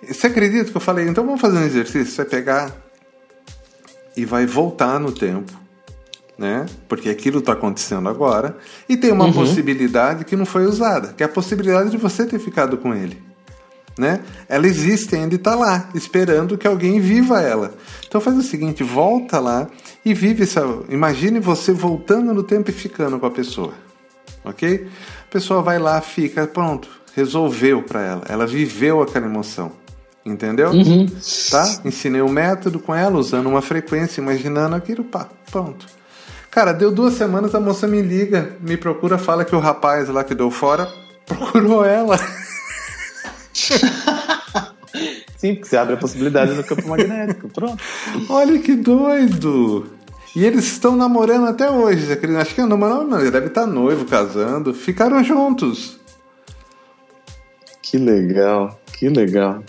Você 0.00 0.28
acredita 0.28 0.70
que 0.70 0.76
eu 0.76 0.80
falei, 0.80 1.08
então 1.08 1.26
vamos 1.26 1.40
fazer 1.40 1.58
um 1.58 1.64
exercício? 1.64 2.06
Você 2.06 2.22
vai 2.22 2.26
pegar 2.26 2.72
e 4.16 4.24
vai 4.24 4.46
voltar 4.46 5.00
no 5.00 5.10
tempo, 5.10 5.52
né? 6.38 6.66
Porque 6.88 7.08
aquilo 7.08 7.40
está 7.40 7.54
acontecendo 7.54 8.08
agora. 8.08 8.56
E 8.88 8.96
tem 8.96 9.10
uma 9.10 9.24
uhum. 9.24 9.32
possibilidade 9.32 10.24
que 10.24 10.36
não 10.36 10.46
foi 10.46 10.64
usada, 10.64 11.12
que 11.12 11.24
é 11.24 11.26
a 11.26 11.28
possibilidade 11.28 11.90
de 11.90 11.96
você 11.96 12.24
ter 12.26 12.38
ficado 12.38 12.78
com 12.78 12.94
ele 12.94 13.20
né? 13.98 14.20
Ela 14.48 14.66
existe 14.66 15.14
ainda 15.14 15.34
e 15.34 15.38
está 15.38 15.54
lá, 15.54 15.88
esperando 15.94 16.58
que 16.58 16.66
alguém 16.66 17.00
viva 17.00 17.40
ela. 17.40 17.74
Então 18.06 18.20
faz 18.20 18.36
o 18.36 18.42
seguinte, 18.42 18.82
volta 18.82 19.40
lá 19.40 19.68
e 20.04 20.12
vive 20.12 20.42
essa. 20.42 20.62
Imagine 20.88 21.40
você 21.40 21.72
voltando 21.72 22.34
no 22.34 22.42
tempo 22.42 22.70
e 22.70 22.72
ficando 22.72 23.18
com 23.18 23.26
a 23.26 23.30
pessoa, 23.30 23.72
ok? 24.44 24.88
A 25.28 25.32
pessoa 25.32 25.62
vai 25.62 25.78
lá, 25.78 26.00
fica, 26.00 26.46
pronto, 26.46 26.88
resolveu 27.14 27.82
para 27.82 28.02
ela. 28.02 28.22
Ela 28.28 28.46
viveu 28.46 29.00
aquela 29.00 29.26
emoção, 29.26 29.72
entendeu? 30.24 30.70
Uhum. 30.70 31.06
Tá? 31.50 31.80
Ensinei 31.84 32.20
o 32.20 32.26
um 32.26 32.30
método 32.30 32.78
com 32.78 32.94
ela, 32.94 33.18
usando 33.18 33.48
uma 33.48 33.62
frequência, 33.62 34.20
imaginando 34.20 34.76
aquilo, 34.76 35.04
pá, 35.04 35.28
pronto. 35.50 35.86
Cara, 36.50 36.72
deu 36.72 36.90
duas 36.90 37.14
semanas, 37.14 37.54
a 37.54 37.60
moça 37.60 37.86
me 37.86 38.00
liga, 38.00 38.56
me 38.60 38.76
procura, 38.78 39.18
fala 39.18 39.44
que 39.44 39.54
o 39.54 39.58
rapaz 39.58 40.08
lá 40.08 40.24
que 40.24 40.34
deu 40.34 40.50
fora 40.50 40.88
procurou 41.26 41.84
ela. 41.84 42.18
Sim, 45.36 45.54
porque 45.54 45.68
você 45.68 45.76
abre 45.76 45.94
a 45.94 45.98
possibilidade 45.98 46.52
no 46.52 46.64
campo 46.64 46.88
magnético. 46.88 47.48
Pronto. 47.48 47.82
Olha 48.28 48.58
que 48.58 48.74
doido! 48.74 49.90
E 50.34 50.44
eles 50.44 50.64
estão 50.66 50.96
namorando 50.96 51.46
até 51.46 51.70
hoje. 51.70 52.06
Acho 52.38 52.54
que 52.54 52.60
não, 52.62 52.76
não, 52.76 53.06
não, 53.06 53.20
ele 53.20 53.30
deve 53.30 53.46
estar 53.46 53.66
noivo, 53.66 54.04
casando. 54.04 54.74
Ficaram 54.74 55.22
juntos. 55.24 55.98
Que 57.82 57.96
legal, 57.96 58.78
que 58.92 59.08
legal. 59.08 59.62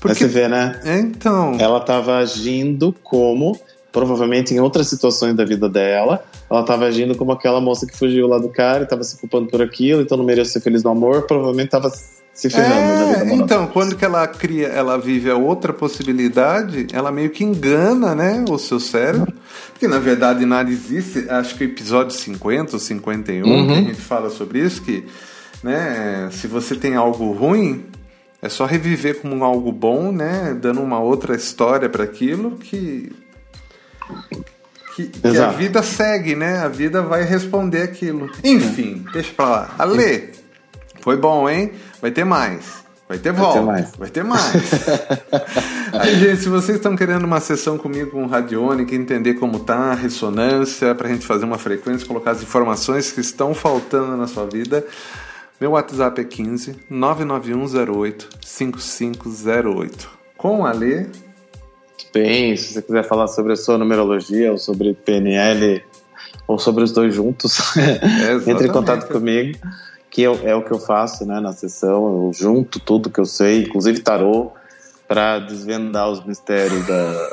Porque... 0.00 0.14
Você 0.14 0.28
vê, 0.28 0.48
né? 0.48 0.80
Então. 0.84 1.56
Ela 1.58 1.78
estava 1.78 2.18
agindo 2.18 2.94
como, 3.02 3.58
provavelmente 3.90 4.52
em 4.54 4.60
outras 4.60 4.88
situações 4.88 5.34
da 5.34 5.44
vida 5.44 5.68
dela, 5.68 6.24
ela 6.50 6.60
estava 6.60 6.84
agindo 6.84 7.16
como 7.16 7.32
aquela 7.32 7.60
moça 7.60 7.86
que 7.86 7.96
fugiu 7.96 8.26
lá 8.26 8.38
do 8.38 8.50
cara 8.50 8.80
e 8.80 8.82
estava 8.84 9.02
se 9.02 9.18
culpando 9.18 9.48
por 9.48 9.62
aquilo, 9.62 10.02
então 10.02 10.18
não 10.18 10.24
merecia 10.24 10.52
ser 10.52 10.60
feliz 10.60 10.82
no 10.82 10.90
amor, 10.90 11.22
provavelmente 11.22 11.66
estava 11.66 11.90
se 12.34 12.48
ferrando 12.48 12.72
é, 12.72 13.18
na 13.18 13.24
vida 13.24 13.34
Então, 13.34 13.66
quando 13.66 13.96
que 13.96 14.04
ela 14.04 14.26
cria, 14.26 14.68
ela 14.68 14.98
vive 14.98 15.30
a 15.30 15.36
outra 15.36 15.72
possibilidade, 15.72 16.86
ela 16.92 17.12
meio 17.12 17.30
que 17.30 17.44
engana, 17.44 18.14
né, 18.14 18.44
o 18.48 18.58
seu 18.58 18.80
cérebro. 18.80 19.32
Porque 19.72 19.86
na 19.86 19.98
verdade 19.98 20.46
nada 20.46 20.70
existe. 20.70 21.28
Acho 21.28 21.56
que 21.56 21.64
o 21.64 21.68
episódio 21.68 22.16
50 22.16 22.74
ou 22.74 22.78
51 22.78 23.46
uhum. 23.46 23.66
que 23.66 23.72
a 23.72 23.82
gente 23.82 24.00
fala 24.00 24.30
sobre 24.30 24.60
isso, 24.60 24.82
que 24.82 25.04
né, 25.62 26.28
se 26.32 26.46
você 26.46 26.74
tem 26.74 26.94
algo 26.94 27.32
ruim, 27.32 27.84
é 28.40 28.48
só 28.48 28.64
reviver 28.64 29.20
como 29.20 29.44
algo 29.44 29.70
bom, 29.70 30.10
né, 30.10 30.56
dando 30.60 30.80
uma 30.80 31.00
outra 31.00 31.36
história 31.36 31.88
para 31.88 32.04
aquilo 32.04 32.52
que 32.52 33.12
que, 34.96 35.06
que, 35.06 35.38
a 35.38 35.48
vida 35.48 35.82
segue, 35.82 36.36
né? 36.36 36.58
A 36.58 36.68
vida 36.68 37.00
vai 37.00 37.24
responder 37.24 37.82
aquilo. 37.82 38.30
Enfim, 38.44 39.04
deixa 39.12 39.32
pra 39.32 39.48
lá. 39.48 39.74
Ale, 39.78 40.32
foi 41.00 41.16
bom, 41.16 41.48
hein? 41.48 41.72
Vai 42.02 42.10
ter 42.10 42.24
mais. 42.24 42.82
Vai 43.08 43.16
ter 43.16 43.32
volta. 43.32 43.62
Vai 43.62 43.76
ter 43.76 43.84
mais. 43.84 43.96
Vai 43.96 44.10
ter 44.10 44.24
mais. 44.24 44.72
Aí, 45.94 46.18
gente, 46.18 46.42
se 46.42 46.48
vocês 46.48 46.78
estão 46.78 46.96
querendo 46.96 47.22
uma 47.22 47.38
sessão 47.38 47.78
comigo 47.78 48.10
com 48.10 48.26
radiônica, 48.26 48.92
entender 48.92 49.34
como 49.34 49.60
tá 49.60 49.92
a 49.92 49.94
ressonância, 49.94 50.96
pra 50.96 51.08
gente 51.08 51.24
fazer 51.24 51.44
uma 51.44 51.58
frequência, 51.58 52.04
colocar 52.04 52.32
as 52.32 52.42
informações 52.42 53.12
que 53.12 53.20
estão 53.20 53.54
faltando 53.54 54.16
na 54.16 54.26
sua 54.26 54.46
vida, 54.46 54.84
meu 55.60 55.72
WhatsApp 55.72 56.22
é 56.22 56.24
15 56.24 56.76
99108 56.90 58.28
5508. 58.40 60.10
Com 60.36 60.66
a 60.66 60.72
Lê. 60.72 61.06
Bem, 62.12 62.56
se 62.56 62.74
você 62.74 62.82
quiser 62.82 63.04
falar 63.04 63.28
sobre 63.28 63.52
a 63.52 63.56
sua 63.56 63.78
numerologia 63.78 64.50
ou 64.50 64.58
sobre 64.58 64.92
PNL 64.92 65.84
ou 66.48 66.58
sobre 66.58 66.82
os 66.82 66.90
dois 66.90 67.14
juntos, 67.14 67.76
entre 68.44 68.66
em 68.66 68.72
contato 68.72 69.06
comigo 69.06 69.56
que 70.12 70.20
eu, 70.20 70.38
é 70.44 70.54
o 70.54 70.62
que 70.62 70.70
eu 70.70 70.78
faço 70.78 71.24
né, 71.24 71.40
na 71.40 71.54
sessão, 71.54 72.26
eu 72.26 72.32
junto 72.34 72.78
tudo 72.78 73.08
que 73.08 73.18
eu 73.18 73.24
sei, 73.24 73.62
inclusive 73.62 74.00
tarô, 74.00 74.52
para 75.08 75.38
desvendar 75.38 76.10
os 76.10 76.22
mistérios 76.24 76.86
da, 76.86 77.30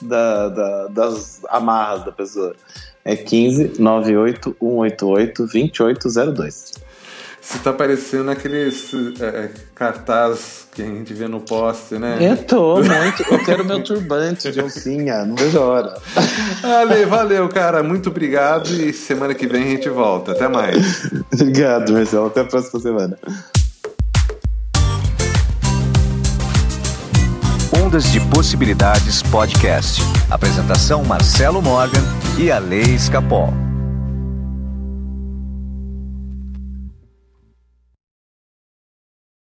da, 0.00 0.48
da, 0.48 0.86
das 0.86 1.40
amarras 1.48 2.04
da 2.04 2.12
pessoa. 2.12 2.54
É 3.04 3.16
15 3.16 3.80
98 3.80 4.56
188 4.60 5.42
2802. 5.42 6.72
Você 7.44 7.58
tá 7.58 7.74
parecendo 7.74 8.30
aqueles 8.30 8.90
é, 9.20 9.24
é, 9.26 9.50
cartaz 9.74 10.66
que 10.74 10.80
a 10.80 10.86
gente 10.86 11.12
vê 11.12 11.28
no 11.28 11.40
poste, 11.40 11.98
né? 11.98 12.16
Eu 12.18 12.38
tô, 12.38 12.76
muito. 12.82 13.22
Eu 13.30 13.44
quero 13.44 13.64
meu 13.66 13.84
turbante 13.84 14.50
de 14.50 14.62
oncinha, 14.62 15.26
não 15.26 15.36
vejo 15.36 15.58
a 15.58 15.64
hora. 15.64 15.94
Ale, 16.62 17.04
valeu, 17.04 17.46
cara. 17.50 17.82
Muito 17.82 18.08
obrigado 18.08 18.68
e 18.70 18.94
semana 18.94 19.34
que 19.34 19.46
vem 19.46 19.62
a 19.62 19.66
gente 19.66 19.90
volta. 19.90 20.32
Até 20.32 20.48
mais. 20.48 21.10
obrigado, 21.34 21.92
Marcelo. 21.92 22.28
Até 22.28 22.40
a 22.40 22.44
próxima 22.46 22.80
semana. 22.80 23.18
Ondas 27.84 28.10
de 28.10 28.20
Possibilidades 28.20 29.22
Podcast. 29.22 30.00
Apresentação 30.30 31.04
Marcelo 31.04 31.60
Morgan 31.60 32.02
e 32.38 32.50
Ale 32.50 32.94
Escapol. 32.94 33.52